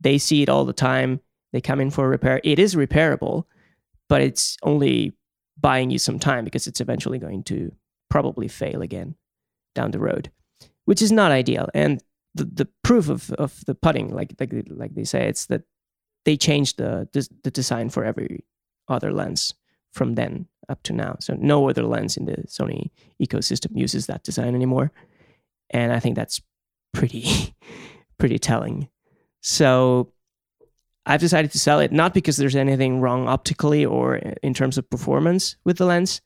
they 0.00 0.16
see 0.18 0.42
it 0.42 0.48
all 0.48 0.64
the 0.64 0.72
time. 0.72 1.20
They 1.52 1.60
come 1.60 1.80
in 1.80 1.90
for 1.90 2.04
a 2.04 2.08
repair. 2.08 2.40
It 2.44 2.58
is 2.58 2.74
repairable, 2.74 3.44
but 4.08 4.22
it's 4.22 4.56
only 4.62 5.14
buying 5.58 5.90
you 5.90 5.98
some 5.98 6.18
time 6.18 6.44
because 6.44 6.66
it's 6.66 6.80
eventually 6.80 7.18
going 7.18 7.42
to 7.44 7.72
probably 8.08 8.48
fail 8.48 8.80
again 8.80 9.14
down 9.78 9.92
the 9.92 10.06
road, 10.10 10.30
which 10.84 11.02
is 11.02 11.12
not 11.12 11.30
ideal. 11.30 11.68
And 11.74 12.02
the, 12.34 12.44
the 12.44 12.68
proof 12.82 13.08
of, 13.08 13.30
of 13.32 13.64
the 13.66 13.74
putting, 13.74 14.08
like, 14.18 14.34
like 14.40 14.52
like 14.82 14.94
they 14.94 15.04
say, 15.04 15.28
it's 15.28 15.46
that 15.46 15.62
they 16.24 16.36
changed 16.36 16.78
the, 16.78 17.08
the 17.44 17.50
design 17.50 17.88
for 17.90 18.04
every 18.04 18.44
other 18.88 19.12
lens 19.12 19.54
from 19.92 20.14
then 20.14 20.46
up 20.68 20.82
to 20.84 20.92
now. 20.92 21.16
So 21.20 21.34
no 21.38 21.68
other 21.68 21.84
lens 21.84 22.16
in 22.16 22.26
the 22.26 22.36
Sony 22.46 22.90
ecosystem 23.22 23.76
uses 23.76 24.06
that 24.06 24.24
design 24.24 24.54
anymore, 24.54 24.90
and 25.70 25.92
I 25.92 26.00
think 26.00 26.16
that's 26.16 26.40
pretty 26.92 27.54
pretty 28.18 28.38
telling. 28.38 28.88
So 29.40 30.12
I've 31.06 31.20
decided 31.20 31.52
to 31.52 31.58
sell 31.58 31.80
it 31.80 31.92
not 31.92 32.12
because 32.12 32.36
there's 32.36 32.56
anything 32.56 33.00
wrong 33.00 33.28
optically 33.28 33.84
or 33.84 34.16
in 34.16 34.52
terms 34.52 34.76
of 34.76 34.90
performance 34.90 35.56
with 35.64 35.78
the 35.78 35.86
lens, 35.86 36.20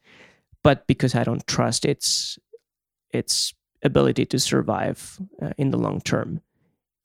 but 0.64 0.86
because 0.86 1.14
I 1.14 1.24
don't 1.24 1.46
trust 1.46 1.84
its 1.84 2.38
its 3.12 3.55
ability 3.83 4.27
to 4.27 4.38
survive 4.38 5.18
uh, 5.40 5.51
in 5.59 5.70
the 5.70 5.79
long 5.79 6.01
term, 6.01 6.40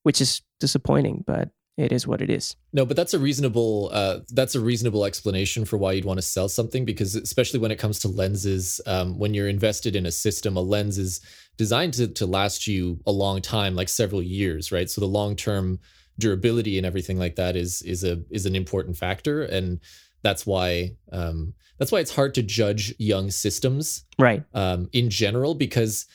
which 0.03 0.21
is 0.21 0.41
disappointing, 0.59 1.23
but 1.25 1.49
it 1.77 1.91
is 1.91 2.07
what 2.07 2.21
it 2.21 2.29
is. 2.29 2.55
No, 2.73 2.85
but 2.85 2.97
that's 2.97 3.13
a 3.13 3.19
reasonable 3.19 3.89
uh, 3.93 4.19
that's 4.29 4.55
a 4.55 4.59
reasonable 4.59 5.05
explanation 5.05 5.63
for 5.63 5.77
why 5.77 5.91
you'd 5.91 6.05
want 6.05 6.17
to 6.17 6.23
sell 6.23 6.49
something 6.49 6.85
because 6.85 7.15
especially 7.15 7.59
when 7.59 7.71
it 7.71 7.77
comes 7.77 7.99
to 7.99 8.07
lenses, 8.07 8.81
um, 8.87 9.19
when 9.19 9.35
you're 9.35 9.47
invested 9.47 9.95
in 9.95 10.05
a 10.07 10.11
system, 10.11 10.57
a 10.57 10.61
lens 10.61 10.97
is 10.97 11.21
designed 11.55 11.93
to, 11.95 12.07
to 12.07 12.25
last 12.25 12.65
you 12.65 12.99
a 13.05 13.11
long 13.11 13.41
time, 13.41 13.75
like 13.75 13.89
several 13.89 14.23
years, 14.23 14.71
right? 14.71 14.89
So 14.89 15.01
the 15.01 15.07
long 15.07 15.35
term 15.35 15.79
durability 16.19 16.77
and 16.77 16.85
everything 16.85 17.19
like 17.19 17.35
that 17.35 17.55
is 17.55 17.83
is 17.83 18.03
a 18.03 18.23
is 18.31 18.47
an 18.47 18.55
important 18.55 18.97
factor, 18.97 19.43
and 19.43 19.79
that's 20.23 20.45
why 20.45 20.95
um, 21.11 21.53
that's 21.79 21.91
why 21.91 21.99
it's 21.99 22.15
hard 22.15 22.33
to 22.35 22.43
judge 22.43 22.93
young 22.97 23.31
systems, 23.31 24.05
right? 24.17 24.43
Um, 24.53 24.89
in 24.93 25.09
general, 25.09 25.55
because 25.55 26.05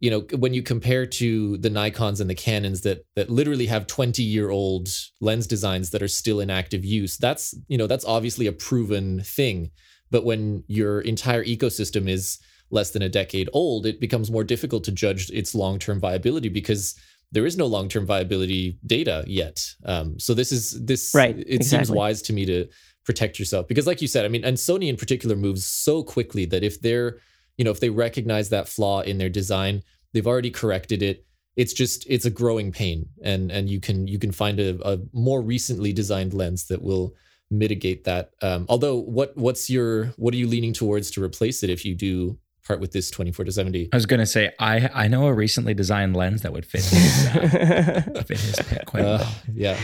you 0.00 0.10
know 0.10 0.20
when 0.36 0.54
you 0.54 0.62
compare 0.62 1.06
to 1.06 1.56
the 1.58 1.70
Nikons 1.70 2.20
and 2.20 2.30
the 2.30 2.34
Canons 2.34 2.82
that 2.82 3.04
that 3.16 3.30
literally 3.30 3.66
have 3.66 3.86
20 3.86 4.22
year 4.22 4.50
old 4.50 4.88
lens 5.20 5.46
designs 5.46 5.90
that 5.90 6.02
are 6.02 6.08
still 6.08 6.40
in 6.40 6.50
active 6.50 6.84
use 6.84 7.16
that's 7.16 7.54
you 7.68 7.76
know 7.76 7.86
that's 7.86 8.04
obviously 8.04 8.46
a 8.46 8.52
proven 8.52 9.20
thing 9.22 9.70
but 10.10 10.24
when 10.24 10.62
your 10.68 11.00
entire 11.00 11.44
ecosystem 11.44 12.08
is 12.08 12.38
less 12.70 12.90
than 12.90 13.02
a 13.02 13.08
decade 13.08 13.48
old 13.52 13.86
it 13.86 14.00
becomes 14.00 14.30
more 14.30 14.44
difficult 14.44 14.84
to 14.84 14.92
judge 14.92 15.30
its 15.30 15.54
long 15.54 15.78
term 15.78 15.98
viability 15.98 16.48
because 16.48 16.94
there 17.32 17.44
is 17.44 17.56
no 17.56 17.66
long 17.66 17.88
term 17.88 18.06
viability 18.06 18.78
data 18.86 19.24
yet 19.26 19.60
um, 19.84 20.18
so 20.18 20.32
this 20.32 20.52
is 20.52 20.84
this 20.84 21.12
right 21.14 21.38
it 21.38 21.46
exactly. 21.48 21.86
seems 21.86 21.90
wise 21.90 22.22
to 22.22 22.32
me 22.32 22.46
to 22.46 22.66
protect 23.08 23.38
yourself. 23.38 23.66
Because 23.66 23.86
like 23.86 24.02
you 24.02 24.08
said 24.08 24.24
i 24.24 24.28
mean 24.28 24.44
and 24.44 24.56
sony 24.56 24.88
in 24.88 24.96
particular 24.96 25.36
moves 25.36 25.64
so 25.66 26.02
quickly 26.02 26.44
that 26.52 26.62
if 26.62 26.74
they're 26.84 27.10
you 27.56 27.64
know 27.64 27.72
if 27.76 27.80
they 27.80 27.90
recognize 27.90 28.48
that 28.50 28.68
flaw 28.68 29.00
in 29.00 29.18
their 29.18 29.32
design 29.40 29.82
they've 30.12 30.26
already 30.26 30.50
corrected 30.50 31.02
it. 31.02 31.24
It's 31.56 31.72
just 31.72 32.06
it's 32.08 32.24
a 32.24 32.30
growing 32.30 32.72
pain. 32.72 33.08
And 33.22 33.50
and 33.50 33.68
you 33.68 33.80
can 33.80 34.06
you 34.06 34.18
can 34.18 34.32
find 34.32 34.60
a, 34.60 34.78
a 34.88 34.98
more 35.12 35.42
recently 35.42 35.92
designed 35.92 36.34
lens 36.34 36.66
that 36.68 36.82
will 36.82 37.14
mitigate 37.50 38.04
that. 38.04 38.30
Um, 38.42 38.66
although 38.68 38.96
what 38.96 39.36
what's 39.36 39.68
your 39.68 40.06
what 40.16 40.34
are 40.34 40.36
you 40.36 40.46
leaning 40.46 40.72
towards 40.72 41.10
to 41.12 41.22
replace 41.22 41.62
it 41.62 41.70
if 41.70 41.84
you 41.84 41.94
do 41.94 42.38
part 42.66 42.80
with 42.80 42.92
this 42.92 43.10
24 43.10 43.46
to 43.46 43.52
70 43.52 43.88
i 43.94 43.96
was 43.96 44.04
going 44.04 44.20
to 44.20 44.26
say 44.26 44.52
i 44.58 44.90
i 44.92 45.08
know 45.08 45.26
a 45.26 45.32
recently 45.32 45.72
designed 45.72 46.14
lens 46.14 46.42
that 46.42 46.52
would 46.52 46.66
fit 46.66 46.84
his, 46.84 47.26
uh, 47.28 48.22
fit 48.26 48.38
his 48.38 48.56
pit 48.56 48.82
quite 48.84 49.00
uh, 49.06 49.18
well. 49.20 49.34
yeah. 49.54 49.80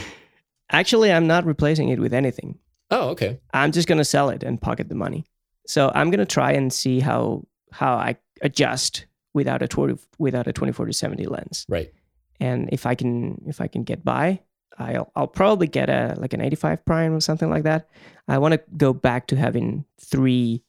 Actually 0.71 1.11
i'm 1.11 1.27
not 1.27 1.47
replacing 1.47 1.89
it 1.89 1.99
with 1.99 2.13
anything 2.13 2.59
oh 2.95 3.09
okay 3.11 3.39
i'm 3.53 3.73
just 3.73 3.87
going 3.89 3.99
to 3.99 4.05
sell 4.05 4.31
it 4.31 4.43
and 4.43 4.61
pocket 4.61 4.89
the 4.89 4.95
money 4.95 5.25
so 5.67 5.91
i'm 5.95 6.11
going 6.11 6.19
to 6.19 6.27
try 6.27 6.53
and 6.53 6.73
see 6.73 7.01
how 7.01 7.43
how 7.73 7.95
i 7.95 8.17
adjust 8.43 9.07
without 9.35 9.63
a 9.63 9.69
20, 9.69 9.97
without 10.19 10.47
a 10.47 10.53
24 10.53 10.87
to 10.87 10.93
70 10.93 11.27
lens. 11.27 11.67
Right. 11.69 11.93
And 12.41 12.69
if 12.73 12.87
I 12.87 12.95
can 12.95 13.43
if 13.47 13.61
I 13.61 13.67
can 13.67 13.85
get 13.85 14.05
by, 14.05 14.41
I'll 14.79 15.11
I'll 15.15 15.27
probably 15.27 15.67
get 15.67 15.89
a 15.89 16.15
like 16.19 16.33
an 16.33 16.41
85 16.41 16.85
prime 16.85 17.15
or 17.15 17.21
something 17.21 17.51
like 17.51 17.65
that. 17.65 17.89
I 18.27 18.39
want 18.39 18.55
to 18.55 18.63
go 18.77 18.93
back 18.93 19.27
to 19.29 19.37
having 19.37 19.85
three 20.01 20.63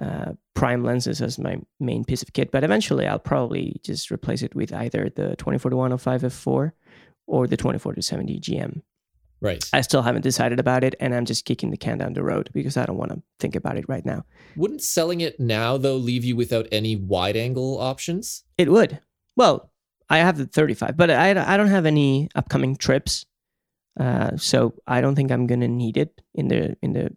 uh, 0.00 0.32
prime 0.54 0.82
lenses 0.82 1.20
as 1.20 1.38
my 1.38 1.58
main 1.78 2.04
piece 2.04 2.22
of 2.22 2.32
kit, 2.32 2.50
but 2.50 2.64
eventually 2.64 3.06
I'll 3.06 3.18
probably 3.18 3.80
just 3.84 4.10
replace 4.10 4.42
it 4.42 4.54
with 4.54 4.72
either 4.72 5.10
the 5.14 5.36
24 5.36 5.70
to 5.70 5.76
105 5.76 6.22
f4 6.22 6.72
or 7.26 7.46
the 7.46 7.56
24 7.56 7.94
to 7.94 8.02
70 8.02 8.40
GM. 8.40 8.82
Right. 9.44 9.62
I 9.74 9.82
still 9.82 10.00
haven't 10.00 10.22
decided 10.22 10.58
about 10.58 10.84
it, 10.84 10.94
and 11.00 11.14
I'm 11.14 11.26
just 11.26 11.44
kicking 11.44 11.70
the 11.70 11.76
can 11.76 11.98
down 11.98 12.14
the 12.14 12.22
road 12.22 12.48
because 12.54 12.78
I 12.78 12.86
don't 12.86 12.96
want 12.96 13.12
to 13.12 13.22
think 13.38 13.54
about 13.54 13.76
it 13.76 13.84
right 13.86 14.04
now. 14.04 14.24
Wouldn't 14.56 14.80
selling 14.80 15.20
it 15.20 15.38
now 15.38 15.76
though 15.76 15.96
leave 15.96 16.24
you 16.24 16.34
without 16.34 16.66
any 16.72 16.96
wide 16.96 17.36
angle 17.36 17.78
options? 17.78 18.44
It 18.56 18.70
would. 18.70 19.00
Well, 19.36 19.70
I 20.08 20.18
have 20.18 20.38
the 20.38 20.46
35, 20.46 20.96
but 20.96 21.10
I 21.10 21.30
I 21.30 21.58
don't 21.58 21.68
have 21.68 21.84
any 21.84 22.30
upcoming 22.34 22.74
trips, 22.74 23.26
uh, 24.00 24.38
so 24.38 24.72
I 24.86 25.02
don't 25.02 25.14
think 25.14 25.30
I'm 25.30 25.46
gonna 25.46 25.68
need 25.68 25.98
it 25.98 26.22
in 26.34 26.48
the 26.48 26.74
in 26.80 26.94
the 26.94 27.14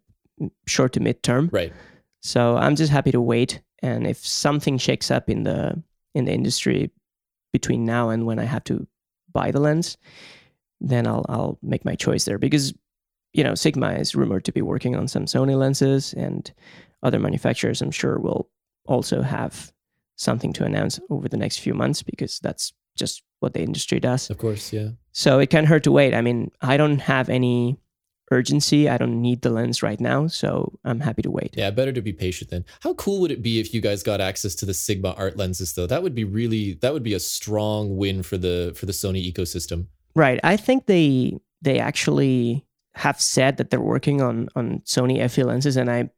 short 0.66 0.92
to 0.94 1.00
mid 1.00 1.24
term. 1.24 1.48
Right. 1.54 1.72
So 2.20 2.58
I'm 2.58 2.76
just 2.76 2.92
happy 2.92 3.13
to 3.13 3.22
wait, 3.22 3.62
and 3.82 4.06
if 4.06 4.18
something 4.18 4.78
shakes 4.78 5.10
up 5.10 5.30
in 5.30 5.44
the 5.44 5.82
in 6.13 6.26
the 6.26 6.34
industry 6.34 6.92
between 7.54 7.86
now 7.86 8.10
and 8.10 8.26
when 8.26 8.38
I 8.38 8.44
have 8.44 8.66
to 8.66 8.86
buy 9.32 9.52
the 9.52 9.62
lens, 9.62 9.98
then 10.80 11.08
I'll 11.08 11.26
I'll 11.30 11.60
make 11.62 11.86
my 11.86 11.96
choice 11.96 12.26
there 12.26 12.38
because 12.38 12.74
you 13.34 13.44
know 13.44 13.56
Sigma 13.56 13.94
is 13.94 14.16
rumored 14.16 14.46
to 14.46 14.52
be 14.52 14.62
working 14.62 14.96
on 14.96 15.08
some 15.08 15.26
Sony 15.26 15.58
lenses 15.58 16.13
and 16.13 16.52
other 17.04 17.20
manufacturers 17.20 17.82
I'm 17.82 17.92
sure 17.92 18.20
will 18.20 18.50
also 18.86 19.22
have 19.22 19.72
something 20.16 20.54
to 20.54 20.66
announce 20.66 21.00
over 21.10 21.28
the 21.28 21.38
next 21.38 21.60
few 21.60 21.74
months 21.74 22.02
because 22.04 22.40
that's 22.40 22.74
just 22.96 23.24
what 23.40 23.54
the 23.54 23.62
industry 23.62 24.00
does. 24.00 24.30
Of 24.30 24.40
course, 24.40 24.74
yeah. 24.74 24.90
So 25.12 25.40
it 25.40 25.50
can't 25.50 25.68
hurt 25.68 25.84
to 25.84 25.92
wait. 25.92 26.13
I 26.13 26.22
mean, 26.22 26.52
I 26.62 26.78
don't 26.78 27.00
have 27.00 27.30
any 27.30 27.80
urgency. 28.32 28.90
I 28.90 28.98
don't 28.98 29.22
need 29.22 29.42
the 29.42 29.50
lens 29.50 29.82
right 29.82 30.00
now, 30.00 30.28
so 30.28 30.78
I'm 30.84 31.00
happy 31.00 31.22
to 31.22 31.32
wait. 31.32 31.56
Yeah, 31.56 31.70
better 31.70 31.94
to 31.94 32.02
be 32.02 32.13
patient 32.13 32.50
then. 32.50 32.66
How 32.82 32.94
cool 32.96 33.22
would 33.22 33.32
it 33.32 33.42
be 33.42 33.60
if 33.60 33.74
you 33.74 33.82
guys 33.82 34.04
got 34.04 34.20
access 34.20 34.56
to 34.56 34.66
the 34.66 34.74
Sigma 34.74 35.13
art 35.18 35.38
lenses 35.38 35.74
though? 35.74 35.88
That 35.88 36.04
would 36.04 36.16
be 36.16 36.24
really 36.24 36.74
that 36.82 36.94
would 36.94 37.04
be 37.04 37.13
a 37.13 37.20
strong 37.20 37.96
win 37.96 38.24
for 38.24 38.38
the 38.38 38.74
for 38.76 38.86
the 38.86 38.92
Sony 38.92 39.32
ecosystem. 39.32 39.88
Right. 40.15 40.39
I 40.43 40.58
think 40.58 40.86
they 40.86 41.38
they 41.62 41.80
actually 41.80 42.65
have 42.96 43.22
said 43.22 43.58
that 43.58 43.70
they're 43.70 43.80
working 43.80 44.22
on 44.22 44.50
on 44.56 44.82
Sony 44.86 45.30
FE 45.30 45.43
lenses, 45.43 45.78
and 45.78 45.89
I 45.89 46.10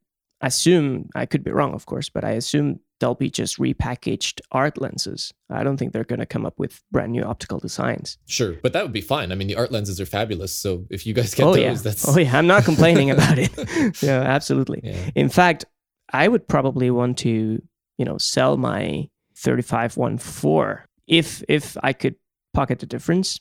assume 0.41 1.09
I 1.15 1.25
could 1.25 1.43
be 1.43 1.51
wrong, 1.51 1.73
of 1.73 1.85
course, 1.85 2.09
but 2.09 2.23
I 2.23 2.31
assume 2.31 2.79
they'll 2.99 3.15
be 3.15 3.29
just 3.29 3.57
repackaged 3.57 4.41
art 4.51 4.79
lenses. 4.79 5.33
I 5.49 5.63
don't 5.63 5.77
think 5.77 5.93
they're 5.93 6.03
going 6.03 6.19
to 6.19 6.25
come 6.25 6.45
up 6.45 6.57
with 6.57 6.81
brand 6.91 7.11
new 7.11 7.23
optical 7.23 7.59
designs. 7.59 8.17
Sure, 8.25 8.53
but 8.61 8.73
that 8.73 8.83
would 8.83 8.93
be 8.93 9.01
fine. 9.01 9.31
I 9.31 9.35
mean, 9.35 9.47
the 9.47 9.55
art 9.55 9.71
lenses 9.71 9.99
are 9.99 10.05
fabulous. 10.05 10.55
So 10.55 10.85
if 10.89 11.05
you 11.05 11.13
guys 11.13 11.33
get 11.33 11.45
oh, 11.45 11.53
those, 11.53 11.61
yeah. 11.61 11.73
that's 11.73 12.07
oh 12.07 12.17
yeah, 12.17 12.37
I'm 12.37 12.47
not 12.47 12.63
complaining 12.63 13.11
about 13.11 13.37
it. 13.37 13.51
yeah, 14.01 14.21
absolutely. 14.21 14.81
Yeah. 14.83 15.09
In 15.15 15.29
fact, 15.29 15.65
I 16.11 16.27
would 16.27 16.47
probably 16.47 16.89
want 16.91 17.17
to 17.19 17.61
you 17.97 18.05
know 18.05 18.17
sell 18.17 18.57
my 18.57 19.09
35 19.35 19.95
1.4 19.95 20.81
if 21.07 21.43
if 21.47 21.77
I 21.83 21.93
could 21.93 22.15
pocket 22.53 22.79
the 22.79 22.85
difference 22.85 23.39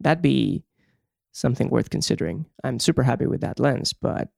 that'd 0.00 0.22
be 0.22 0.64
something 1.32 1.68
worth 1.70 1.90
considering. 1.90 2.46
I'm 2.64 2.78
super 2.78 3.02
happy 3.02 3.26
with 3.26 3.40
that 3.42 3.60
lens, 3.60 3.92
but 3.92 4.28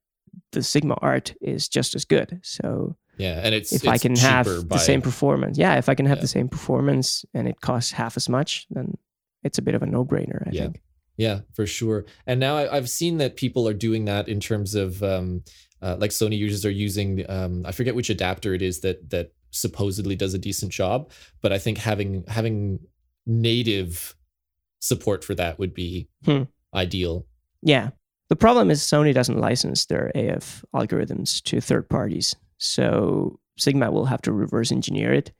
the 0.51 0.63
Sigma 0.63 0.95
Art 1.01 1.33
is 1.41 1.67
just 1.67 1.95
as 1.95 2.05
good. 2.05 2.39
So 2.43 2.95
yeah, 3.17 3.39
and 3.43 3.53
it's 3.55 3.71
if 3.71 3.83
it's 3.83 3.87
I 3.87 3.97
can 3.97 4.15
have 4.15 4.45
the 4.69 4.77
same 4.79 5.01
performance, 5.01 5.57
yeah, 5.57 5.75
if 5.77 5.89
I 5.89 5.95
can 5.95 6.05
have 6.05 6.17
Yeah. 6.17 6.21
the 6.23 6.27
same 6.27 6.49
performance 6.49 7.25
and 7.33 7.47
it 7.47 7.61
costs 7.61 7.91
half 7.91 8.17
as 8.17 8.27
much, 8.29 8.65
then 8.69 8.97
it's 9.43 9.57
a 9.57 9.61
bit 9.61 9.75
of 9.75 9.83
a 9.83 9.85
no-brainer. 9.85 10.47
I 10.47 10.51
Yeah. 10.51 10.61
think. 10.63 10.81
Yeah, 11.17 11.41
for 11.53 11.67
sure. 11.67 12.05
And 12.25 12.39
now 12.39 12.57
I, 12.57 12.75
I've 12.75 12.89
seen 12.89 13.17
that 13.19 13.35
people 13.35 13.67
are 13.67 13.73
doing 13.75 14.05
that 14.05 14.27
in 14.27 14.39
terms 14.39 14.73
of 14.73 15.03
um, 15.03 15.43
uh, 15.79 15.95
like 15.99 16.09
Sony 16.09 16.37
users 16.37 16.65
are 16.65 16.71
using 16.71 17.23
um, 17.29 17.63
I 17.65 17.71
forget 17.71 17.93
which 17.93 18.09
adapter 18.09 18.53
it 18.55 18.61
is 18.63 18.79
that 18.81 19.09
that 19.11 19.31
supposedly 19.51 20.15
does 20.15 20.33
a 20.33 20.39
decent 20.39 20.71
job, 20.71 21.11
but 21.41 21.51
I 21.53 21.59
think 21.59 21.77
having 21.77 22.23
having 22.27 22.79
native 23.27 24.15
support 24.83 25.23
for 25.23 25.33
that 25.35 25.57
would 25.59 25.73
be 25.73 26.07
Hmm. 26.25 26.43
ideal. 26.73 27.25
Yeah. 27.61 27.91
The 28.29 28.35
problem 28.35 28.69
is 28.71 28.81
Sony 28.81 29.13
doesn't 29.13 29.39
license 29.39 29.85
their 29.85 30.11
AF 30.15 30.65
algorithms 30.73 31.41
to 31.43 31.61
third 31.61 31.87
parties. 31.89 32.35
So 32.57 33.39
Sigma 33.57 33.91
will 33.91 34.05
have 34.05 34.21
to 34.23 34.31
reverse 34.33 34.71
engineer 34.71 35.13
it. 35.13 35.31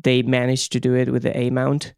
They 0.00 0.22
managed 0.22 0.72
to 0.72 0.80
do 0.80 0.94
it 0.94 1.10
with 1.10 1.22
the 1.22 1.36
A 1.36 1.50
mount. 1.50 1.94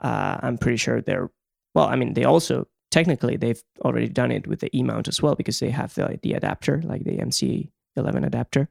Uh, 0.00 0.38
I'm 0.42 0.56
pretty 0.58 0.76
sure 0.76 1.00
they're, 1.02 1.30
well, 1.74 1.86
I 1.86 1.96
mean, 1.96 2.14
they 2.14 2.24
also, 2.24 2.66
technically, 2.90 3.36
they've 3.36 3.62
already 3.84 4.08
done 4.08 4.30
it 4.32 4.46
with 4.46 4.60
the 4.60 4.74
E 4.76 4.82
mount 4.82 5.08
as 5.08 5.20
well 5.20 5.34
because 5.34 5.58
they 5.60 5.70
have 5.70 5.94
the, 5.94 6.18
the 6.22 6.32
adapter, 6.34 6.80
like 6.82 7.04
the 7.04 7.18
MC11 7.18 8.24
adapter. 8.24 8.68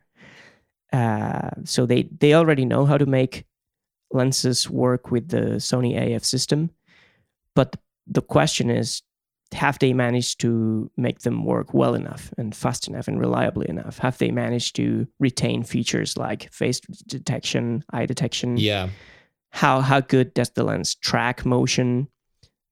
Uh, 0.93 1.49
so 1.65 1.85
they, 1.85 2.03
they 2.19 2.33
already 2.33 2.65
know 2.65 2.85
how 2.85 2.97
to 2.97 3.05
make 3.05 3.45
lenses 4.11 4.69
work 4.69 5.11
with 5.11 5.27
the 5.29 5.59
Sony 5.59 6.15
AF 6.15 6.23
system. 6.23 6.69
But 7.57 7.75
the 8.05 8.21
question 8.21 8.69
is, 8.69 9.01
have 9.51 9.79
they 9.79 9.91
managed 9.91 10.39
to 10.41 10.91
make 10.95 11.21
them 11.21 11.43
work 11.43 11.73
well 11.73 11.95
enough 11.95 12.31
and 12.37 12.55
fast 12.55 12.87
enough 12.87 13.07
and 13.07 13.19
reliably 13.19 13.67
enough? 13.67 13.97
Have 13.97 14.19
they 14.19 14.29
managed 14.29 14.75
to 14.75 15.07
retain 15.19 15.63
features 15.63 16.15
like 16.17 16.53
face 16.53 16.79
detection, 17.07 17.83
eye 17.91 18.05
detection? 18.05 18.57
Yeah, 18.57 18.89
How 19.49 19.81
how 19.81 20.01
good 20.01 20.35
does 20.35 20.51
the 20.51 20.63
lens 20.63 20.93
track 20.93 21.47
motion? 21.47 22.09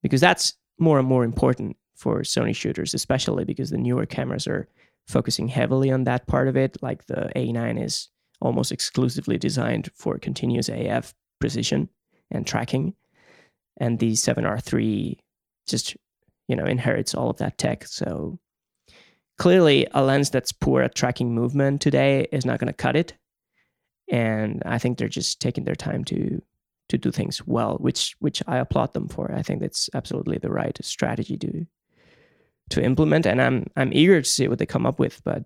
Because 0.04 0.22
that's 0.22 0.54
more 0.78 1.00
and 1.00 1.08
more 1.08 1.24
important 1.24 1.78
for 1.96 2.20
Sony 2.22 2.56
shooters, 2.56 2.94
especially 2.94 3.44
because 3.44 3.72
the 3.72 3.80
newer 3.80 4.06
cameras 4.06 4.46
are 4.46 4.68
focusing 5.08 5.48
heavily 5.48 5.90
on 5.90 6.04
that 6.04 6.28
part 6.28 6.48
of 6.48 6.56
it. 6.56 6.78
Like 6.84 7.08
the 7.08 7.32
A9 7.36 7.84
is 7.84 8.10
almost 8.40 8.72
exclusively 8.72 9.40
designed 9.40 9.90
for 9.96 10.20
continuous 10.20 10.70
AF 10.70 11.16
precision 11.40 11.90
and 12.30 12.46
tracking, 12.46 12.94
and 13.78 14.00
the 14.00 14.12
7R3 14.12 15.18
just 15.68 15.96
you 16.48 16.56
know 16.56 16.66
inherits 16.66 17.14
all 17.14 17.30
of 17.30 17.38
that 17.38 17.58
tech 17.58 17.86
so 17.86 18.40
clearly 19.38 19.88
a 19.92 20.04
lens 20.04 20.30
that's 20.30 20.52
poor 20.52 20.82
at 20.82 20.96
tracking 20.96 21.34
movement 21.34 21.82
today 21.82 22.28
is 22.32 22.46
not 22.46 22.60
going 22.60 22.68
to 22.68 22.74
cut 22.74 22.96
it 22.96 23.14
and 24.12 24.62
i 24.66 24.78
think 24.78 24.98
they're 24.98 25.08
just 25.08 25.42
taking 25.42 25.64
their 25.64 25.76
time 25.76 26.04
to 26.04 26.42
to 26.90 26.98
do 26.98 27.12
things 27.12 27.46
well, 27.46 27.78
which 27.78 28.16
which 28.20 28.42
I 28.48 28.58
applaud 28.58 28.94
them 28.94 29.08
for. 29.08 29.32
I 29.34 29.42
think 29.42 29.62
that's 29.62 29.90
absolutely 29.94 30.38
the 30.38 30.52
right 30.52 30.78
strategy 30.84 31.38
to 31.38 31.66
to 32.70 32.84
implement, 32.84 33.26
and 33.26 33.42
I'm 33.42 33.66
I'm 33.76 33.94
eager 33.94 34.22
to 34.22 34.30
see 34.30 34.48
what 34.48 34.60
they 34.60 34.66
come 34.66 34.86
up 34.86 35.00
with, 35.00 35.24
but 35.24 35.46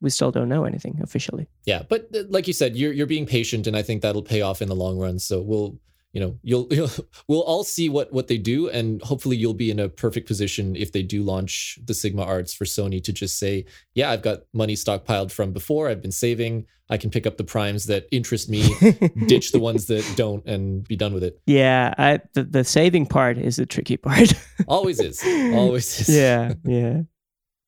we 0.00 0.10
still 0.10 0.30
don't 0.30 0.48
know 0.48 0.64
anything 0.64 0.98
officially. 1.02 1.46
Yeah, 1.66 1.82
but 1.88 2.08
like 2.28 2.46
you 2.46 2.52
said, 2.52 2.76
you're 2.76 2.92
you're 2.92 3.06
being 3.06 3.26
patient, 3.26 3.66
and 3.66 3.76
I 3.76 3.82
think 3.82 4.02
that'll 4.02 4.22
pay 4.22 4.40
off 4.40 4.62
in 4.62 4.68
the 4.68 4.74
long 4.74 4.98
run. 4.98 5.18
So 5.18 5.40
we'll 5.40 5.78
you 6.12 6.20
know 6.20 6.38
you'll, 6.42 6.66
you'll 6.72 6.90
we'll 7.28 7.42
all 7.42 7.64
see 7.64 7.88
what 7.88 8.12
what 8.12 8.26
they 8.28 8.38
do 8.38 8.68
and 8.68 9.00
hopefully 9.02 9.36
you'll 9.36 9.54
be 9.54 9.70
in 9.70 9.78
a 9.78 9.88
perfect 9.88 10.26
position 10.26 10.74
if 10.76 10.92
they 10.92 11.02
do 11.02 11.22
launch 11.22 11.78
the 11.84 11.94
sigma 11.94 12.22
arts 12.22 12.52
for 12.52 12.64
sony 12.64 13.02
to 13.02 13.12
just 13.12 13.38
say 13.38 13.64
yeah 13.94 14.10
i've 14.10 14.22
got 14.22 14.40
money 14.52 14.74
stockpiled 14.74 15.30
from 15.30 15.52
before 15.52 15.88
i've 15.88 16.02
been 16.02 16.10
saving 16.12 16.66
i 16.88 16.96
can 16.96 17.10
pick 17.10 17.26
up 17.26 17.36
the 17.36 17.44
primes 17.44 17.86
that 17.86 18.06
interest 18.10 18.48
me 18.50 18.62
ditch 19.26 19.52
the 19.52 19.60
ones 19.60 19.86
that 19.86 20.04
don't 20.16 20.44
and 20.46 20.86
be 20.88 20.96
done 20.96 21.14
with 21.14 21.22
it. 21.22 21.40
Yeah 21.46 21.94
I, 21.96 22.20
the, 22.34 22.42
the 22.42 22.64
saving 22.64 23.06
part 23.06 23.38
is 23.38 23.56
the 23.56 23.66
tricky 23.66 23.96
part. 23.96 24.32
Always 24.68 24.98
is. 25.00 25.22
Always 25.54 26.00
is. 26.00 26.08
Yeah 26.16 26.54
yeah. 26.64 27.02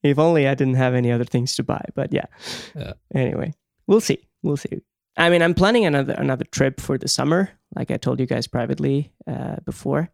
If 0.02 0.18
only 0.18 0.48
i 0.48 0.54
didn't 0.54 0.74
have 0.74 0.94
any 0.94 1.12
other 1.12 1.24
things 1.24 1.54
to 1.56 1.62
buy 1.62 1.84
but 1.94 2.12
yeah, 2.12 2.26
Yeah. 2.74 2.94
anyway 3.14 3.54
we'll 3.86 4.00
see. 4.00 4.26
We'll 4.42 4.56
see. 4.56 4.80
I 5.16 5.28
mean, 5.28 5.42
I'm 5.42 5.54
planning 5.54 5.84
another 5.84 6.14
another 6.14 6.44
trip 6.44 6.80
for 6.80 6.96
the 6.96 7.06
summer, 7.06 7.50
like 7.74 7.90
I 7.90 7.96
told 7.96 8.20
you 8.20 8.26
guys 8.26 8.46
privately 8.46 9.12
uh, 9.26 9.56
before. 9.64 10.10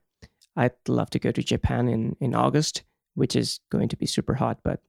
I'd 0.56 0.72
love 0.88 1.10
to 1.10 1.18
go 1.18 1.30
to 1.30 1.42
Japan 1.42 1.88
in 1.88 2.16
in 2.20 2.34
August, 2.34 2.82
which 3.14 3.36
is 3.36 3.60
going 3.70 3.88
to 3.88 3.96
be 3.96 4.06
super 4.06 4.34
hot, 4.34 4.58
but 4.64 4.80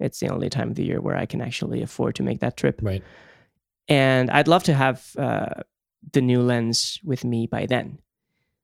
it's 0.00 0.20
the 0.20 0.28
only 0.28 0.50
time 0.50 0.70
of 0.70 0.76
the 0.76 0.84
year 0.84 1.00
where 1.00 1.16
I 1.16 1.26
can 1.26 1.40
actually 1.40 1.82
afford 1.82 2.16
to 2.16 2.22
make 2.22 2.40
that 2.40 2.56
trip. 2.56 2.80
right 2.82 3.02
And 3.88 4.30
I'd 4.30 4.48
love 4.48 4.64
to 4.64 4.74
have 4.74 5.10
uh, 5.18 5.62
the 6.12 6.20
new 6.20 6.42
lens 6.42 6.98
with 7.04 7.24
me 7.24 7.46
by 7.46 7.66
then. 7.66 7.98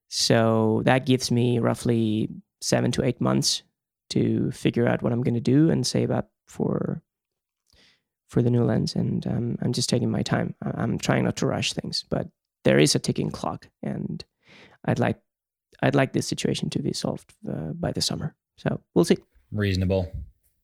So 0.08 0.82
that 0.84 1.06
gives 1.06 1.30
me 1.30 1.58
roughly 1.58 2.28
seven 2.60 2.90
to 2.92 3.04
eight 3.04 3.20
months 3.20 3.62
to 4.10 4.50
figure 4.50 4.88
out 4.88 5.02
what 5.02 5.12
I'm 5.12 5.22
going 5.22 5.34
to 5.34 5.40
do 5.40 5.70
and 5.70 5.86
save 5.86 6.10
up 6.10 6.30
for 6.46 7.02
for 8.28 8.42
the 8.42 8.50
new 8.50 8.64
lens. 8.64 8.94
And 8.94 9.26
um, 9.26 9.58
I'm 9.62 9.72
just 9.72 9.88
taking 9.88 10.10
my 10.10 10.22
time. 10.22 10.54
I'm 10.62 10.98
trying 10.98 11.24
not 11.24 11.36
to 11.36 11.46
rush 11.46 11.72
things, 11.72 12.04
but 12.08 12.28
there 12.64 12.78
is 12.78 12.94
a 12.94 12.98
ticking 12.98 13.30
clock, 13.30 13.68
and 13.82 14.24
I'd 14.84 14.98
like 14.98 15.18
I'd 15.82 15.94
like 15.94 16.12
this 16.12 16.26
situation 16.26 16.70
to 16.70 16.82
be 16.82 16.92
solved 16.92 17.34
uh, 17.48 17.72
by 17.74 17.92
the 17.92 18.02
summer. 18.02 18.34
So 18.56 18.80
we'll 18.94 19.04
see. 19.04 19.18
Reasonable. 19.52 20.12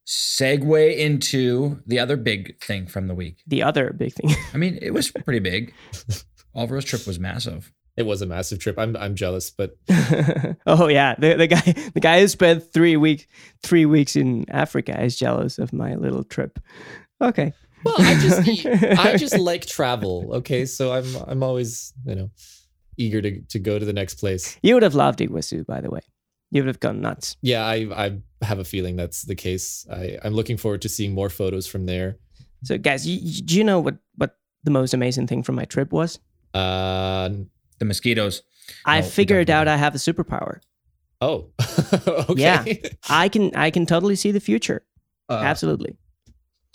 Segue 0.06 0.96
into 0.96 1.80
the 1.86 1.98
other 1.98 2.16
big 2.16 2.60
thing 2.60 2.86
from 2.86 3.08
the 3.08 3.14
week. 3.14 3.42
The 3.46 3.62
other 3.62 3.92
big 3.92 4.12
thing. 4.12 4.30
I 4.54 4.56
mean, 4.56 4.78
it 4.80 4.92
was 4.92 5.10
pretty 5.10 5.40
big. 5.40 5.74
Alvaro's 6.54 6.84
trip 6.84 7.06
was 7.06 7.18
massive. 7.18 7.72
it 7.96 8.04
was 8.04 8.22
a 8.22 8.26
massive 8.26 8.58
trip 8.58 8.78
i'm 8.78 8.94
i'm 8.96 9.14
jealous 9.14 9.50
but 9.50 9.76
oh 10.66 10.86
yeah, 10.88 11.14
the 11.18 11.34
the 11.34 11.46
guy 11.46 11.74
the 11.94 12.00
guy 12.00 12.20
who 12.20 12.28
spent 12.28 12.72
three 12.72 12.96
week 12.96 13.26
three 13.62 13.86
weeks 13.86 14.16
in 14.16 14.44
Africa 14.50 15.02
is 15.02 15.16
jealous 15.18 15.58
of 15.58 15.72
my 15.72 15.94
little 15.94 16.24
trip. 16.24 16.58
Okay. 17.20 17.52
Well 17.86 17.94
i 17.98 18.14
just 18.20 18.66
i 19.06 19.16
just 19.16 19.38
like 19.38 19.64
travel 19.66 20.14
okay 20.38 20.66
so 20.66 20.92
i'm 20.92 21.06
i'm 21.26 21.42
always 21.42 21.92
you 22.04 22.14
know 22.14 22.30
eager 22.98 23.20
to 23.22 23.40
to 23.42 23.58
go 23.58 23.78
to 23.78 23.84
the 23.84 23.92
next 23.92 24.14
place 24.16 24.58
You 24.62 24.74
would 24.74 24.82
have 24.82 24.94
loved 24.94 25.18
Iguazu, 25.20 25.64
by 25.66 25.80
the 25.80 25.90
way. 25.90 26.00
You 26.50 26.62
would 26.62 26.68
have 26.68 26.80
gone 26.80 27.00
nuts. 27.00 27.36
Yeah, 27.42 27.62
I 27.66 27.76
I 28.06 28.06
have 28.42 28.58
a 28.60 28.64
feeling 28.64 28.96
that's 28.96 29.22
the 29.22 29.34
case. 29.34 29.84
I 29.92 30.16
I'm 30.24 30.32
looking 30.32 30.56
forward 30.58 30.80
to 30.82 30.88
seeing 30.88 31.12
more 31.14 31.28
photos 31.28 31.66
from 31.66 31.86
there. 31.86 32.16
So, 32.64 32.78
guys, 32.78 33.06
you, 33.06 33.18
you- 33.20 33.42
do 33.42 33.54
you 33.58 33.64
know 33.64 33.80
what 33.80 33.96
what 34.14 34.30
the 34.64 34.70
most 34.70 34.94
amazing 34.94 35.26
thing 35.26 35.42
from 35.42 35.56
my 35.56 35.64
trip 35.66 35.92
was? 35.92 36.18
Uh 36.54 37.28
The 37.78 37.84
mosquitoes. 37.84 38.42
I 38.84 38.98
Oh, 39.00 39.02
figured 39.02 39.50
out. 39.50 39.66
I 39.68 39.76
have 39.76 39.94
a 39.94 39.98
superpower. 39.98 40.60
oh. 41.20 41.50
okay. 42.30 42.40
Yeah. 42.42 42.64
I 43.24 43.28
can 43.28 43.50
I 43.66 43.70
can 43.70 43.84
totally 43.86 44.16
see 44.16 44.32
the 44.32 44.40
future. 44.40 44.80
Uh, 45.28 45.42
Absolutely. 45.52 45.96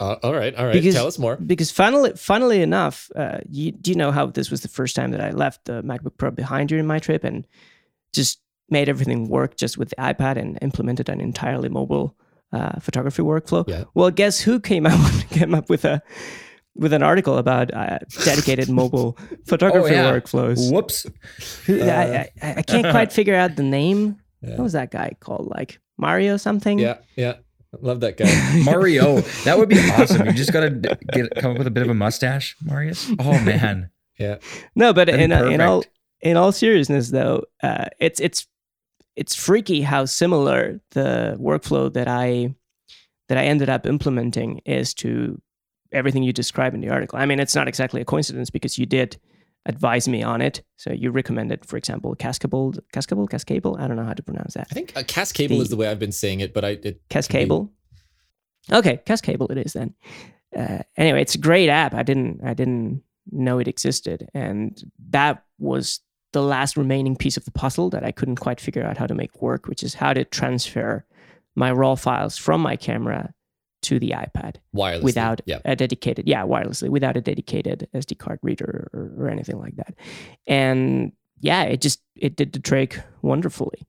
Uh, 0.01 0.17
all 0.23 0.33
right. 0.33 0.53
All 0.55 0.65
right. 0.65 0.73
Because- 0.73 0.95
Tell 0.95 1.07
us 1.07 1.19
more. 1.19 1.35
Because 1.37 1.69
funnily, 1.71 2.11
funnily 2.15 2.61
enough, 2.61 3.09
uh, 3.15 3.37
you, 3.49 3.71
do 3.71 3.91
you 3.91 3.95
know 3.95 4.11
how 4.11 4.25
this 4.25 4.49
was 4.49 4.61
the 4.61 4.67
first 4.67 4.95
time 4.95 5.11
that 5.11 5.21
I 5.21 5.29
left 5.31 5.65
the 5.65 5.83
MacBook 5.83 6.17
Pro 6.17 6.31
behind 6.31 6.69
during 6.69 6.87
my 6.87 6.99
trip 6.99 7.23
and 7.23 7.45
just 8.11 8.41
made 8.69 8.89
everything 8.89 9.29
work 9.29 9.55
just 9.57 9.77
with 9.77 9.89
the 9.89 9.95
iPad 9.97 10.37
and 10.37 10.57
implemented 10.61 11.07
an 11.09 11.21
entirely 11.21 11.69
mobile 11.69 12.15
uh, 12.51 12.79
photography 12.79 13.21
workflow? 13.21 13.63
Yeah. 13.67 13.83
Well, 13.93 14.09
guess 14.11 14.39
who 14.41 14.59
came 14.59 14.85
out 14.87 15.25
came 15.29 15.53
up 15.53 15.69
with 15.69 15.85
a 15.85 16.01
with 16.75 16.93
an 16.93 17.03
article 17.03 17.37
about 17.37 17.73
uh, 17.73 17.99
dedicated 18.25 18.69
mobile 18.81 19.17
photography 19.45 19.93
yeah. 19.93 20.11
workflows? 20.11 20.71
Whoops. 20.71 21.05
Who- 21.65 21.83
I, 21.83 22.31
I, 22.41 22.53
I 22.57 22.61
can't 22.63 22.89
quite 22.89 23.11
figure 23.19 23.35
out 23.35 23.55
the 23.55 23.63
name. 23.63 24.17
Yeah. 24.41 24.51
What 24.55 24.63
was 24.63 24.73
that 24.73 24.89
guy 24.89 25.11
called? 25.19 25.47
Like 25.55 25.79
Mario 25.97 26.37
something? 26.37 26.79
Yeah. 26.79 26.97
Yeah. 27.15 27.35
Love 27.79 28.01
that 28.01 28.17
guy. 28.17 28.63
Mario. 28.65 29.21
That 29.45 29.57
would 29.57 29.69
be 29.69 29.79
awesome. 29.91 30.25
You 30.25 30.33
just 30.33 30.51
got 30.51 30.61
to 30.61 30.97
get 31.13 31.33
come 31.35 31.51
up 31.51 31.57
with 31.57 31.67
a 31.67 31.71
bit 31.71 31.83
of 31.83 31.89
a 31.89 31.93
mustache, 31.93 32.57
Marius. 32.61 33.09
Oh 33.19 33.39
man. 33.43 33.89
Yeah. 34.19 34.37
No, 34.75 34.93
but 34.93 35.07
That'd 35.07 35.21
in 35.21 35.29
be 35.29 35.53
in 35.53 35.61
all 35.61 35.83
in 36.21 36.37
all 36.37 36.51
seriousness, 36.51 37.09
though, 37.09 37.45
uh, 37.63 37.85
it's 37.99 38.19
it's 38.19 38.47
it's 39.15 39.35
freaky 39.35 39.81
how 39.81 40.05
similar 40.05 40.79
the 40.91 41.37
workflow 41.39 41.91
that 41.93 42.07
I 42.07 42.53
that 43.29 43.37
I 43.37 43.45
ended 43.45 43.69
up 43.69 43.85
implementing 43.85 44.59
is 44.65 44.93
to 44.95 45.41
everything 45.91 46.23
you 46.23 46.33
describe 46.33 46.73
in 46.73 46.81
the 46.81 46.89
article. 46.89 47.19
I 47.19 47.25
mean, 47.25 47.39
it's 47.39 47.55
not 47.55 47.67
exactly 47.67 48.01
a 48.01 48.05
coincidence 48.05 48.49
because 48.49 48.77
you 48.77 48.85
did 48.85 49.17
advise 49.65 50.07
me 50.07 50.23
on 50.23 50.41
it. 50.41 50.63
So 50.77 50.91
you 50.91 51.11
recommended, 51.11 51.65
for 51.65 51.77
example, 51.77 52.15
Cascable, 52.15 52.73
Cascable, 52.93 53.27
Cascable. 53.27 53.77
I 53.79 53.87
don't 53.87 53.95
know 53.95 54.05
how 54.05 54.13
to 54.13 54.23
pronounce 54.23 54.55
that. 54.55 54.67
I 54.71 54.73
think 54.73 54.93
uh, 54.95 55.03
Cascable 55.03 55.57
The- 55.57 55.61
is 55.61 55.69
the 55.69 55.75
way 55.75 55.87
I've 55.87 55.99
been 55.99 56.11
saying 56.11 56.39
it, 56.39 56.53
but 56.53 56.65
I 56.65 56.69
it 56.83 57.01
Cascable. 57.09 57.71
Okay, 58.71 59.01
Cascable 59.05 59.51
it 59.51 59.57
is 59.57 59.73
then. 59.73 59.93
Uh, 60.55 60.79
anyway, 60.97 61.21
it's 61.21 61.35
a 61.35 61.39
great 61.39 61.69
app. 61.69 61.93
I 61.93 62.03
didn't 62.03 62.41
I 62.43 62.53
didn't 62.53 63.03
know 63.31 63.59
it 63.59 63.67
existed, 63.67 64.29
and 64.33 64.81
that 65.09 65.43
was 65.59 65.99
the 66.33 66.41
last 66.41 66.77
remaining 66.77 67.15
piece 67.15 67.37
of 67.37 67.45
the 67.45 67.51
puzzle 67.51 67.89
that 67.89 68.03
I 68.05 68.11
couldn't 68.11 68.37
quite 68.37 68.59
figure 68.61 68.83
out 68.83 68.97
how 68.97 69.05
to 69.05 69.13
make 69.13 69.41
work, 69.41 69.67
which 69.67 69.83
is 69.83 69.93
how 69.93 70.13
to 70.13 70.23
transfer 70.23 71.05
my 71.55 71.71
raw 71.71 71.95
files 71.95 72.37
from 72.37 72.61
my 72.61 72.75
camera 72.77 73.33
to 73.81 73.99
the 73.99 74.11
iPad 74.11 74.55
wirelessly. 74.75 75.03
without 75.03 75.41
Yeah. 75.45 75.59
a 75.65 75.75
dedicated 75.75 76.27
yeah 76.27 76.43
wirelessly 76.43 76.89
without 76.89 77.17
a 77.17 77.21
dedicated 77.21 77.87
sd 77.95 78.17
card 78.17 78.39
reader 78.41 78.89
or, 78.93 79.11
or 79.17 79.29
anything 79.29 79.57
like 79.59 79.75
that 79.77 79.93
and 80.47 81.11
yeah 81.39 81.63
it 81.63 81.81
just 81.81 82.01
it 82.15 82.35
did 82.35 82.53
the 82.53 82.59
trick 82.59 82.99
wonderfully 83.21 83.79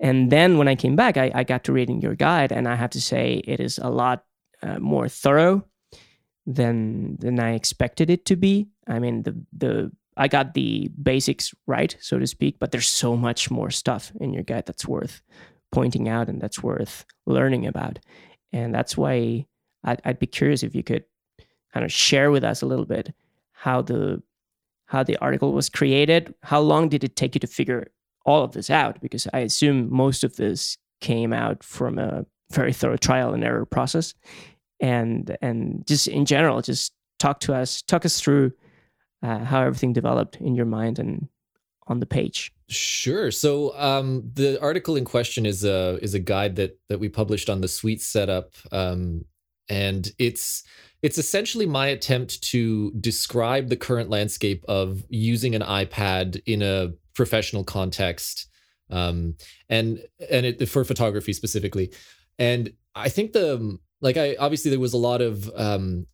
and 0.00 0.30
then 0.32 0.56
when 0.58 0.68
i 0.68 0.74
came 0.74 0.96
back 0.96 1.16
i, 1.16 1.30
I 1.34 1.44
got 1.44 1.64
to 1.64 1.72
reading 1.72 2.00
your 2.00 2.14
guide 2.14 2.52
and 2.52 2.66
i 2.68 2.74
have 2.74 2.90
to 2.90 3.00
say 3.00 3.42
it 3.46 3.60
is 3.60 3.78
a 3.78 3.90
lot 3.90 4.24
uh, 4.62 4.78
more 4.78 5.08
thorough 5.08 5.64
than 6.46 7.16
than 7.20 7.40
i 7.40 7.54
expected 7.54 8.10
it 8.10 8.24
to 8.26 8.36
be 8.36 8.66
i 8.86 8.98
mean 8.98 9.22
the 9.22 9.34
the 9.56 9.90
i 10.16 10.28
got 10.28 10.54
the 10.54 10.90
basics 11.02 11.54
right 11.66 11.96
so 12.00 12.18
to 12.18 12.26
speak 12.26 12.58
but 12.58 12.70
there's 12.70 12.88
so 12.88 13.16
much 13.16 13.50
more 13.50 13.70
stuff 13.70 14.12
in 14.20 14.32
your 14.32 14.42
guide 14.42 14.66
that's 14.66 14.86
worth 14.86 15.22
pointing 15.72 16.08
out 16.08 16.28
and 16.28 16.40
that's 16.40 16.62
worth 16.62 17.04
learning 17.26 17.66
about 17.66 17.98
and 18.54 18.72
that's 18.72 18.96
why 18.96 19.46
I'd, 19.82 20.00
I'd 20.04 20.18
be 20.20 20.28
curious 20.28 20.62
if 20.62 20.74
you 20.76 20.84
could 20.84 21.04
kind 21.72 21.84
of 21.84 21.92
share 21.92 22.30
with 22.30 22.44
us 22.44 22.62
a 22.62 22.66
little 22.66 22.84
bit 22.86 23.12
how 23.52 23.82
the 23.82 24.22
how 24.86 25.02
the 25.02 25.16
article 25.16 25.52
was 25.52 25.68
created. 25.68 26.34
How 26.42 26.60
long 26.60 26.88
did 26.88 27.02
it 27.02 27.16
take 27.16 27.34
you 27.34 27.40
to 27.40 27.46
figure 27.48 27.88
all 28.24 28.44
of 28.44 28.52
this 28.52 28.70
out? 28.70 29.00
Because 29.00 29.26
i 29.32 29.40
assume 29.40 29.92
most 29.92 30.22
of 30.22 30.36
this 30.36 30.78
came 31.00 31.32
out 31.32 31.64
from 31.64 31.98
a 31.98 32.24
very 32.52 32.72
thorough 32.72 32.96
trial 32.96 33.34
and 33.34 33.42
error 33.42 33.66
process. 33.66 34.14
And 34.80 35.36
and 35.42 35.84
just 35.86 36.06
in 36.06 36.24
general 36.24 36.62
just 36.62 36.92
talk 37.18 37.40
to 37.40 37.54
us 37.54 37.82
talk 37.82 38.04
us 38.06 38.20
through 38.20 38.52
uh, 39.22 39.40
how 39.40 39.62
everything 39.62 39.92
developed 39.92 40.36
in 40.36 40.54
your 40.54 40.66
mind 40.66 41.00
and 41.00 41.28
on 41.86 42.00
the 42.00 42.06
page 42.06 42.54
Sure. 42.68 43.30
So 43.30 43.76
um, 43.78 44.30
the 44.32 44.60
article 44.60 44.96
in 44.96 45.04
question 45.04 45.44
is 45.44 45.64
a 45.64 45.98
is 46.00 46.14
a 46.14 46.18
guide 46.18 46.56
that 46.56 46.78
that 46.88 46.98
we 46.98 47.10
published 47.10 47.50
on 47.50 47.60
the 47.60 47.68
Sweet 47.68 48.00
Setup, 48.00 48.54
um, 48.72 49.26
and 49.68 50.10
it's 50.18 50.64
it's 51.02 51.18
essentially 51.18 51.66
my 51.66 51.88
attempt 51.88 52.42
to 52.44 52.90
describe 52.92 53.68
the 53.68 53.76
current 53.76 54.08
landscape 54.08 54.64
of 54.66 55.04
using 55.10 55.54
an 55.54 55.60
iPad 55.60 56.40
in 56.46 56.62
a 56.62 56.92
professional 57.14 57.64
context, 57.64 58.48
um, 58.88 59.36
and 59.68 60.00
and 60.30 60.46
it, 60.46 60.66
for 60.66 60.84
photography 60.84 61.34
specifically. 61.34 61.92
And 62.38 62.72
I 62.94 63.10
think 63.10 63.34
the 63.34 63.78
like 64.00 64.16
I 64.16 64.36
obviously 64.36 64.70
there 64.70 64.80
was 64.80 64.94
a 64.94 64.98
lot 64.98 65.20
of 65.20 65.50
um, 65.54 66.06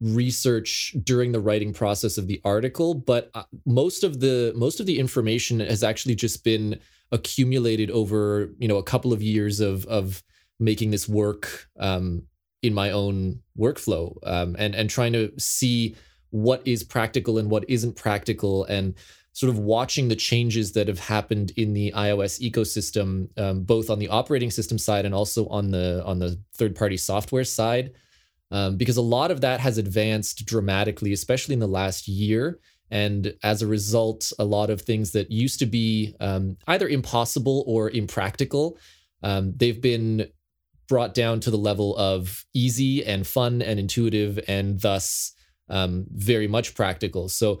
research 0.00 0.94
during 1.04 1.32
the 1.32 1.40
writing 1.40 1.72
process 1.72 2.18
of 2.18 2.26
the 2.26 2.40
article 2.44 2.92
but 2.92 3.30
uh, 3.34 3.42
most 3.64 4.04
of 4.04 4.20
the 4.20 4.52
most 4.54 4.78
of 4.78 4.86
the 4.86 4.98
information 4.98 5.60
has 5.60 5.82
actually 5.82 6.14
just 6.14 6.44
been 6.44 6.78
accumulated 7.12 7.90
over 7.90 8.50
you 8.58 8.68
know 8.68 8.76
a 8.76 8.82
couple 8.82 9.12
of 9.12 9.22
years 9.22 9.60
of 9.60 9.86
of 9.86 10.22
making 10.60 10.90
this 10.90 11.08
work 11.08 11.68
um, 11.78 12.22
in 12.62 12.74
my 12.74 12.90
own 12.90 13.40
workflow 13.58 14.16
um, 14.26 14.54
and 14.58 14.74
and 14.74 14.90
trying 14.90 15.12
to 15.12 15.32
see 15.38 15.96
what 16.30 16.60
is 16.66 16.82
practical 16.82 17.38
and 17.38 17.50
what 17.50 17.64
isn't 17.68 17.96
practical 17.96 18.64
and 18.64 18.94
sort 19.32 19.50
of 19.50 19.58
watching 19.58 20.08
the 20.08 20.16
changes 20.16 20.72
that 20.72 20.88
have 20.88 20.98
happened 20.98 21.52
in 21.56 21.74
the 21.74 21.92
iOS 21.94 22.40
ecosystem, 22.40 23.28
um, 23.38 23.62
both 23.64 23.90
on 23.90 23.98
the 23.98 24.08
operating 24.08 24.50
system 24.50 24.78
side 24.78 25.04
and 25.04 25.14
also 25.14 25.46
on 25.48 25.70
the 25.70 26.02
on 26.06 26.18
the 26.18 26.40
third 26.54 26.74
party 26.74 26.96
software 26.96 27.44
side, 27.44 27.92
um, 28.50 28.76
because 28.76 28.96
a 28.96 29.02
lot 29.02 29.30
of 29.30 29.40
that 29.40 29.60
has 29.60 29.78
advanced 29.78 30.46
dramatically, 30.46 31.12
especially 31.12 31.54
in 31.54 31.60
the 31.60 31.66
last 31.66 32.08
year. 32.08 32.60
And 32.90 33.34
as 33.42 33.62
a 33.62 33.66
result, 33.66 34.32
a 34.38 34.44
lot 34.44 34.70
of 34.70 34.80
things 34.80 35.12
that 35.12 35.30
used 35.30 35.58
to 35.58 35.66
be 35.66 36.14
um, 36.20 36.56
either 36.68 36.88
impossible 36.88 37.64
or 37.66 37.90
impractical, 37.90 38.78
um, 39.22 39.52
they've 39.56 39.80
been 39.80 40.28
brought 40.88 41.14
down 41.14 41.40
to 41.40 41.50
the 41.50 41.58
level 41.58 41.96
of 41.96 42.44
easy 42.54 43.04
and 43.04 43.26
fun 43.26 43.60
and 43.60 43.80
intuitive 43.80 44.38
and 44.46 44.80
thus 44.80 45.32
um, 45.68 46.06
very 46.12 46.46
much 46.46 46.74
practical. 46.74 47.28
So 47.28 47.60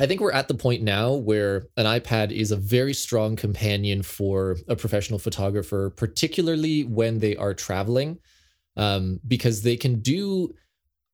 I 0.00 0.06
think 0.06 0.20
we're 0.20 0.32
at 0.32 0.48
the 0.48 0.54
point 0.54 0.82
now 0.82 1.14
where 1.14 1.66
an 1.76 1.86
iPad 1.86 2.30
is 2.30 2.50
a 2.50 2.56
very 2.56 2.94
strong 2.94 3.36
companion 3.36 4.02
for 4.02 4.56
a 4.68 4.76
professional 4.76 5.18
photographer, 5.18 5.90
particularly 5.90 6.84
when 6.84 7.18
they 7.18 7.36
are 7.36 7.54
traveling, 7.54 8.18
um, 8.78 9.20
because 9.26 9.62
they 9.62 9.76
can 9.76 10.00
do, 10.00 10.54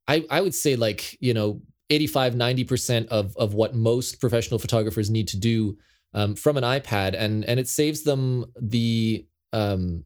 I, 0.07 0.25
I 0.29 0.39
would 0.39 0.55
say, 0.55 0.75
like, 0.75 1.17
you 1.19 1.33
know, 1.33 1.61
85, 1.89 2.35
90% 2.35 3.07
of, 3.07 3.35
of 3.35 3.53
what 3.53 3.75
most 3.75 4.21
professional 4.21 4.59
photographers 4.59 5.09
need 5.09 5.27
to 5.29 5.37
do 5.37 5.77
um, 6.13 6.35
from 6.35 6.55
an 6.55 6.63
iPad. 6.63 7.15
And, 7.17 7.43
and 7.45 7.59
it 7.59 7.67
saves 7.67 8.03
them 8.03 8.45
the, 8.59 9.25
um, 9.51 10.03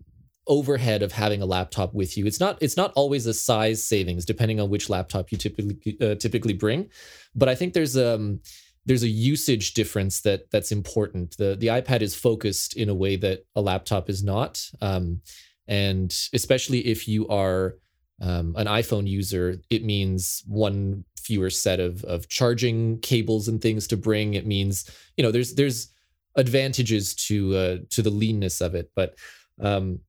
overhead 0.47 1.03
of 1.03 1.11
having 1.11 1.43
a 1.43 1.45
laptop 1.45 1.93
with 1.93 2.17
you. 2.17 2.25
It's 2.25 2.39
not 2.39 2.57
it's 2.59 2.75
not 2.75 2.91
always 2.95 3.27
a 3.27 3.33
size 3.33 3.83
savings 3.83 4.25
depending 4.25 4.59
on 4.59 4.69
which 4.69 4.89
laptop 4.89 5.31
you 5.31 5.37
typically 5.37 5.95
uh, 6.01 6.15
typically 6.15 6.53
bring, 6.53 6.89
but 7.35 7.47
I 7.47 7.53
think 7.55 7.73
there's 7.73 7.95
um 7.95 8.41
there's 8.85 9.03
a 9.03 9.07
usage 9.07 9.75
difference 9.75 10.21
that 10.21 10.49
that's 10.51 10.71
important. 10.71 11.37
The 11.37 11.55
the 11.55 11.67
iPad 11.67 12.01
is 12.01 12.15
focused 12.15 12.75
in 12.75 12.89
a 12.89 12.95
way 12.95 13.15
that 13.17 13.45
a 13.55 13.61
laptop 13.61 14.09
is 14.09 14.23
not, 14.23 14.59
um, 14.81 15.21
and 15.69 16.13
especially 16.33 16.79
if 16.79 17.07
you 17.07 17.27
are 17.29 17.75
um, 18.21 18.53
an 18.57 18.67
iPhone 18.67 19.07
user, 19.07 19.61
it 19.69 19.85
means 19.85 20.43
one 20.45 21.05
fewer 21.17 21.49
set 21.49 21.79
of 21.79 22.03
of 22.03 22.27
charging 22.27 22.99
cables 22.99 23.47
and 23.47 23.61
things 23.61 23.87
to 23.87 23.95
bring. 23.95 24.33
It 24.33 24.45
means 24.45 24.89
you 25.15 25.23
know 25.23 25.31
there's 25.31 25.55
there's 25.55 25.93
advantages 26.35 27.13
to 27.27 27.55
uh, 27.55 27.77
to 27.91 28.01
the 28.01 28.09
leanness 28.09 28.59
of 28.59 28.75
it, 28.75 28.91
but 28.95 29.15
um, 29.61 29.99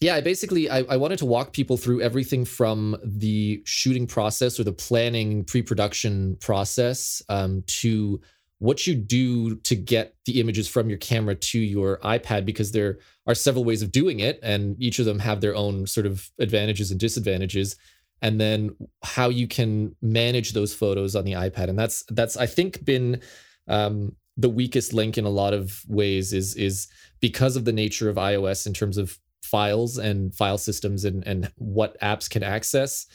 yeah, 0.00 0.14
I 0.14 0.20
basically 0.20 0.68
I, 0.68 0.80
I 0.90 0.96
wanted 0.98 1.18
to 1.20 1.26
walk 1.26 1.52
people 1.52 1.78
through 1.78 2.02
everything 2.02 2.44
from 2.44 2.96
the 3.02 3.62
shooting 3.64 4.06
process 4.06 4.60
or 4.60 4.64
the 4.64 4.72
planning 4.72 5.42
pre-production 5.44 6.36
process 6.36 7.22
um, 7.30 7.64
to 7.66 8.20
what 8.58 8.86
you 8.86 8.94
do 8.94 9.56
to 9.56 9.76
get 9.76 10.14
the 10.24 10.40
images 10.40 10.66
from 10.66 10.88
your 10.88 10.98
camera 10.98 11.34
to 11.34 11.58
your 11.58 11.98
iPad 11.98 12.44
because 12.46 12.72
there 12.72 12.98
are 13.26 13.34
several 13.34 13.64
ways 13.64 13.82
of 13.82 13.92
doing 13.92 14.20
it 14.20 14.38
and 14.42 14.80
each 14.82 14.98
of 14.98 15.04
them 15.04 15.18
have 15.18 15.40
their 15.40 15.54
own 15.54 15.86
sort 15.86 16.06
of 16.06 16.30
advantages 16.38 16.90
and 16.90 16.98
disadvantages 16.98 17.76
and 18.22 18.40
then 18.40 18.74
how 19.02 19.28
you 19.28 19.46
can 19.46 19.94
manage 20.00 20.52
those 20.52 20.74
photos 20.74 21.14
on 21.14 21.24
the 21.24 21.32
iPad 21.32 21.68
and 21.68 21.78
that's 21.78 22.02
that's 22.08 22.36
I 22.36 22.46
think 22.46 22.84
been 22.84 23.20
um, 23.68 24.16
the 24.36 24.48
weakest 24.48 24.92
link 24.92 25.18
in 25.18 25.24
a 25.24 25.30
lot 25.30 25.52
of 25.52 25.82
ways 25.86 26.32
is 26.32 26.54
is 26.54 26.88
because 27.20 27.56
of 27.56 27.64
the 27.64 27.72
nature 27.72 28.08
of 28.08 28.16
iOS 28.16 28.66
in 28.66 28.72
terms 28.72 28.96
of 28.96 29.18
files 29.46 29.96
and 29.96 30.34
file 30.34 30.58
systems 30.58 31.04
and, 31.04 31.26
and 31.26 31.50
what 31.56 31.98
apps 32.00 32.28
can 32.28 32.42
access, 32.42 33.06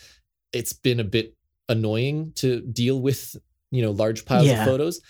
it's 0.53 0.73
been 0.73 0.99
a 0.99 1.03
bit 1.03 1.35
annoying 1.69 2.31
to 2.35 2.61
deal 2.61 3.01
with, 3.01 3.35
you 3.69 3.81
know, 3.81 3.91
large 3.91 4.25
piles 4.25 4.47
yeah. 4.47 4.61
of 4.61 4.65
photos. 4.65 5.01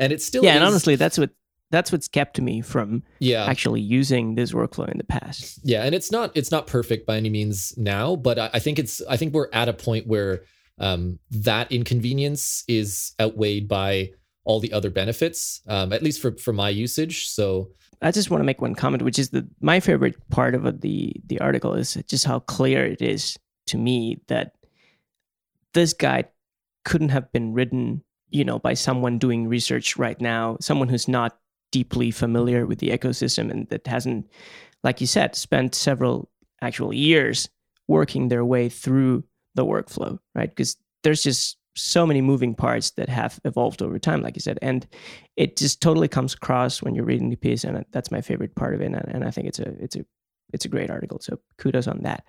And 0.00 0.12
it's 0.12 0.24
still 0.24 0.42
Yeah, 0.42 0.50
is, 0.50 0.56
and 0.56 0.64
honestly 0.64 0.96
that's 0.96 1.16
what 1.16 1.30
that's 1.70 1.92
what's 1.92 2.08
kept 2.08 2.40
me 2.40 2.60
from 2.60 3.04
yeah. 3.20 3.44
actually 3.44 3.80
using 3.80 4.34
this 4.34 4.52
workflow 4.52 4.90
in 4.90 4.98
the 4.98 5.04
past. 5.04 5.60
Yeah, 5.62 5.84
and 5.84 5.94
it's 5.94 6.10
not 6.10 6.32
it's 6.34 6.50
not 6.50 6.66
perfect 6.66 7.06
by 7.06 7.16
any 7.16 7.30
means 7.30 7.74
now, 7.76 8.16
but 8.16 8.38
I, 8.38 8.50
I 8.54 8.58
think 8.58 8.78
it's 8.80 9.00
I 9.08 9.16
think 9.16 9.32
we're 9.32 9.48
at 9.52 9.68
a 9.68 9.72
point 9.72 10.08
where 10.08 10.42
um, 10.78 11.18
that 11.30 11.70
inconvenience 11.70 12.64
is 12.66 13.12
outweighed 13.20 13.68
by 13.68 14.10
all 14.44 14.58
the 14.58 14.72
other 14.72 14.90
benefits, 14.90 15.60
um, 15.68 15.92
at 15.92 16.02
least 16.02 16.20
for 16.20 16.32
for 16.32 16.52
my 16.52 16.70
usage. 16.70 17.28
So 17.28 17.70
I 18.02 18.10
just 18.10 18.30
want 18.30 18.40
to 18.40 18.46
make 18.46 18.60
one 18.60 18.74
comment, 18.74 19.02
which 19.02 19.18
is 19.18 19.30
that 19.30 19.46
my 19.60 19.78
favorite 19.78 20.16
part 20.30 20.54
of 20.54 20.80
the 20.80 21.14
the 21.26 21.40
article 21.40 21.74
is 21.74 21.94
just 22.08 22.24
how 22.24 22.40
clear 22.40 22.84
it 22.84 23.02
is 23.02 23.38
to 23.66 23.78
me 23.78 24.20
that 24.28 24.54
this 25.74 25.92
guide 25.92 26.28
couldn't 26.84 27.10
have 27.10 27.30
been 27.30 27.52
written, 27.52 28.02
you 28.30 28.44
know, 28.44 28.58
by 28.58 28.74
someone 28.74 29.18
doing 29.18 29.48
research 29.48 29.96
right 29.96 30.20
now, 30.20 30.56
someone 30.60 30.88
who's 30.88 31.08
not 31.08 31.38
deeply 31.72 32.10
familiar 32.10 32.66
with 32.66 32.78
the 32.78 32.90
ecosystem 32.90 33.50
and 33.50 33.68
that 33.68 33.86
hasn't, 33.86 34.28
like 34.82 35.00
you 35.00 35.06
said, 35.06 35.36
spent 35.36 35.74
several 35.74 36.30
actual 36.62 36.92
years 36.92 37.48
working 37.88 38.28
their 38.28 38.44
way 38.44 38.68
through 38.68 39.24
the 39.54 39.64
workflow, 39.64 40.18
right? 40.34 40.50
Because 40.50 40.76
there's 41.02 41.22
just 41.22 41.56
so 41.76 42.06
many 42.06 42.20
moving 42.20 42.54
parts 42.54 42.90
that 42.90 43.08
have 43.08 43.40
evolved 43.44 43.82
over 43.82 43.98
time, 43.98 44.22
like 44.22 44.36
you 44.36 44.40
said, 44.40 44.58
and 44.62 44.86
it 45.36 45.56
just 45.56 45.80
totally 45.80 46.08
comes 46.08 46.34
across 46.34 46.82
when 46.82 46.94
you're 46.94 47.04
reading 47.04 47.30
the 47.30 47.36
piece, 47.36 47.64
and 47.64 47.84
that's 47.92 48.10
my 48.10 48.20
favorite 48.20 48.54
part 48.54 48.74
of 48.74 48.80
it. 48.80 48.92
And, 48.92 49.24
I 49.24 49.30
think 49.30 49.46
it's 49.46 49.58
a 49.58 49.68
it's 49.82 49.96
a 49.96 50.04
it's 50.52 50.64
a 50.64 50.68
great 50.68 50.90
article. 50.90 51.18
So 51.20 51.38
kudos 51.58 51.86
on 51.86 52.00
that. 52.02 52.24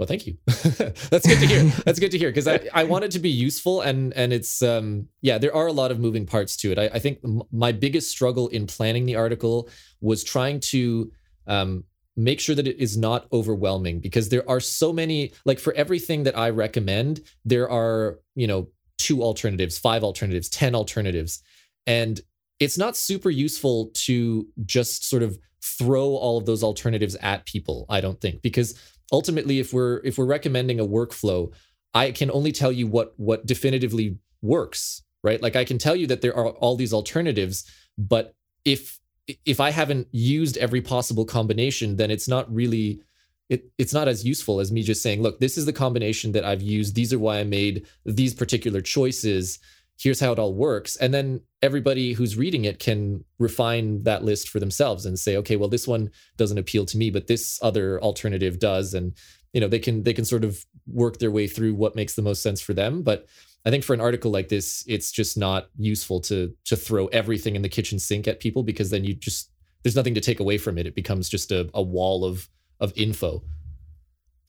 Well, 0.00 0.06
thank 0.06 0.26
you. 0.26 0.38
That's 0.46 1.26
good 1.26 1.40
to 1.40 1.46
hear. 1.46 1.62
That's 1.84 1.98
good 1.98 2.10
to 2.12 2.16
hear 2.16 2.30
because 2.30 2.48
I, 2.48 2.66
I 2.72 2.84
want 2.84 3.04
it 3.04 3.10
to 3.10 3.18
be 3.18 3.28
useful 3.28 3.82
and 3.82 4.14
and 4.14 4.32
it's 4.32 4.62
um 4.62 5.08
yeah 5.20 5.36
there 5.36 5.54
are 5.54 5.66
a 5.66 5.72
lot 5.72 5.90
of 5.90 6.00
moving 6.00 6.24
parts 6.24 6.56
to 6.56 6.72
it. 6.72 6.78
I, 6.78 6.84
I 6.84 6.98
think 6.98 7.18
my 7.52 7.72
biggest 7.72 8.10
struggle 8.10 8.48
in 8.48 8.66
planning 8.66 9.04
the 9.04 9.16
article 9.16 9.68
was 10.00 10.24
trying 10.24 10.60
to 10.60 11.12
um 11.46 11.84
make 12.16 12.40
sure 12.40 12.54
that 12.54 12.66
it 12.66 12.78
is 12.78 12.96
not 12.96 13.26
overwhelming 13.30 14.00
because 14.00 14.30
there 14.30 14.48
are 14.48 14.58
so 14.58 14.90
many 14.90 15.32
like 15.44 15.58
for 15.58 15.74
everything 15.74 16.22
that 16.22 16.38
I 16.38 16.48
recommend 16.48 17.20
there 17.44 17.68
are 17.68 18.20
you 18.34 18.46
know 18.46 18.68
two 18.96 19.22
alternatives 19.22 19.78
five 19.78 20.02
alternatives 20.02 20.48
10 20.48 20.74
alternatives 20.74 21.42
and 21.86 22.22
it's 22.58 22.78
not 22.78 22.96
super 22.96 23.28
useful 23.28 23.90
to 24.06 24.46
just 24.64 25.04
sort 25.04 25.22
of 25.22 25.38
throw 25.62 26.16
all 26.16 26.38
of 26.38 26.46
those 26.46 26.62
alternatives 26.62 27.16
at 27.16 27.44
people 27.44 27.84
I 27.90 28.00
don't 28.00 28.18
think 28.18 28.40
because 28.40 28.78
ultimately 29.12 29.58
if 29.58 29.72
we're 29.72 30.00
if 30.04 30.18
we're 30.18 30.24
recommending 30.24 30.80
a 30.80 30.86
workflow 30.86 31.52
I 31.94 32.12
can 32.12 32.30
only 32.30 32.52
tell 32.52 32.72
you 32.72 32.86
what 32.86 33.14
what 33.16 33.46
definitively 33.46 34.18
works 34.42 35.02
right 35.22 35.42
like 35.42 35.56
I 35.56 35.64
can 35.64 35.78
tell 35.78 35.96
you 35.96 36.06
that 36.08 36.20
there 36.20 36.36
are 36.36 36.48
all 36.48 36.76
these 36.76 36.92
alternatives 36.92 37.70
but 37.98 38.34
if 38.64 39.00
if 39.44 39.60
I 39.60 39.70
haven't 39.70 40.08
used 40.12 40.56
every 40.56 40.80
possible 40.80 41.24
combination, 41.24 41.96
then 41.96 42.10
it's 42.10 42.28
not 42.28 42.52
really 42.52 43.02
it, 43.48 43.68
it's 43.78 43.92
not 43.92 44.06
as 44.06 44.24
useful 44.24 44.60
as 44.60 44.70
me 44.70 44.82
just 44.82 45.02
saying, 45.02 45.22
look, 45.22 45.40
this 45.40 45.58
is 45.58 45.66
the 45.66 45.72
combination 45.72 46.30
that 46.32 46.44
I've 46.44 46.62
used. 46.62 46.94
These 46.94 47.12
are 47.12 47.18
why 47.18 47.40
I 47.40 47.44
made 47.44 47.84
these 48.04 48.32
particular 48.32 48.80
choices. 48.80 49.58
Here's 50.00 50.20
how 50.20 50.32
it 50.32 50.38
all 50.38 50.54
works. 50.54 50.96
And 50.96 51.12
then 51.12 51.42
everybody 51.60 52.14
who's 52.14 52.36
reading 52.36 52.64
it 52.64 52.78
can 52.78 53.24
refine 53.38 54.02
that 54.04 54.24
list 54.24 54.48
for 54.48 54.58
themselves 54.58 55.04
and 55.04 55.18
say, 55.18 55.36
okay, 55.36 55.56
well, 55.56 55.68
this 55.68 55.86
one 55.86 56.10
doesn't 56.38 56.56
appeal 56.56 56.86
to 56.86 56.96
me, 56.96 57.10
but 57.10 57.26
this 57.26 57.58
other 57.62 58.00
alternative 58.00 58.58
does. 58.58 58.94
And 58.94 59.14
you 59.52 59.60
know, 59.60 59.68
they 59.68 59.78
can 59.78 60.04
they 60.04 60.14
can 60.14 60.24
sort 60.24 60.44
of 60.44 60.64
work 60.86 61.18
their 61.18 61.30
way 61.30 61.46
through 61.46 61.74
what 61.74 61.96
makes 61.96 62.14
the 62.14 62.22
most 62.22 62.42
sense 62.42 62.60
for 62.60 62.72
them. 62.72 63.02
But 63.02 63.26
I 63.66 63.70
think 63.70 63.84
for 63.84 63.94
an 63.94 64.00
article 64.00 64.30
like 64.30 64.48
this, 64.48 64.84
it's 64.86 65.12
just 65.12 65.36
not 65.36 65.68
useful 65.76 66.20
to 66.22 66.54
to 66.64 66.76
throw 66.76 67.06
everything 67.08 67.56
in 67.56 67.62
the 67.62 67.68
kitchen 67.68 67.98
sink 67.98 68.26
at 68.26 68.40
people 68.40 68.62
because 68.62 68.90
then 68.90 69.04
you 69.04 69.14
just 69.14 69.50
there's 69.82 69.96
nothing 69.96 70.14
to 70.14 70.20
take 70.20 70.40
away 70.40 70.58
from 70.58 70.78
it. 70.78 70.86
It 70.86 70.94
becomes 70.94 71.28
just 71.28 71.52
a, 71.52 71.68
a 71.74 71.82
wall 71.82 72.24
of 72.24 72.48
of 72.80 72.92
info. 72.96 73.42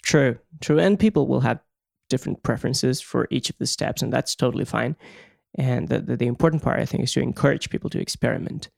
True, 0.03 0.37
true, 0.61 0.79
and 0.79 0.99
people 0.99 1.27
will 1.27 1.41
have 1.41 1.59
different 2.09 2.41
preferences 2.43 3.01
for 3.01 3.27
each 3.31 3.49
of 3.49 3.57
the 3.57 3.65
steps, 3.65 4.01
and 4.01 4.11
that's 4.11 4.35
totally 4.35 4.65
fine. 4.65 4.95
And 5.55 5.89
the, 5.89 5.99
the, 5.99 6.15
the 6.17 6.27
important 6.27 6.63
part, 6.63 6.79
I 6.79 6.85
think, 6.85 7.03
is 7.03 7.13
to 7.13 7.21
encourage 7.21 7.69
people 7.69 7.89
to 7.89 7.99
experiment, 7.99 8.69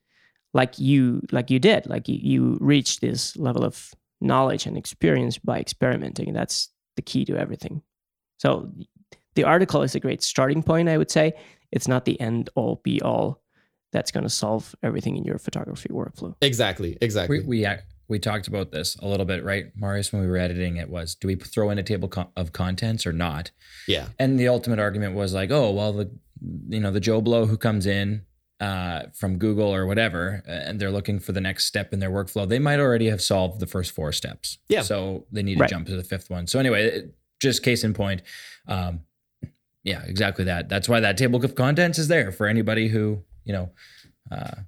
like 0.54 0.80
you 0.80 1.22
like 1.32 1.50
you 1.50 1.60
did, 1.60 1.88
like 1.88 2.08
you, 2.08 2.18
you 2.22 2.58
reached 2.60 3.02
this 3.02 3.36
level 3.38 3.64
of 3.64 3.94
knowledge 4.22 4.66
and 4.66 4.78
experience 4.78 5.38
by 5.38 5.60
experimenting, 5.60 6.28
and 6.28 6.36
that's 6.36 6.70
the 6.96 7.02
key 7.02 7.26
to 7.26 7.38
everything. 7.38 7.82
So 8.38 8.72
the 9.36 9.44
article 9.44 9.82
is 9.84 9.96
a 9.96 10.00
great 10.00 10.24
starting 10.24 10.64
point, 10.64 10.90
I 10.90 10.98
would 10.98 11.12
say. 11.12 11.34
It's 11.72 11.88
not 11.88 12.06
the 12.06 12.20
end 12.20 12.50
all 12.56 12.82
be 12.84 13.02
all 13.02 13.42
that's 13.92 14.12
going 14.12 14.24
to 14.24 14.30
solve 14.30 14.76
everything 14.84 15.18
in 15.18 15.24
your 15.24 15.38
photography 15.38 15.90
workflow. 15.90 16.36
Exactly. 16.42 16.98
Exactly. 17.02 17.40
We, 17.40 17.46
we, 17.46 17.66
uh, 17.66 17.78
we 18.08 18.20
talked 18.20 18.48
about 18.48 18.72
this 18.72 18.96
a 18.98 19.08
little 19.08 19.26
bit, 19.26 19.44
right, 19.44 19.68
Marius, 19.76 20.12
when 20.12 20.22
we 20.22 20.28
were 20.28 20.38
editing 20.38 20.78
it 20.78 20.90
was, 20.90 21.16
do 21.16 21.28
we 21.28 21.36
throw 21.36 21.70
in 21.70 21.78
a 21.78 21.84
table 21.84 22.12
of 22.36 22.52
contents 22.52 23.08
or 23.08 23.14
not? 23.14 23.52
Yeah. 23.88 24.08
And 24.20 24.40
the 24.40 24.48
ultimate 24.50 24.80
argument 24.80 25.16
was 25.16 25.34
like, 25.34 25.52
oh, 25.52 25.72
well, 25.72 25.94
the, 25.94 26.12
you 26.42 26.80
know, 26.80 26.92
the 26.92 27.00
Joe 27.00 27.22
Blow 27.22 27.46
who 27.46 27.58
comes 27.58 27.86
in 27.86 28.24
uh, 28.60 29.04
from 29.14 29.38
Google 29.38 29.74
or 29.74 29.86
whatever, 29.86 30.44
and 30.48 30.80
they're 30.80 30.92
looking 30.92 31.20
for 31.20 31.32
the 31.32 31.42
next 31.42 31.66
step 31.66 31.94
in 31.94 32.00
their 32.00 32.12
workflow, 32.12 32.48
they 32.48 32.60
might 32.60 32.80
already 32.80 33.10
have 33.10 33.22
solved 33.22 33.60
the 33.60 33.68
first 33.68 33.92
four 33.92 34.12
steps. 34.12 34.58
Yeah. 34.70 34.82
So 34.82 35.26
they 35.32 35.44
need 35.44 35.56
to 35.56 35.62
right. 35.62 35.70
jump 35.70 35.88
to 35.88 35.96
the 35.96 36.04
fifth 36.04 36.30
one. 36.30 36.48
So 36.48 36.60
anyway, 36.60 37.10
just 37.42 37.64
case 37.64 37.84
in 37.84 37.94
point, 37.94 38.22
um, 38.68 39.02
yeah, 39.84 40.04
exactly 40.06 40.46
that. 40.46 40.70
That's 40.70 40.88
why 40.88 41.02
that 41.02 41.18
table 41.18 41.44
of 41.44 41.56
contents 41.56 42.00
is 42.00 42.08
there 42.08 42.32
for 42.32 42.48
anybody 42.48 42.88
who 42.88 43.24
you 43.46 43.54
know, 43.54 43.70
uh, 44.32 44.62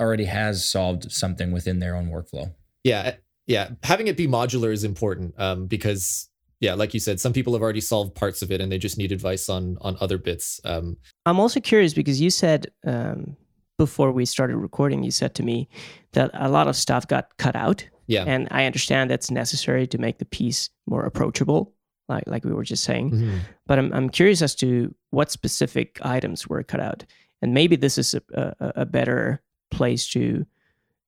already 0.00 0.24
has 0.24 0.68
solved 0.68 1.10
something 1.12 1.52
within 1.52 1.78
their 1.78 1.96
own 1.96 2.10
workflow. 2.10 2.52
Yeah, 2.82 3.14
yeah. 3.46 3.70
Having 3.82 4.08
it 4.08 4.16
be 4.16 4.26
modular 4.26 4.72
is 4.72 4.84
important 4.84 5.34
um, 5.38 5.66
because 5.66 6.28
yeah, 6.60 6.74
like 6.74 6.94
you 6.94 7.00
said, 7.00 7.20
some 7.20 7.32
people 7.32 7.52
have 7.52 7.62
already 7.62 7.80
solved 7.80 8.14
parts 8.14 8.42
of 8.42 8.50
it 8.50 8.60
and 8.60 8.70
they 8.72 8.78
just 8.78 8.98
need 8.98 9.12
advice 9.12 9.48
on 9.48 9.76
on 9.80 9.96
other 10.00 10.18
bits. 10.18 10.60
Um, 10.64 10.96
I'm 11.26 11.40
also 11.40 11.60
curious 11.60 11.94
because 11.94 12.20
you 12.20 12.30
said 12.30 12.66
um, 12.86 13.36
before 13.78 14.12
we 14.12 14.24
started 14.24 14.56
recording, 14.56 15.02
you 15.02 15.10
said 15.10 15.34
to 15.34 15.42
me 15.42 15.68
that 16.12 16.30
a 16.34 16.48
lot 16.48 16.68
of 16.68 16.76
stuff 16.76 17.06
got 17.08 17.36
cut 17.38 17.56
out. 17.56 17.88
yeah, 18.06 18.24
And 18.26 18.48
I 18.50 18.66
understand 18.66 19.10
that's 19.10 19.30
necessary 19.30 19.86
to 19.88 19.98
make 19.98 20.18
the 20.18 20.24
piece 20.26 20.70
more 20.86 21.04
approachable, 21.04 21.72
like 22.08 22.24
like 22.26 22.44
we 22.44 22.52
were 22.52 22.64
just 22.64 22.84
saying. 22.84 23.10
Mhm. 23.10 23.38
But 23.66 23.78
I'm 23.78 23.92
I'm 23.92 24.08
curious 24.10 24.42
as 24.42 24.54
to 24.56 24.94
what 25.10 25.30
specific 25.30 25.98
items 26.02 26.46
were 26.48 26.62
cut 26.62 26.80
out, 26.80 27.04
and 27.42 27.52
maybe 27.54 27.76
this 27.76 27.98
is 27.98 28.14
a 28.14 28.22
a, 28.60 28.72
a 28.82 28.86
better 28.86 29.40
place 29.70 30.06
to 30.12 30.46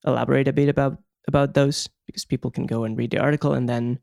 elaborate 0.06 0.48
a 0.48 0.52
bit 0.52 0.68
about 0.68 0.98
about 1.28 1.54
those 1.54 1.88
because 2.06 2.24
people 2.24 2.50
can 2.50 2.66
go 2.66 2.84
and 2.84 2.96
read 2.98 3.10
the 3.10 3.18
article 3.18 3.52
and 3.54 3.68
then 3.68 3.98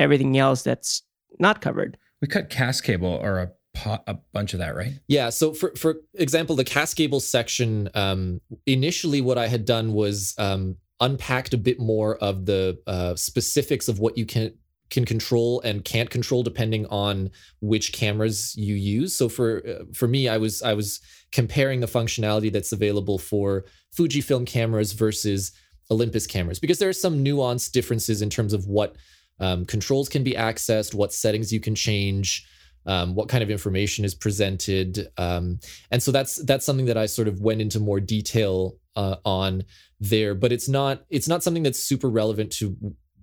everything 0.00 0.36
else 0.38 0.62
that's 0.62 1.02
not 1.38 1.60
covered. 1.60 1.96
We 2.20 2.26
cut 2.26 2.50
Cascable 2.50 3.22
or 3.22 3.38
a 3.38 3.50
pot, 3.74 4.02
a 4.06 4.14
bunch 4.32 4.52
of 4.52 4.58
that, 4.58 4.74
right? 4.74 4.94
Yeah. 5.06 5.30
So 5.30 5.52
for 5.52 5.72
for 5.76 5.96
example, 6.14 6.56
the 6.56 6.64
Cascable 6.64 7.20
section, 7.20 7.88
um, 7.94 8.40
initially 8.66 9.20
what 9.20 9.38
I 9.38 9.46
had 9.46 9.64
done 9.64 9.92
was 9.92 10.34
um, 10.38 10.76
unpacked 10.98 11.54
a 11.54 11.58
bit 11.58 11.78
more 11.78 12.16
of 12.16 12.46
the 12.46 12.80
uh, 12.86 13.14
specifics 13.14 13.88
of 13.88 14.00
what 14.00 14.18
you 14.18 14.26
can 14.26 14.54
can 14.90 15.04
control 15.04 15.60
and 15.60 15.84
can't 15.84 16.10
control 16.10 16.42
depending 16.42 16.84
on 16.86 17.30
which 17.60 17.92
cameras 17.92 18.56
you 18.56 18.74
use. 18.74 19.14
So 19.14 19.28
for 19.28 19.62
uh, 19.66 19.84
for 19.94 20.08
me, 20.08 20.28
I 20.28 20.38
was 20.38 20.62
I 20.62 20.74
was 20.74 21.00
comparing 21.30 21.80
the 21.80 21.86
functionality 21.86 22.52
that's 22.52 22.72
available 22.72 23.18
for 23.18 23.64
Fujifilm 23.96 24.46
cameras 24.46 24.92
versus 24.92 25.52
Olympus 25.90 26.26
cameras 26.26 26.58
because 26.58 26.78
there 26.78 26.88
are 26.88 26.92
some 26.94 27.24
nuanced 27.24 27.72
differences 27.72 28.22
in 28.22 28.30
terms 28.30 28.52
of 28.52 28.66
what 28.66 28.96
um, 29.40 29.64
controls 29.64 30.08
can 30.08 30.22
be 30.22 30.32
accessed, 30.32 30.94
what 30.94 31.12
settings 31.12 31.52
you 31.52 31.60
can 31.60 31.74
change, 31.74 32.46
um, 32.86 33.14
what 33.14 33.28
kind 33.28 33.42
of 33.42 33.50
information 33.50 34.04
is 34.04 34.14
presented, 34.14 35.08
um, 35.16 35.58
and 35.90 36.02
so 36.02 36.12
that's 36.12 36.36
that's 36.44 36.64
something 36.64 36.86
that 36.86 36.96
I 36.96 37.06
sort 37.06 37.28
of 37.28 37.40
went 37.40 37.60
into 37.60 37.80
more 37.80 38.00
detail 38.00 38.76
uh, 38.96 39.16
on 39.24 39.64
there. 39.98 40.34
But 40.34 40.52
it's 40.52 40.68
not 40.68 41.04
it's 41.10 41.28
not 41.28 41.42
something 41.42 41.62
that's 41.62 41.78
super 41.78 42.08
relevant 42.08 42.52
to 42.52 42.76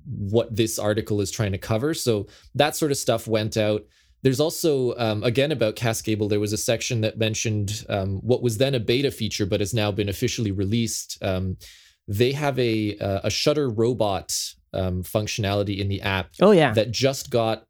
what 0.07 0.55
this 0.55 0.79
article 0.79 1.21
is 1.21 1.31
trying 1.31 1.51
to 1.51 1.57
cover. 1.57 1.93
So 1.93 2.27
that 2.55 2.75
sort 2.75 2.91
of 2.91 2.97
stuff 2.97 3.27
went 3.27 3.57
out. 3.57 3.85
There's 4.23 4.39
also, 4.39 4.95
um, 4.97 5.23
again, 5.23 5.51
about 5.51 5.75
Cascable, 5.75 6.27
there 6.27 6.39
was 6.39 6.53
a 6.53 6.57
section 6.57 7.01
that 7.01 7.17
mentioned 7.17 7.85
um, 7.87 8.17
what 8.17 8.41
was 8.41 8.57
then 8.57 8.73
a 8.73 8.79
beta 8.79 9.11
feature, 9.11 9.45
but 9.45 9.59
has 9.59 9.73
now 9.73 9.91
been 9.91 10.09
officially 10.09 10.51
released. 10.51 11.17
Um, 11.21 11.57
they 12.07 12.31
have 12.31 12.57
a 12.57 12.97
uh, 12.97 13.21
a 13.25 13.29
shutter 13.29 13.69
robot 13.69 14.33
um, 14.77 15.03
functionality 15.03 15.79
in 15.79 15.89
the 15.89 16.01
app 16.01 16.29
Oh 16.39 16.51
yeah, 16.51 16.73
that 16.73 16.91
just 16.91 17.29
got 17.29 17.65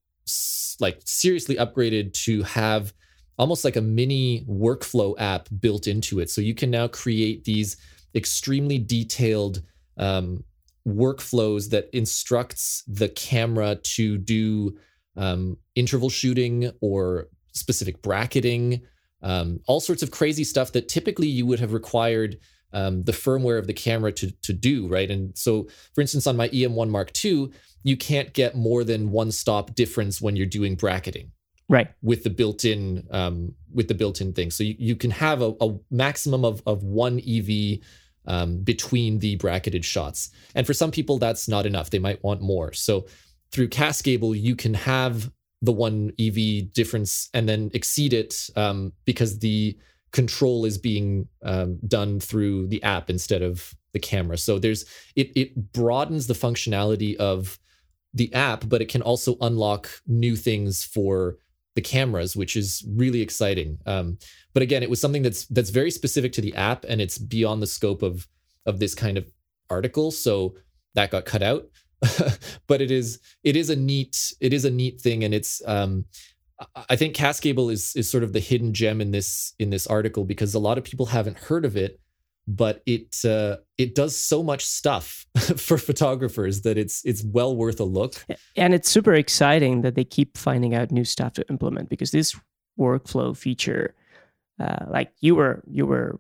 like 0.80 1.00
seriously 1.06 1.56
upgraded 1.56 2.14
to 2.26 2.44
have 2.44 2.94
almost 3.38 3.64
like 3.64 3.76
a 3.76 3.82
mini 3.82 4.46
workflow 4.50 5.16
app 5.20 5.48
built 5.60 5.88
into 5.88 6.20
it. 6.20 6.30
So 6.30 6.42
you 6.42 6.54
can 6.54 6.70
now 6.72 6.88
create 6.88 7.44
these 7.44 7.78
extremely 8.16 8.78
detailed 8.80 9.62
um, 9.98 10.44
workflows 10.88 11.70
that 11.70 11.90
instructs 11.94 12.84
the 12.88 13.10
camera 13.10 13.76
to 13.76 14.18
do 14.18 14.78
um, 15.16 15.58
interval 15.76 16.10
shooting 16.10 16.72
or 16.82 17.28
specific 17.54 18.02
bracketing, 18.02 18.82
um, 19.22 19.60
all 19.68 19.80
sorts 19.80 20.04
of 20.04 20.12
crazy 20.12 20.44
stuff 20.44 20.72
that 20.74 20.88
typically 20.88 21.28
you 21.28 21.46
would 21.46 21.60
have 21.60 21.74
required 21.74 22.38
um, 22.78 23.04
the 23.04 23.12
firmware 23.12 23.58
of 23.58 23.66
the 23.66 23.74
camera 23.74 24.12
to 24.12 24.32
to 24.44 24.54
do 24.54 24.88
right. 24.88 25.10
And 25.10 25.36
so, 25.36 25.68
for 25.96 26.02
instance, 26.02 26.28
on 26.28 26.38
my 26.38 26.50
EM1 26.50 26.90
Mark 26.90 27.12
II, 27.26 27.50
you 27.84 27.98
can't 27.98 28.34
get 28.34 28.56
more 28.56 28.84
than 28.84 29.12
one 29.12 29.32
stop 29.32 29.74
difference 29.74 30.22
when 30.22 30.36
you're 30.36 30.46
doing 30.46 30.76
bracketing 30.76 31.32
right. 31.70 31.88
with 32.04 32.24
the 32.24 32.30
built-in 32.30 33.08
um, 33.12 33.54
with 33.74 33.88
the 33.88 33.96
built-in 33.96 34.34
thing. 34.34 34.52
So 34.52 34.64
you, 34.64 34.76
you 34.78 34.96
can 34.96 35.12
have 35.12 35.42
a, 35.42 35.54
a 35.60 35.76
maximum 35.90 36.46
of 36.46 36.62
of 36.68 36.84
one 36.84 37.20
EV 37.28 37.80
um, 38.28 38.60
between 38.60 39.20
the 39.20 39.38
bracketed 39.38 39.84
shots. 39.84 40.30
And 40.54 40.68
for 40.68 40.74
some 40.74 40.92
people, 40.92 41.18
that's 41.18 41.48
not 41.48 41.66
enough. 41.66 41.90
They 41.90 42.00
might 42.00 42.24
want 42.24 42.42
more. 42.42 42.74
So 42.74 43.08
through 43.52 43.70
Cascable, 43.70 44.36
you 44.36 44.56
can 44.56 44.76
have 44.76 45.32
the 45.62 45.72
one 45.72 46.12
EV 46.20 46.72
difference 46.74 47.30
and 47.34 47.50
then 47.50 47.72
exceed 47.74 48.14
it 48.14 48.50
um, 48.56 48.94
because 49.06 49.40
the 49.40 49.78
control 50.12 50.66
is 50.66 50.78
being 50.78 51.28
um, 51.44 51.80
done 51.88 52.20
through 52.20 52.68
the 52.68 52.82
app 52.84 53.10
instead 53.10 53.42
of 53.42 53.76
the 53.94 54.00
camera. 54.00 54.38
So 54.38 54.60
there's 54.60 54.86
it 55.16 55.32
it 55.36 55.74
broadens 55.74 56.28
the 56.28 56.34
functionality 56.34 57.16
of 57.16 57.60
the 58.14 58.34
app, 58.34 58.68
but 58.68 58.82
it 58.82 58.90
can 58.90 59.02
also 59.02 59.38
unlock 59.42 59.90
new 60.08 60.36
things 60.36 60.84
for 60.84 61.38
the 61.76 61.82
cameras, 61.82 62.36
which 62.36 62.56
is 62.56 62.84
really 62.90 63.22
exciting. 63.22 63.78
Um, 63.86 64.18
but 64.54 64.64
again, 64.64 64.82
it 64.82 64.90
was 64.90 65.00
something 65.00 65.22
that's 65.22 65.46
that's 65.48 65.70
very 65.70 65.92
specific 65.92 66.32
to 66.34 66.42
the 66.42 66.56
app, 66.56 66.86
and 66.88 67.00
it's 67.02 67.18
beyond 67.18 67.62
the 67.62 67.68
scope 67.68 68.02
of 68.02 68.28
of 68.66 68.80
this 68.80 68.96
kind 68.96 69.18
of 69.18 69.32
article. 69.70 70.12
So 70.12 70.56
that 70.96 71.12
got 71.12 71.26
cut 71.26 71.44
out. 71.44 71.68
but 72.68 72.82
it 72.82 72.92
is 72.92 73.20
it 73.44 73.56
is 73.56 73.70
a 73.70 73.76
neat 73.76 74.34
it 74.40 74.54
is 74.54 74.66
a 74.66 74.72
neat 74.72 75.00
thing, 75.02 75.24
and 75.24 75.34
it's 75.34 75.62
um, 75.66 76.06
I- 76.90 76.96
think 76.96 77.16
Cascable 77.16 77.72
is 77.72 77.96
is 77.96 78.10
sort 78.10 78.24
of 78.24 78.34
the 78.34 78.40
hidden 78.40 78.74
gem 78.74 79.02
in 79.02 79.12
this 79.12 79.54
in 79.60 79.70
this 79.70 79.88
article 79.88 80.26
because 80.26 80.54
a 80.54 80.60
lot 80.60 80.78
of 80.78 80.84
people 80.84 81.08
haven't 81.08 81.38
heard 81.38 81.66
of 81.66 81.78
it, 81.78 82.00
but 82.48 82.82
it 82.86 83.24
uh, 83.26 83.58
it 83.78 83.94
does 83.94 84.18
so 84.18 84.42
much 84.42 84.66
stuff 84.66 85.26
for 85.58 85.78
photographers 85.78 86.62
that 86.62 86.78
it's 86.78 87.04
it's 87.06 87.24
well 87.24 87.56
worth 87.56 87.80
a 87.80 87.84
look. 87.84 88.26
And 88.56 88.74
it's 88.74 88.90
super 88.90 89.14
exciting 89.14 89.82
that 89.82 89.96
they 89.96 90.04
keep 90.04 90.38
finding 90.38 90.74
out 90.74 90.92
new 90.92 91.04
stuff 91.04 91.34
to 91.34 91.46
implement 91.50 91.90
because 91.90 92.12
this 92.12 92.36
workflow 92.80 93.36
feature, 93.36 93.94
uh, 94.60 94.86
like 94.90 95.12
you 95.20 95.36
were 95.36 95.64
you 95.70 95.86
were 95.86 96.20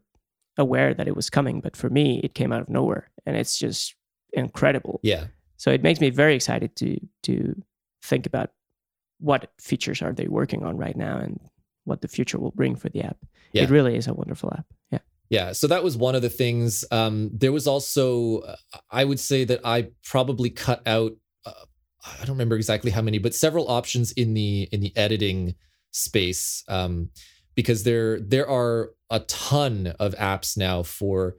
aware 0.57 0.93
that 0.93 1.07
it 1.07 1.15
was 1.15 1.29
coming, 1.29 1.61
but 1.61 1.75
for 1.75 1.89
me 1.89 2.19
it 2.23 2.35
came 2.35 2.51
out 2.51 2.61
of 2.61 2.69
nowhere, 2.69 3.09
and 3.25 3.35
it's 3.35 3.57
just 3.57 3.95
incredible. 4.33 4.99
Yeah. 5.03 5.25
So 5.57 5.71
it 5.71 5.81
makes 5.81 5.99
me 5.99 6.09
very 6.09 6.35
excited 6.35 6.75
to 6.77 6.99
to 7.23 7.61
think 8.03 8.25
about 8.25 8.51
what 9.19 9.51
features 9.59 10.01
are 10.01 10.13
they 10.13 10.27
working 10.27 10.63
on 10.63 10.77
right 10.77 10.95
now 10.95 11.17
and 11.17 11.39
what 11.85 12.01
the 12.01 12.07
future 12.07 12.37
will 12.37 12.51
bring 12.51 12.75
for 12.75 12.89
the 12.89 13.01
app. 13.01 13.17
Yeah. 13.53 13.63
It 13.63 13.69
really 13.69 13.95
is 13.95 14.07
a 14.07 14.13
wonderful 14.13 14.53
app. 14.55 14.65
Yeah. 14.91 14.99
Yeah, 15.29 15.51
so 15.51 15.67
that 15.67 15.83
was 15.83 15.97
one 15.97 16.15
of 16.15 16.21
the 16.21 16.29
things. 16.29 16.85
Um, 16.89 17.29
there 17.33 17.51
was 17.51 17.67
also, 17.67 18.39
uh, 18.39 18.55
I 18.89 19.03
would 19.03 19.19
say 19.19 19.43
that 19.43 19.59
I 19.65 19.89
probably 20.05 20.49
cut 20.49 20.81
out. 20.87 21.13
Uh, 21.45 21.51
I 22.05 22.19
don't 22.19 22.35
remember 22.35 22.55
exactly 22.55 22.91
how 22.91 23.01
many, 23.01 23.17
but 23.17 23.35
several 23.35 23.69
options 23.69 24.13
in 24.13 24.33
the 24.33 24.69
in 24.71 24.79
the 24.79 24.95
editing 24.95 25.55
space 25.91 26.63
um, 26.69 27.09
because 27.55 27.83
there 27.83 28.21
there 28.21 28.49
are 28.49 28.91
a 29.09 29.19
ton 29.21 29.87
of 29.99 30.15
apps 30.15 30.55
now 30.55 30.81
for 30.83 31.35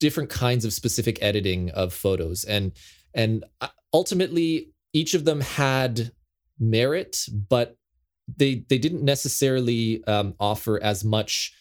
different 0.00 0.30
kinds 0.30 0.64
of 0.64 0.72
specific 0.72 1.22
editing 1.22 1.70
of 1.70 1.92
photos, 1.92 2.42
and 2.42 2.72
and 3.14 3.44
uh, 3.60 3.68
ultimately 3.92 4.72
each 4.92 5.14
of 5.14 5.24
them 5.24 5.40
had 5.40 6.10
merit, 6.58 7.26
but 7.48 7.76
they 8.36 8.64
they 8.68 8.78
didn't 8.78 9.04
necessarily 9.04 10.04
um, 10.04 10.34
offer 10.40 10.82
as 10.82 11.04
much 11.04 11.52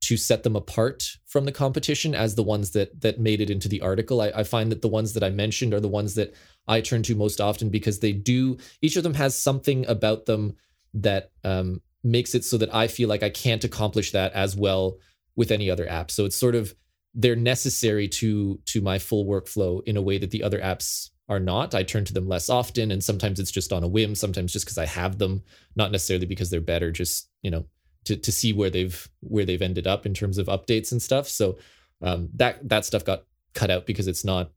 to 0.00 0.16
set 0.16 0.42
them 0.42 0.56
apart 0.56 1.16
from 1.26 1.44
the 1.44 1.52
competition 1.52 2.14
as 2.14 2.34
the 2.34 2.42
ones 2.42 2.70
that 2.70 3.00
that 3.00 3.20
made 3.20 3.40
it 3.40 3.50
into 3.50 3.68
the 3.68 3.80
article. 3.80 4.20
I, 4.20 4.28
I 4.28 4.42
find 4.44 4.70
that 4.70 4.82
the 4.82 4.88
ones 4.88 5.14
that 5.14 5.22
I 5.22 5.30
mentioned 5.30 5.74
are 5.74 5.80
the 5.80 5.88
ones 5.88 6.14
that 6.14 6.34
I 6.66 6.80
turn 6.80 7.02
to 7.04 7.14
most 7.14 7.40
often 7.40 7.68
because 7.68 8.00
they 8.00 8.12
do 8.12 8.56
each 8.82 8.96
of 8.96 9.02
them 9.02 9.14
has 9.14 9.36
something 9.36 9.86
about 9.86 10.26
them 10.26 10.54
that 10.94 11.30
um, 11.44 11.80
makes 12.02 12.34
it 12.34 12.44
so 12.44 12.58
that 12.58 12.74
I 12.74 12.88
feel 12.88 13.08
like 13.08 13.22
I 13.22 13.30
can't 13.30 13.64
accomplish 13.64 14.12
that 14.12 14.32
as 14.32 14.56
well 14.56 14.98
with 15.36 15.50
any 15.50 15.70
other 15.70 15.88
app. 15.88 16.10
So 16.10 16.24
it's 16.24 16.36
sort 16.36 16.54
of 16.54 16.74
they're 17.14 17.36
necessary 17.36 18.08
to 18.08 18.60
to 18.66 18.80
my 18.80 18.98
full 18.98 19.26
workflow 19.26 19.82
in 19.84 19.96
a 19.96 20.02
way 20.02 20.18
that 20.18 20.30
the 20.30 20.42
other 20.42 20.60
apps 20.60 21.10
are 21.28 21.40
not. 21.40 21.74
I 21.74 21.82
turn 21.82 22.04
to 22.06 22.14
them 22.14 22.28
less 22.28 22.48
often, 22.48 22.90
and 22.90 23.02
sometimes 23.02 23.38
it's 23.38 23.50
just 23.50 23.72
on 23.72 23.84
a 23.84 23.88
whim. 23.88 24.14
Sometimes 24.14 24.52
just 24.52 24.64
because 24.64 24.78
I 24.78 24.86
have 24.86 25.18
them, 25.18 25.42
not 25.76 25.92
necessarily 25.92 26.26
because 26.26 26.50
they're 26.50 26.60
better. 26.60 26.90
Just 26.90 27.28
you 27.42 27.50
know 27.50 27.66
to 28.04 28.16
to 28.16 28.32
see 28.32 28.52
where 28.52 28.70
they've 28.70 29.08
where 29.20 29.44
they've 29.44 29.62
ended 29.62 29.86
up 29.86 30.06
in 30.06 30.14
terms 30.14 30.38
of 30.38 30.46
updates 30.46 30.92
and 30.92 31.02
stuff. 31.02 31.28
So 31.28 31.58
um, 32.02 32.30
that 32.34 32.66
that 32.68 32.84
stuff 32.84 33.04
got 33.04 33.24
cut 33.54 33.70
out 33.70 33.86
because 33.86 34.08
it's 34.08 34.24
not 34.24 34.50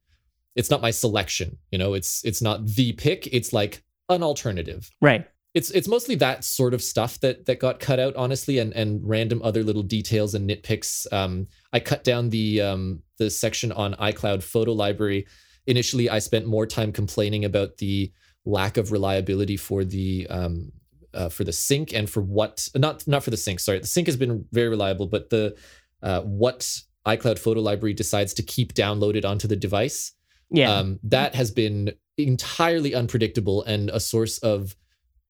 it's 0.55 0.69
not 0.69 0.81
my 0.81 0.91
selection. 0.91 1.57
You 1.71 1.77
know, 1.77 1.93
it's 1.93 2.23
it's 2.23 2.41
not 2.41 2.65
the 2.65 2.93
pick. 2.93 3.27
It's 3.31 3.53
like 3.53 3.83
an 4.09 4.23
alternative. 4.23 4.89
Right. 5.01 5.27
It's 5.53 5.69
it's 5.71 5.87
mostly 5.87 6.15
that 6.15 6.45
sort 6.45 6.73
of 6.73 6.81
stuff 6.81 7.19
that 7.19 7.45
that 7.45 7.59
got 7.59 7.79
cut 7.79 7.99
out, 7.99 8.15
honestly, 8.15 8.59
and 8.59 8.71
and 8.73 9.01
random 9.03 9.41
other 9.43 9.63
little 9.63 9.83
details 9.83 10.33
and 10.33 10.49
nitpicks. 10.49 11.11
Um, 11.11 11.47
I 11.73 11.81
cut 11.81 12.03
down 12.03 12.29
the 12.29 12.61
um, 12.61 13.01
the 13.17 13.29
section 13.29 13.71
on 13.73 13.93
iCloud 13.95 14.43
photo 14.43 14.71
library. 14.71 15.27
Initially, 15.71 16.09
I 16.09 16.19
spent 16.19 16.45
more 16.45 16.67
time 16.67 16.91
complaining 16.91 17.45
about 17.45 17.77
the 17.77 18.11
lack 18.45 18.75
of 18.75 18.91
reliability 18.91 19.55
for 19.55 19.85
the 19.85 20.27
um, 20.29 20.73
uh, 21.13 21.29
for 21.29 21.45
the 21.45 21.53
sync 21.53 21.93
and 21.93 22.09
for 22.09 22.21
what 22.21 22.67
not 22.75 23.07
not 23.07 23.23
for 23.23 23.31
the 23.31 23.37
sync. 23.37 23.61
Sorry, 23.61 23.79
the 23.79 23.87
sync 23.87 24.07
has 24.07 24.17
been 24.17 24.45
very 24.51 24.67
reliable, 24.67 25.07
but 25.07 25.29
the 25.29 25.55
uh, 26.03 26.21
what 26.21 26.77
iCloud 27.07 27.39
Photo 27.39 27.61
Library 27.61 27.93
decides 27.93 28.33
to 28.33 28.43
keep 28.43 28.73
downloaded 28.73 29.23
onto 29.25 29.47
the 29.47 29.55
device. 29.55 30.11
Yeah. 30.49 30.73
Um, 30.73 30.99
that 31.03 31.35
has 31.35 31.51
been 31.51 31.93
entirely 32.17 32.93
unpredictable 32.93 33.63
and 33.63 33.89
a 33.89 33.99
source 33.99 34.37
of 34.39 34.75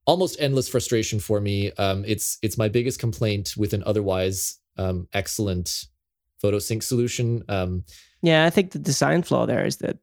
almost 0.06 0.38
endless 0.40 0.68
frustration 0.68 1.20
for 1.20 1.40
me. 1.40 1.72
Um, 1.74 2.04
it's 2.08 2.40
it's 2.42 2.58
my 2.58 2.68
biggest 2.68 3.00
complaint 3.00 3.54
with 3.56 3.74
an 3.74 3.84
otherwise 3.86 4.60
um, 4.78 5.08
excellent 5.14 5.86
photo 6.42 6.58
sync 6.58 6.82
solution. 6.82 7.44
Um, 7.48 7.84
yeah, 8.24 8.46
I 8.46 8.50
think 8.50 8.72
the 8.72 8.80
design 8.80 9.22
flaw 9.22 9.46
there 9.46 9.66
is 9.66 9.78
that 9.78 9.98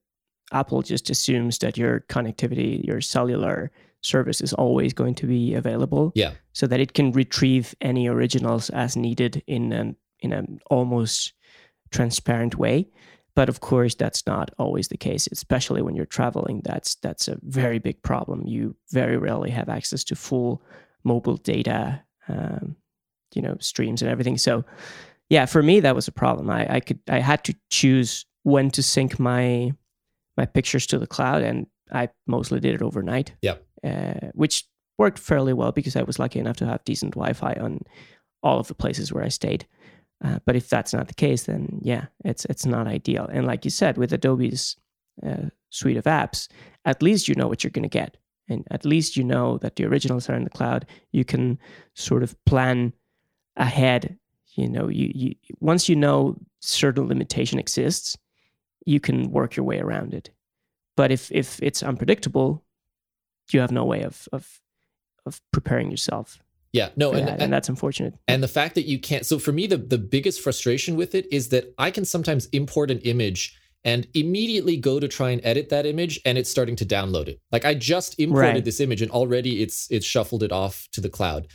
Apple 0.52 0.82
just 0.82 1.10
assumes 1.10 1.58
that 1.58 1.76
your 1.76 2.00
connectivity, 2.08 2.84
your 2.84 3.00
cellular 3.00 3.70
service 4.00 4.40
is 4.40 4.52
always 4.52 4.92
going 4.92 5.14
to 5.16 5.26
be 5.26 5.54
available. 5.54 6.12
Yeah. 6.14 6.32
So 6.52 6.66
that 6.66 6.80
it 6.80 6.94
can 6.94 7.12
retrieve 7.12 7.74
any 7.80 8.08
originals 8.08 8.70
as 8.70 8.96
needed 8.96 9.42
in 9.46 9.72
an 9.72 9.96
in 10.20 10.32
an 10.32 10.58
almost 10.70 11.32
transparent 11.90 12.56
way. 12.56 12.88
But 13.34 13.48
of 13.48 13.60
course, 13.60 13.94
that's 13.94 14.26
not 14.26 14.50
always 14.58 14.88
the 14.88 14.96
case, 14.96 15.28
especially 15.30 15.80
when 15.80 15.94
you're 15.94 16.06
traveling. 16.06 16.62
That's 16.64 16.96
that's 16.96 17.28
a 17.28 17.38
very 17.42 17.78
big 17.78 18.02
problem. 18.02 18.46
You 18.46 18.74
very 18.90 19.16
rarely 19.16 19.50
have 19.50 19.68
access 19.68 20.02
to 20.04 20.16
full 20.16 20.62
mobile 21.04 21.36
data, 21.36 22.02
um, 22.28 22.74
you 23.34 23.42
know, 23.42 23.56
streams 23.60 24.02
and 24.02 24.10
everything. 24.10 24.38
So, 24.38 24.64
yeah, 25.28 25.46
for 25.46 25.62
me 25.62 25.80
that 25.80 25.94
was 25.94 26.08
a 26.08 26.12
problem. 26.12 26.50
I, 26.50 26.76
I 26.76 26.80
could 26.80 26.98
I 27.08 27.20
had 27.20 27.44
to 27.44 27.54
choose 27.70 28.26
when 28.42 28.70
to 28.70 28.82
sync 28.82 29.20
my 29.20 29.72
my 30.38 30.46
pictures 30.46 30.86
to 30.86 30.98
the 30.98 31.06
cloud, 31.06 31.42
and 31.42 31.66
I 31.92 32.08
mostly 32.26 32.60
did 32.60 32.74
it 32.76 32.82
overnight. 32.82 33.34
Yeah, 33.42 33.56
uh, 33.84 34.30
which 34.32 34.64
worked 34.96 35.18
fairly 35.18 35.52
well 35.52 35.72
because 35.72 35.96
I 35.96 36.02
was 36.02 36.18
lucky 36.18 36.38
enough 36.38 36.56
to 36.58 36.66
have 36.66 36.84
decent 36.84 37.12
Wi-Fi 37.12 37.52
on 37.60 37.80
all 38.42 38.58
of 38.58 38.68
the 38.68 38.74
places 38.74 39.12
where 39.12 39.24
I 39.24 39.28
stayed. 39.28 39.66
Uh, 40.24 40.38
but 40.46 40.56
if 40.56 40.68
that's 40.68 40.92
not 40.92 41.08
the 41.08 41.14
case, 41.14 41.44
then 41.44 41.80
yeah, 41.82 42.06
it's 42.24 42.44
it's 42.46 42.66
not 42.66 42.86
ideal. 42.86 43.28
And 43.32 43.46
like 43.46 43.64
you 43.64 43.70
said, 43.70 43.98
with 43.98 44.12
Adobe's 44.12 44.76
uh, 45.24 45.50
suite 45.70 45.96
of 45.96 46.04
apps, 46.04 46.48
at 46.84 47.02
least 47.02 47.28
you 47.28 47.34
know 47.34 47.48
what 47.48 47.62
you're 47.62 47.70
going 47.70 47.88
to 47.88 47.98
get, 48.00 48.16
and 48.48 48.66
at 48.70 48.84
least 48.84 49.16
you 49.16 49.24
know 49.24 49.58
that 49.58 49.76
the 49.76 49.84
originals 49.84 50.28
are 50.28 50.34
in 50.34 50.44
the 50.44 50.50
cloud. 50.58 50.86
You 51.12 51.24
can 51.24 51.58
sort 51.94 52.22
of 52.22 52.36
plan 52.44 52.92
ahead. 53.56 54.18
You 54.56 54.68
know, 54.68 54.88
you 54.88 55.12
you 55.14 55.34
once 55.60 55.88
you 55.88 55.96
know 55.96 56.36
certain 56.60 57.06
limitation 57.06 57.60
exists, 57.60 58.16
you 58.88 59.00
can 59.00 59.30
work 59.30 59.56
your 59.56 59.64
way 59.64 59.78
around 59.78 60.14
it. 60.14 60.30
But 60.96 61.10
if 61.12 61.30
if 61.30 61.62
it's 61.62 61.82
unpredictable, 61.82 62.64
you 63.52 63.60
have 63.60 63.72
no 63.72 63.84
way 63.84 64.02
of 64.02 64.28
of 64.32 64.60
of 65.26 65.40
preparing 65.52 65.90
yourself 65.90 66.38
yeah, 66.72 66.90
no, 66.96 67.12
and, 67.12 67.26
that, 67.26 67.40
and, 67.40 67.52
that's 67.52 67.68
unfortunate. 67.68 68.14
And 68.26 68.42
the 68.42 68.48
fact 68.48 68.74
that 68.74 68.84
you 68.84 68.98
can't. 68.98 69.24
So 69.24 69.38
for 69.38 69.52
me, 69.52 69.66
the 69.66 69.78
the 69.78 69.98
biggest 69.98 70.40
frustration 70.40 70.96
with 70.96 71.14
it 71.14 71.26
is 71.32 71.48
that 71.48 71.72
I 71.78 71.90
can 71.90 72.04
sometimes 72.04 72.46
import 72.46 72.90
an 72.90 72.98
image 73.00 73.56
and 73.84 74.06
immediately 74.12 74.76
go 74.76 75.00
to 75.00 75.08
try 75.08 75.30
and 75.30 75.40
edit 75.44 75.70
that 75.70 75.86
image, 75.86 76.20
and 76.26 76.36
it's 76.36 76.50
starting 76.50 76.76
to 76.76 76.84
download 76.84 77.28
it. 77.28 77.40
Like 77.50 77.64
I 77.64 77.74
just 77.74 78.18
imported 78.20 78.48
right. 78.48 78.64
this 78.64 78.80
image, 78.80 79.00
and 79.00 79.10
already 79.10 79.62
it's 79.62 79.90
it's 79.90 80.06
shuffled 80.06 80.42
it 80.42 80.52
off 80.52 80.88
to 80.92 81.00
the 81.00 81.08
cloud. 81.08 81.48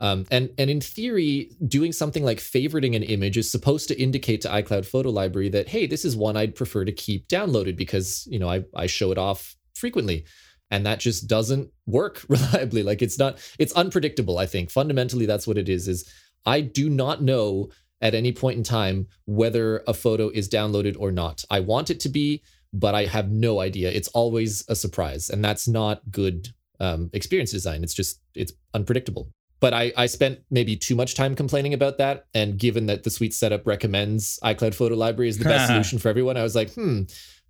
Um, 0.00 0.26
and 0.30 0.50
and 0.56 0.70
in 0.70 0.80
theory, 0.80 1.50
doing 1.66 1.92
something 1.92 2.24
like 2.24 2.38
favoriting 2.38 2.96
an 2.96 3.02
image 3.02 3.36
is 3.36 3.50
supposed 3.50 3.86
to 3.88 4.00
indicate 4.00 4.40
to 4.42 4.48
iCloud 4.48 4.86
Photo 4.86 5.10
Library 5.10 5.50
that 5.50 5.68
hey, 5.68 5.86
this 5.86 6.04
is 6.04 6.16
one 6.16 6.36
I'd 6.36 6.54
prefer 6.54 6.84
to 6.84 6.92
keep 6.92 7.28
downloaded 7.28 7.76
because 7.76 8.26
you 8.30 8.38
know 8.38 8.48
I 8.48 8.64
I 8.74 8.86
show 8.86 9.12
it 9.12 9.18
off 9.18 9.56
frequently. 9.74 10.24
And 10.72 10.86
that 10.86 11.00
just 11.00 11.26
doesn't 11.26 11.68
work 11.86 12.24
reliably. 12.28 12.82
Like 12.82 13.02
it's 13.02 13.18
not 13.18 13.38
it's 13.58 13.72
unpredictable 13.72 14.38
i 14.38 14.46
think. 14.46 14.70
Fundamentally 14.70 15.26
that's 15.26 15.46
what 15.46 15.58
it 15.58 15.68
is 15.68 15.88
is 15.88 16.08
i 16.46 16.60
do 16.60 16.88
not 16.88 17.22
know 17.22 17.68
at 18.00 18.14
any 18.14 18.32
point 18.32 18.56
in 18.56 18.62
time 18.62 19.06
whether 19.26 19.82
a 19.86 19.92
photo 19.92 20.30
is 20.30 20.48
downloaded 20.48 20.96
or 20.98 21.12
not. 21.12 21.44
I 21.50 21.60
want 21.60 21.90
it 21.90 22.00
to 22.00 22.08
be 22.08 22.42
but 22.72 22.94
i 22.94 23.04
have 23.04 23.30
no 23.32 23.58
idea. 23.58 23.90
It's 23.90 24.08
always 24.08 24.64
a 24.68 24.76
surprise. 24.76 25.28
And 25.28 25.44
that's 25.44 25.66
not 25.66 26.08
good 26.10 26.48
um, 26.78 27.10
experience 27.12 27.50
design. 27.50 27.82
It's 27.82 27.92
just 27.92 28.20
it's 28.34 28.52
unpredictable 28.72 29.28
but 29.60 29.74
I, 29.74 29.92
I 29.96 30.06
spent 30.06 30.40
maybe 30.50 30.74
too 30.76 30.94
much 30.94 31.14
time 31.14 31.34
complaining 31.34 31.74
about 31.74 31.98
that 31.98 32.26
and 32.34 32.58
given 32.58 32.86
that 32.86 33.04
the 33.04 33.10
sweet 33.10 33.34
setup 33.34 33.66
recommends 33.66 34.38
icloud 34.42 34.74
photo 34.74 34.96
library 34.96 35.28
is 35.28 35.38
the 35.38 35.44
best 35.44 35.66
solution 35.70 35.98
for 35.98 36.08
everyone 36.08 36.36
i 36.36 36.42
was 36.42 36.54
like 36.54 36.72
hmm 36.72 37.02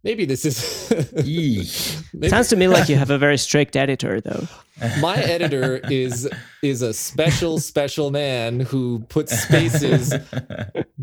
maybe 0.02 0.24
this 0.24 0.44
is 0.44 1.12
maybe. 2.12 2.28
sounds 2.28 2.48
to 2.48 2.56
me 2.56 2.68
like 2.68 2.88
you 2.88 2.96
have 2.96 3.10
a 3.10 3.18
very 3.18 3.38
strict 3.38 3.76
editor 3.84 4.20
though 4.20 4.46
my 5.00 5.16
editor 5.16 5.76
is 5.90 6.28
is 6.62 6.82
a 6.82 6.92
special 6.92 7.58
special 7.58 8.10
man 8.10 8.60
who 8.60 9.00
puts 9.08 9.38
spaces 9.42 10.14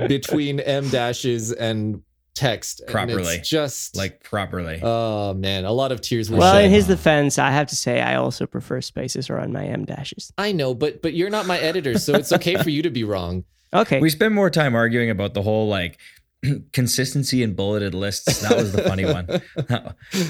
between 0.07 0.59
em 0.61 0.89
dashes 0.89 1.51
and 1.51 2.01
text 2.37 2.81
properly 2.87 3.39
just 3.43 3.95
like 3.95 4.23
properly 4.23 4.79
oh 4.83 5.33
man 5.33 5.65
a 5.65 5.71
lot 5.71 5.91
of 5.91 6.01
tears 6.01 6.29
well 6.29 6.53
shed. 6.53 6.65
in 6.65 6.71
his 6.71 6.85
defense 6.85 7.39
i 7.39 7.49
have 7.49 7.65
to 7.65 7.75
say 7.75 7.99
i 7.99 8.15
also 8.15 8.45
prefer 8.45 8.79
spaces 8.79 9.29
around 9.29 9.51
my 9.51 9.65
em 9.65 9.85
dashes 9.85 10.31
i 10.37 10.51
know 10.51 10.75
but 10.75 11.01
but 11.01 11.13
you're 11.13 11.31
not 11.31 11.47
my 11.47 11.57
editor 11.57 11.97
so 11.97 12.13
it's 12.13 12.31
okay 12.31 12.55
for 12.61 12.69
you 12.69 12.83
to 12.83 12.91
be 12.91 13.03
wrong 13.03 13.43
okay 13.73 13.99
we 13.99 14.09
spend 14.09 14.35
more 14.35 14.51
time 14.51 14.75
arguing 14.75 15.09
about 15.09 15.33
the 15.33 15.41
whole 15.41 15.67
like 15.67 15.97
consistency 16.71 17.41
in 17.41 17.53
bulleted 17.53 17.93
lists. 17.93 18.41
That 18.41 18.55
was 18.55 18.71
the 18.71 18.83
funny 18.83 19.05
one. 19.05 19.27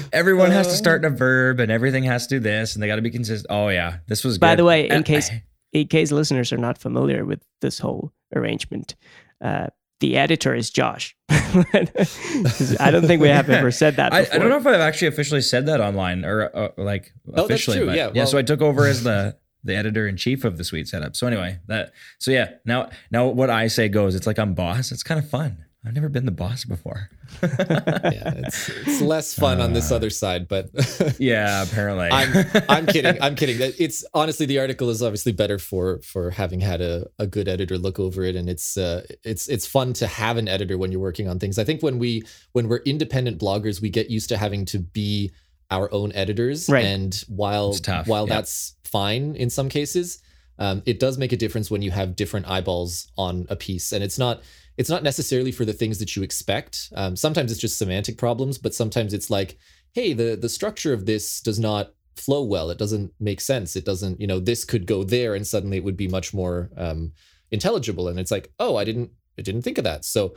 Everyone 0.12 0.50
has 0.50 0.68
to 0.68 0.74
start 0.74 1.04
in 1.04 1.12
a 1.12 1.14
verb 1.14 1.60
and 1.60 1.70
everything 1.70 2.04
has 2.04 2.26
to 2.28 2.36
do 2.36 2.40
this 2.40 2.74
and 2.74 2.82
they 2.82 2.86
got 2.86 2.96
to 2.96 3.02
be 3.02 3.10
consistent. 3.10 3.46
Oh 3.50 3.68
yeah, 3.68 3.98
this 4.06 4.24
was. 4.24 4.38
By 4.38 4.52
good. 4.52 4.60
the 4.60 4.64
way, 4.64 4.88
in 4.88 5.02
case 5.02 5.30
in 5.72 5.86
case 5.88 6.10
listeners 6.10 6.52
are 6.52 6.58
not 6.58 6.78
familiar 6.78 7.24
with 7.24 7.42
this 7.60 7.78
whole 7.78 8.12
arrangement, 8.34 8.96
uh, 9.42 9.66
the 10.00 10.16
editor 10.16 10.54
is 10.54 10.70
Josh. 10.70 11.16
I 11.28 12.90
don't 12.90 13.06
think 13.06 13.20
we 13.20 13.28
have 13.28 13.48
ever 13.50 13.70
said 13.70 13.96
that. 13.96 14.12
I, 14.14 14.20
I, 14.20 14.38
don't 14.38 14.48
know 14.48 14.58
if 14.58 14.66
I've 14.66 14.80
actually 14.80 15.08
officially 15.08 15.40
said 15.40 15.66
that 15.66 15.80
online 15.80 16.24
or 16.24 16.54
uh, 16.54 16.68
like 16.76 17.12
oh, 17.34 17.44
officially. 17.44 17.84
But, 17.84 17.96
yeah, 17.96 18.06
well, 18.06 18.16
yeah. 18.16 18.24
So 18.24 18.38
I 18.38 18.42
took 18.42 18.60
over 18.60 18.86
as 18.86 19.02
the 19.02 19.36
the 19.64 19.74
editor 19.74 20.06
in 20.06 20.16
chief 20.16 20.44
of 20.44 20.56
the 20.56 20.64
sweet 20.64 20.88
setup. 20.88 21.16
So 21.16 21.26
anyway, 21.26 21.58
that 21.66 21.92
so 22.18 22.30
yeah. 22.30 22.50
Now 22.64 22.90
now 23.10 23.26
what 23.26 23.50
I 23.50 23.68
say 23.68 23.88
goes. 23.88 24.14
It's 24.14 24.26
like 24.26 24.38
I'm 24.38 24.54
boss. 24.54 24.92
It's 24.92 25.02
kind 25.02 25.22
of 25.22 25.28
fun. 25.28 25.64
I've 25.88 25.94
never 25.94 26.10
been 26.10 26.26
the 26.26 26.30
boss 26.30 26.66
before. 26.66 27.08
yeah, 27.42 28.34
it's, 28.36 28.68
it's 28.68 29.00
less 29.00 29.32
fun 29.32 29.58
uh, 29.58 29.64
on 29.64 29.72
this 29.72 29.90
other 29.90 30.10
side, 30.10 30.46
but 30.46 30.68
yeah, 31.18 31.62
apparently. 31.62 32.10
I'm 32.10 32.44
I'm 32.68 32.86
kidding. 32.86 33.16
I'm 33.22 33.34
kidding. 33.36 33.56
It's 33.78 34.04
honestly 34.12 34.44
the 34.44 34.58
article 34.58 34.90
is 34.90 35.02
obviously 35.02 35.32
better 35.32 35.58
for 35.58 36.02
for 36.02 36.30
having 36.30 36.60
had 36.60 36.82
a, 36.82 37.06
a 37.18 37.26
good 37.26 37.48
editor 37.48 37.78
look 37.78 37.98
over 37.98 38.22
it, 38.22 38.36
and 38.36 38.50
it's 38.50 38.76
uh 38.76 39.02
it's 39.24 39.48
it's 39.48 39.66
fun 39.66 39.94
to 39.94 40.06
have 40.06 40.36
an 40.36 40.46
editor 40.46 40.76
when 40.76 40.92
you're 40.92 41.00
working 41.00 41.26
on 41.26 41.38
things. 41.38 41.58
I 41.58 41.64
think 41.64 41.82
when 41.82 41.98
we 41.98 42.22
when 42.52 42.68
we're 42.68 42.82
independent 42.84 43.40
bloggers, 43.40 43.80
we 43.80 43.88
get 43.88 44.10
used 44.10 44.28
to 44.28 44.36
having 44.36 44.66
to 44.66 44.78
be 44.78 45.32
our 45.70 45.90
own 45.90 46.12
editors, 46.12 46.68
right. 46.68 46.84
and 46.84 47.24
while 47.28 47.74
while 48.04 48.28
yep. 48.28 48.36
that's 48.36 48.74
fine 48.84 49.36
in 49.36 49.48
some 49.48 49.70
cases, 49.70 50.20
um, 50.58 50.82
it 50.84 51.00
does 51.00 51.16
make 51.16 51.32
a 51.32 51.36
difference 51.36 51.70
when 51.70 51.80
you 51.80 51.92
have 51.92 52.14
different 52.14 52.46
eyeballs 52.46 53.10
on 53.16 53.46
a 53.48 53.56
piece, 53.56 53.92
and 53.92 54.04
it's 54.04 54.18
not 54.18 54.42
it's 54.78 54.88
not 54.88 55.02
necessarily 55.02 55.50
for 55.50 55.64
the 55.64 55.72
things 55.72 55.98
that 55.98 56.14
you 56.14 56.22
expect. 56.22 56.90
Um, 56.94 57.16
sometimes 57.16 57.50
it's 57.50 57.60
just 57.60 57.76
semantic 57.76 58.16
problems, 58.16 58.58
but 58.58 58.74
sometimes 58.74 59.12
it's 59.12 59.28
like, 59.28 59.58
hey, 59.92 60.12
the 60.12 60.36
the 60.36 60.48
structure 60.48 60.92
of 60.92 61.04
this 61.04 61.40
does 61.40 61.58
not 61.58 61.90
flow 62.16 62.44
well. 62.44 62.70
It 62.70 62.78
doesn't 62.78 63.12
make 63.18 63.40
sense. 63.40 63.74
It 63.74 63.84
doesn't, 63.84 64.20
you 64.20 64.26
know, 64.26 64.38
this 64.38 64.64
could 64.64 64.86
go 64.86 65.02
there, 65.02 65.34
and 65.34 65.44
suddenly 65.46 65.76
it 65.76 65.84
would 65.84 65.96
be 65.96 66.06
much 66.06 66.32
more 66.32 66.70
um, 66.76 67.12
intelligible. 67.50 68.08
And 68.08 68.20
it's 68.20 68.30
like, 68.30 68.52
oh, 68.60 68.76
I 68.76 68.84
didn't, 68.84 69.10
I 69.36 69.42
didn't 69.42 69.62
think 69.62 69.78
of 69.78 69.84
that. 69.84 70.04
So 70.04 70.36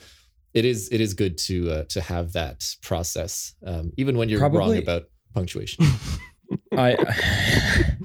it 0.56 0.66
is, 0.66 0.90
it 0.92 1.00
is 1.00 1.14
good 1.14 1.38
to 1.40 1.72
uh, 1.72 1.84
to 1.90 2.02
have 2.02 2.34
that 2.34 2.76
process, 2.82 3.54
um, 3.66 3.94
even 3.96 4.18
when 4.18 4.28
you're 4.28 4.40
Probably. 4.40 4.60
wrong 4.60 4.78
about 4.78 5.04
punctuation. 5.36 5.86
I 6.76 6.96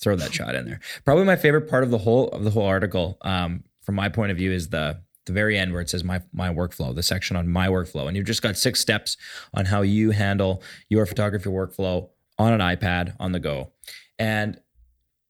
throw 0.00 0.16
that 0.16 0.32
shot 0.32 0.54
in 0.54 0.64
there. 0.64 0.80
Probably 1.04 1.24
my 1.24 1.36
favorite 1.36 1.68
part 1.68 1.84
of 1.84 1.90
the 1.90 1.98
whole 1.98 2.28
of 2.28 2.44
the 2.44 2.50
whole 2.50 2.66
article, 2.66 3.18
um, 3.20 3.64
from 3.82 3.94
my 3.94 4.08
point 4.08 4.30
of 4.32 4.38
view, 4.38 4.52
is 4.52 4.70
the 4.70 5.02
the 5.26 5.32
very 5.32 5.58
end 5.58 5.72
where 5.72 5.80
it 5.80 5.90
says 5.90 6.04
my 6.04 6.20
my 6.32 6.48
workflow, 6.48 6.94
the 6.94 7.02
section 7.02 7.36
on 7.36 7.48
my 7.48 7.68
workflow, 7.68 8.06
and 8.08 8.16
you've 8.16 8.26
just 8.26 8.42
got 8.42 8.56
six 8.56 8.80
steps 8.80 9.16
on 9.54 9.66
how 9.66 9.82
you 9.82 10.10
handle 10.10 10.62
your 10.88 11.06
photography 11.06 11.48
workflow 11.48 12.08
on 12.38 12.52
an 12.52 12.60
iPad 12.60 13.14
on 13.20 13.32
the 13.32 13.40
go. 13.40 13.72
And 14.18 14.60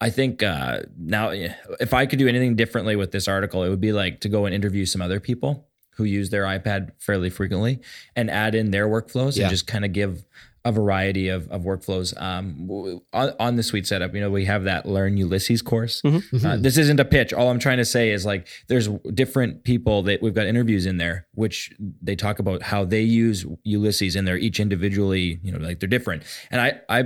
I 0.01 0.11
think 0.11 0.43
uh, 0.43 0.80
now, 0.99 1.30
if 1.30 1.95
I 1.95 2.07
could 2.07 2.18
do 2.18 2.26
anything 2.26 2.57
differently 2.57 2.97
with 2.97 3.12
this 3.12 3.28
article, 3.28 3.62
it 3.62 3.68
would 3.68 3.80
be 3.80 3.93
like 3.93 4.20
to 4.22 4.28
go 4.28 4.47
and 4.47 4.55
interview 4.55 4.84
some 4.84 5.01
other 5.01 5.20
people 5.20 5.68
who 5.97 6.05
use 6.05 6.30
their 6.30 6.45
iPad 6.45 6.90
fairly 6.99 7.30
frequently 7.30 7.80
and 8.16 8.30
add 8.30 8.55
in 8.55 8.70
their 8.70 8.88
workflows 8.88 9.36
yeah. 9.36 9.45
and 9.45 9.51
just 9.51 9.66
kind 9.66 9.84
of 9.84 9.93
give 9.93 10.24
a 10.64 10.70
variety 10.70 11.28
of, 11.28 11.48
of 11.50 11.62
workflows 11.62 12.20
um, 12.20 12.68
on, 13.12 13.32
on 13.40 13.56
the 13.56 13.62
sweet 13.62 13.86
setup. 13.86 14.14
You 14.14 14.20
know, 14.20 14.30
we 14.30 14.44
have 14.44 14.64
that 14.64 14.86
Learn 14.86 15.16
Ulysses 15.16 15.60
course. 15.60 16.02
Mm-hmm. 16.02 16.16
Uh, 16.16 16.38
mm-hmm. 16.38 16.62
this 16.62 16.78
isn't 16.78 17.00
a 17.00 17.04
pitch. 17.04 17.32
All 17.32 17.50
I'm 17.50 17.58
trying 17.58 17.78
to 17.78 17.84
say 17.84 18.10
is 18.10 18.24
like 18.24 18.46
there's 18.68 18.88
different 19.12 19.64
people 19.64 20.02
that 20.04 20.22
we've 20.22 20.34
got 20.34 20.46
interviews 20.46 20.86
in 20.86 20.98
there, 20.98 21.26
which 21.34 21.72
they 22.00 22.14
talk 22.14 22.38
about 22.38 22.62
how 22.62 22.84
they 22.84 23.02
use 23.02 23.44
Ulysses 23.64 24.14
and 24.14 24.26
they're 24.26 24.38
each 24.38 24.60
individually, 24.60 25.40
you 25.42 25.50
know, 25.50 25.58
like 25.58 25.80
they're 25.80 25.88
different. 25.88 26.22
And 26.50 26.60
I, 26.60 26.80
I 26.88 27.04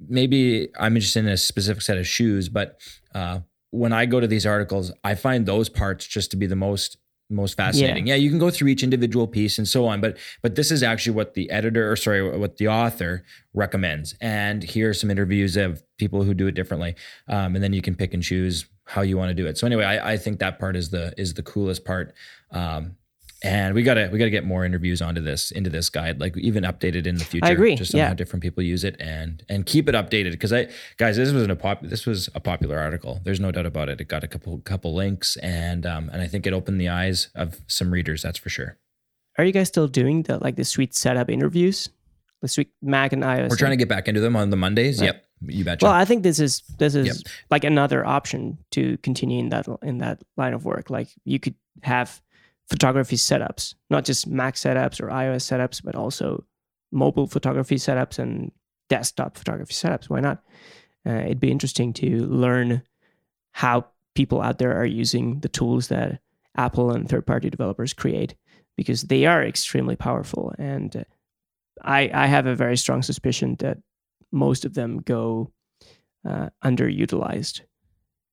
maybe 0.00 0.68
I'm 0.78 0.96
interested 0.96 1.20
in 1.20 1.28
a 1.28 1.36
specific 1.36 1.82
set 1.82 1.98
of 1.98 2.06
shoes, 2.06 2.48
but 2.48 2.80
uh, 3.14 3.40
when 3.70 3.92
I 3.92 4.06
go 4.06 4.20
to 4.20 4.26
these 4.26 4.46
articles, 4.46 4.92
I 5.04 5.14
find 5.14 5.46
those 5.46 5.68
parts 5.68 6.06
just 6.06 6.30
to 6.32 6.36
be 6.36 6.46
the 6.46 6.56
most 6.56 6.98
most 7.28 7.56
fascinating. 7.56 8.06
Yeah. 8.06 8.14
yeah. 8.14 8.22
you 8.22 8.30
can 8.30 8.38
go 8.38 8.50
through 8.50 8.68
each 8.68 8.82
individual 8.82 9.26
piece 9.26 9.58
and 9.58 9.66
so 9.66 9.86
on, 9.86 10.00
but 10.00 10.16
but 10.42 10.54
this 10.54 10.70
is 10.70 10.82
actually 10.82 11.14
what 11.14 11.34
the 11.34 11.50
editor 11.50 11.90
or 11.90 11.96
sorry, 11.96 12.38
what 12.38 12.56
the 12.56 12.68
author 12.68 13.24
recommends. 13.54 14.14
And 14.20 14.62
here 14.62 14.90
are 14.90 14.94
some 14.94 15.10
interviews 15.10 15.56
of 15.56 15.82
people 15.98 16.22
who 16.22 16.34
do 16.34 16.46
it 16.46 16.52
differently, 16.52 16.94
um, 17.28 17.54
and 17.54 17.62
then 17.62 17.72
you 17.72 17.82
can 17.82 17.94
pick 17.94 18.14
and 18.14 18.22
choose 18.22 18.66
how 18.84 19.02
you 19.02 19.16
want 19.16 19.30
to 19.30 19.34
do 19.34 19.46
it. 19.46 19.58
So 19.58 19.66
anyway, 19.66 19.84
I, 19.84 20.12
I 20.12 20.16
think 20.16 20.38
that 20.38 20.58
part 20.58 20.76
is 20.76 20.90
the 20.90 21.12
is 21.18 21.34
the 21.34 21.42
coolest 21.42 21.84
part. 21.84 22.14
Um, 22.50 22.96
and 23.46 23.74
we 23.74 23.82
gotta 23.82 24.08
we 24.12 24.18
gotta 24.18 24.30
get 24.30 24.44
more 24.44 24.64
interviews 24.64 25.00
onto 25.00 25.20
this 25.20 25.50
into 25.50 25.70
this 25.70 25.88
guide 25.88 26.20
like 26.20 26.36
even 26.36 26.64
updated 26.64 27.06
in 27.06 27.16
the 27.16 27.24
future 27.24 27.46
i 27.46 27.50
agree 27.50 27.74
just 27.76 27.94
on 27.94 27.98
yeah. 27.98 28.08
how 28.08 28.14
different 28.14 28.42
people 28.42 28.62
use 28.62 28.84
it 28.84 28.96
and 29.00 29.44
and 29.48 29.66
keep 29.66 29.88
it 29.88 29.94
updated 29.94 30.32
because 30.32 30.52
i 30.52 30.68
guys 30.96 31.16
this 31.16 31.32
was 31.32 31.46
a 31.46 31.56
pop 31.56 31.80
this 31.82 32.06
was 32.06 32.28
a 32.34 32.40
popular 32.40 32.78
article 32.78 33.20
there's 33.24 33.40
no 33.40 33.50
doubt 33.50 33.66
about 33.66 33.88
it 33.88 34.00
it 34.00 34.08
got 34.08 34.24
a 34.24 34.28
couple 34.28 34.58
couple 34.58 34.94
links 34.94 35.36
and 35.36 35.86
um 35.86 36.08
and 36.12 36.20
i 36.20 36.26
think 36.26 36.46
it 36.46 36.52
opened 36.52 36.80
the 36.80 36.88
eyes 36.88 37.28
of 37.34 37.60
some 37.66 37.90
readers 37.90 38.22
that's 38.22 38.38
for 38.38 38.48
sure 38.48 38.78
are 39.38 39.44
you 39.44 39.52
guys 39.52 39.68
still 39.68 39.88
doing 39.88 40.22
the 40.24 40.38
like 40.38 40.56
the 40.56 40.64
sweet 40.64 40.94
setup 40.94 41.30
interviews 41.30 41.88
the 42.42 42.48
sweet 42.48 42.70
mac 42.82 43.12
and 43.12 43.22
ios 43.22 43.48
we're 43.48 43.56
trying 43.56 43.70
to 43.70 43.76
get 43.76 43.88
back 43.88 44.08
into 44.08 44.20
them 44.20 44.36
on 44.36 44.50
the 44.50 44.56
mondays 44.56 45.00
right. 45.00 45.06
yep 45.06 45.22
you 45.42 45.64
betcha. 45.64 45.84
Well, 45.84 45.92
I 45.92 46.04
think 46.04 46.22
this 46.22 46.40
is 46.40 46.62
this 46.78 46.94
is 46.94 47.06
yep. 47.06 47.16
like 47.50 47.64
another 47.64 48.06
option 48.06 48.58
to 48.70 48.96
continue 48.98 49.38
in 49.38 49.50
that 49.50 49.66
in 49.82 49.98
that 49.98 50.22
line 50.36 50.54
of 50.54 50.64
work. 50.64 50.90
Like 50.90 51.08
you 51.24 51.38
could 51.38 51.54
have 51.82 52.22
photography 52.68 53.16
setups, 53.16 53.74
not 53.90 54.04
just 54.04 54.26
Mac 54.26 54.54
setups 54.54 55.00
or 55.00 55.08
iOS 55.08 55.44
setups, 55.50 55.82
but 55.82 55.94
also 55.94 56.44
mobile 56.92 57.26
photography 57.26 57.76
setups 57.76 58.18
and 58.18 58.50
desktop 58.88 59.36
photography 59.36 59.74
setups. 59.74 60.08
Why 60.08 60.20
not? 60.20 60.42
Uh, 61.06 61.22
it'd 61.24 61.40
be 61.40 61.50
interesting 61.50 61.92
to 61.94 62.26
learn 62.26 62.82
how 63.52 63.86
people 64.14 64.42
out 64.42 64.58
there 64.58 64.76
are 64.76 64.86
using 64.86 65.40
the 65.40 65.48
tools 65.48 65.88
that 65.88 66.20
Apple 66.56 66.90
and 66.90 67.08
third 67.08 67.26
party 67.26 67.50
developers 67.50 67.92
create 67.92 68.34
because 68.76 69.02
they 69.02 69.26
are 69.26 69.42
extremely 69.42 69.96
powerful. 69.96 70.54
And 70.58 71.04
I, 71.82 72.10
I 72.12 72.26
have 72.26 72.46
a 72.46 72.56
very 72.56 72.76
strong 72.76 73.02
suspicion 73.02 73.56
that 73.60 73.78
most 74.32 74.64
of 74.64 74.74
them 74.74 74.98
go 74.98 75.52
uh, 76.28 76.48
underutilized 76.64 77.60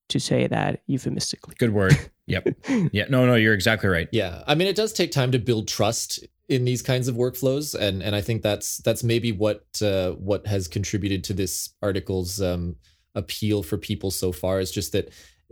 to 0.09 0.19
say 0.19 0.47
that 0.47 0.81
euphemistically. 0.87 1.55
Good 1.57 1.73
word. 1.73 1.93
Yep. 2.27 2.47
yeah. 2.91 3.05
No, 3.09 3.25
no, 3.25 3.35
you're 3.35 3.53
exactly 3.53 3.89
right. 3.89 4.07
Yeah. 4.11 4.43
I 4.47 4.55
mean, 4.55 4.67
it 4.67 4.75
does 4.75 4.93
take 4.93 5.11
time 5.11 5.31
to 5.31 5.39
build 5.39 5.67
trust 5.67 6.25
in 6.49 6.65
these 6.65 6.81
kinds 6.81 7.07
of 7.07 7.15
workflows, 7.15 7.73
and 7.73 8.03
and 8.03 8.15
I 8.15 8.21
think 8.21 8.41
that's 8.41 8.77
that's 8.79 9.03
maybe 9.03 9.31
what 9.31 9.65
uh, 9.81 10.11
what 10.11 10.45
has 10.47 10.67
contributed 10.67 11.23
to 11.25 11.33
this 11.33 11.69
article's 11.81 12.41
um, 12.41 12.75
appeal 13.15 13.63
for 13.63 13.77
people 13.77 14.11
so 14.11 14.31
far 14.31 14.59
is 14.59 14.71
just 14.71 14.91
that 14.91 15.09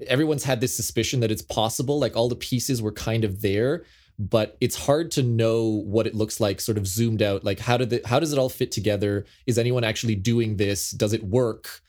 everyone's 0.08 0.44
had 0.44 0.62
this 0.62 0.76
suspicion 0.76 1.20
that 1.22 1.32
it's 1.32 1.42
possible. 1.42 2.00
Like 2.00 2.16
all 2.16 2.30
the 2.30 2.36
pieces 2.36 2.82
were 2.82 2.92
kind 2.92 3.24
of 3.24 3.42
there, 3.42 3.86
but 4.20 4.58
it's 4.62 4.76
hard 4.76 5.12
to 5.12 5.24
know 5.24 5.82
what 5.86 6.08
it 6.08 6.16
looks 6.16 6.40
like 6.40 6.62
sort 6.62 6.78
of 6.78 6.86
zoomed 6.86 7.22
out 7.22 7.44
like 7.44 7.60
how 7.60 7.76
did 7.78 7.90
the, 7.90 8.02
how 8.06 8.20
does 8.20 8.32
it 8.32 8.38
all 8.38 8.50
fit 8.50 8.72
together 8.72 9.26
is 9.48 9.58
anyone 9.58 9.84
actually 9.84 10.16
doing 10.16 10.58
this 10.58 10.92
does 10.92 11.14
it 11.14 11.24
work 11.24 11.82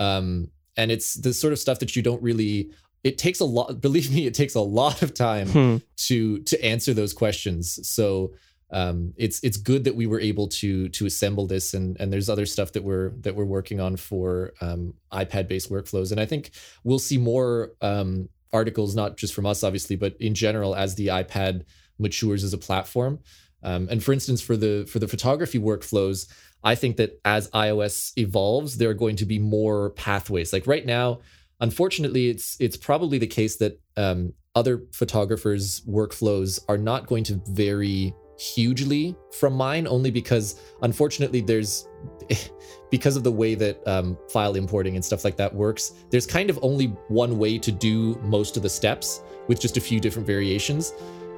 um, 0.00 0.50
and 0.76 0.90
it's 0.90 1.14
the 1.14 1.32
sort 1.32 1.52
of 1.52 1.58
stuff 1.58 1.78
that 1.78 1.94
you 1.94 2.02
don't 2.02 2.22
really 2.22 2.70
it 3.04 3.18
takes 3.18 3.40
a 3.40 3.44
lot 3.44 3.80
believe 3.80 4.12
me 4.12 4.26
it 4.26 4.34
takes 4.34 4.54
a 4.54 4.60
lot 4.60 5.02
of 5.02 5.14
time 5.14 5.48
hmm. 5.48 5.76
to 5.96 6.40
to 6.40 6.62
answer 6.64 6.94
those 6.94 7.12
questions 7.12 7.78
so 7.88 8.32
um, 8.72 9.14
it's 9.16 9.38
it's 9.44 9.56
good 9.56 9.84
that 9.84 9.94
we 9.94 10.06
were 10.06 10.18
able 10.18 10.48
to 10.48 10.88
to 10.88 11.06
assemble 11.06 11.46
this 11.46 11.72
and 11.72 11.96
and 12.00 12.12
there's 12.12 12.28
other 12.28 12.46
stuff 12.46 12.72
that 12.72 12.82
we're 12.82 13.10
that 13.20 13.36
we're 13.36 13.44
working 13.44 13.80
on 13.80 13.96
for 13.96 14.54
um, 14.60 14.94
iPad 15.12 15.46
based 15.46 15.70
workflows 15.70 16.10
and 16.10 16.20
I 16.20 16.26
think 16.26 16.50
we'll 16.82 16.98
see 16.98 17.16
more 17.16 17.72
um, 17.80 18.28
articles 18.52 18.96
not 18.96 19.16
just 19.16 19.34
from 19.34 19.46
us 19.46 19.62
obviously 19.62 19.94
but 19.94 20.16
in 20.18 20.34
general 20.34 20.74
as 20.74 20.96
the 20.96 21.08
iPad 21.08 21.62
matures 22.00 22.42
as 22.42 22.52
a 22.52 22.58
platform 22.58 23.20
um, 23.62 23.86
and 23.88 24.02
for 24.02 24.12
instance 24.12 24.40
for 24.40 24.56
the 24.56 24.84
for 24.90 24.98
the 24.98 25.08
photography 25.08 25.60
workflows 25.60 26.26
I 26.66 26.74
think 26.74 26.96
that 26.96 27.20
as 27.24 27.48
iOS 27.50 28.12
evolves, 28.18 28.76
there 28.76 28.90
are 28.90 28.94
going 28.94 29.14
to 29.16 29.24
be 29.24 29.38
more 29.38 29.90
pathways. 29.90 30.52
Like 30.52 30.66
right 30.66 30.84
now, 30.84 31.20
unfortunately, 31.60 32.28
it's 32.28 32.56
it's 32.60 32.76
probably 32.76 33.18
the 33.18 33.26
case 33.26 33.56
that 33.56 33.80
um, 33.96 34.32
other 34.54 34.82
photographers' 34.92 35.82
workflows 35.82 36.60
are 36.68 36.78
not 36.78 37.06
going 37.06 37.24
to 37.24 37.40
vary 37.48 38.14
hugely 38.38 39.16
from 39.38 39.54
mine, 39.54 39.86
only 39.86 40.10
because 40.10 40.60
unfortunately 40.82 41.40
there's 41.40 41.88
because 42.90 43.16
of 43.16 43.24
the 43.24 43.32
way 43.32 43.54
that 43.54 43.86
um, 43.86 44.16
file 44.30 44.54
importing 44.56 44.94
and 44.94 45.04
stuff 45.04 45.24
like 45.24 45.36
that 45.36 45.54
works. 45.54 45.92
There's 46.10 46.26
kind 46.26 46.50
of 46.50 46.58
only 46.62 46.86
one 47.08 47.38
way 47.38 47.58
to 47.58 47.72
do 47.72 48.16
most 48.22 48.56
of 48.56 48.62
the 48.62 48.68
steps 48.68 49.22
with 49.48 49.60
just 49.60 49.76
a 49.76 49.80
few 49.80 50.00
different 50.00 50.26
variations. 50.26 50.92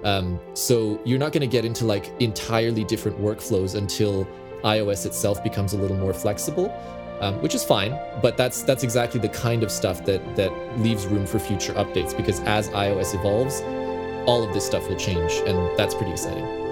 Um, 0.05 0.39
so 0.55 1.01
you're 1.05 1.19
not 1.19 1.33
going 1.33 1.41
to 1.41 1.53
get 1.53 1.65
into 1.65 1.85
like 1.85 2.13
entirely 2.21 2.85
different 2.85 3.19
workflows 3.21 3.75
until 3.75 4.29
iOS 4.63 5.07
itself 5.07 5.43
becomes 5.43 5.73
a 5.73 5.79
little 5.79 5.97
more 5.97 6.13
flexible, 6.13 6.73
um, 7.21 7.41
which 7.43 7.55
is 7.55 7.65
fine. 7.65 7.99
But 8.23 8.37
that's 8.37 8.63
that's 8.63 8.83
exactly 8.83 9.21
the 9.21 9.29
kind 9.29 9.63
of 9.63 9.71
stuff 9.71 10.05
that 10.05 10.37
that 10.37 10.53
leaves 10.79 11.07
room 11.07 11.27
for 11.27 11.39
future 11.39 11.73
updates 11.75 12.17
because 12.17 12.41
as 12.41 12.69
iOS 12.71 13.15
evolves, 13.15 13.61
all 14.27 14.43
of 14.43 14.53
this 14.55 14.67
stuff 14.67 14.89
will 14.89 14.97
change, 14.97 15.33
and 15.47 15.77
that's 15.79 15.95
pretty 15.95 16.13
exciting. 16.13 16.68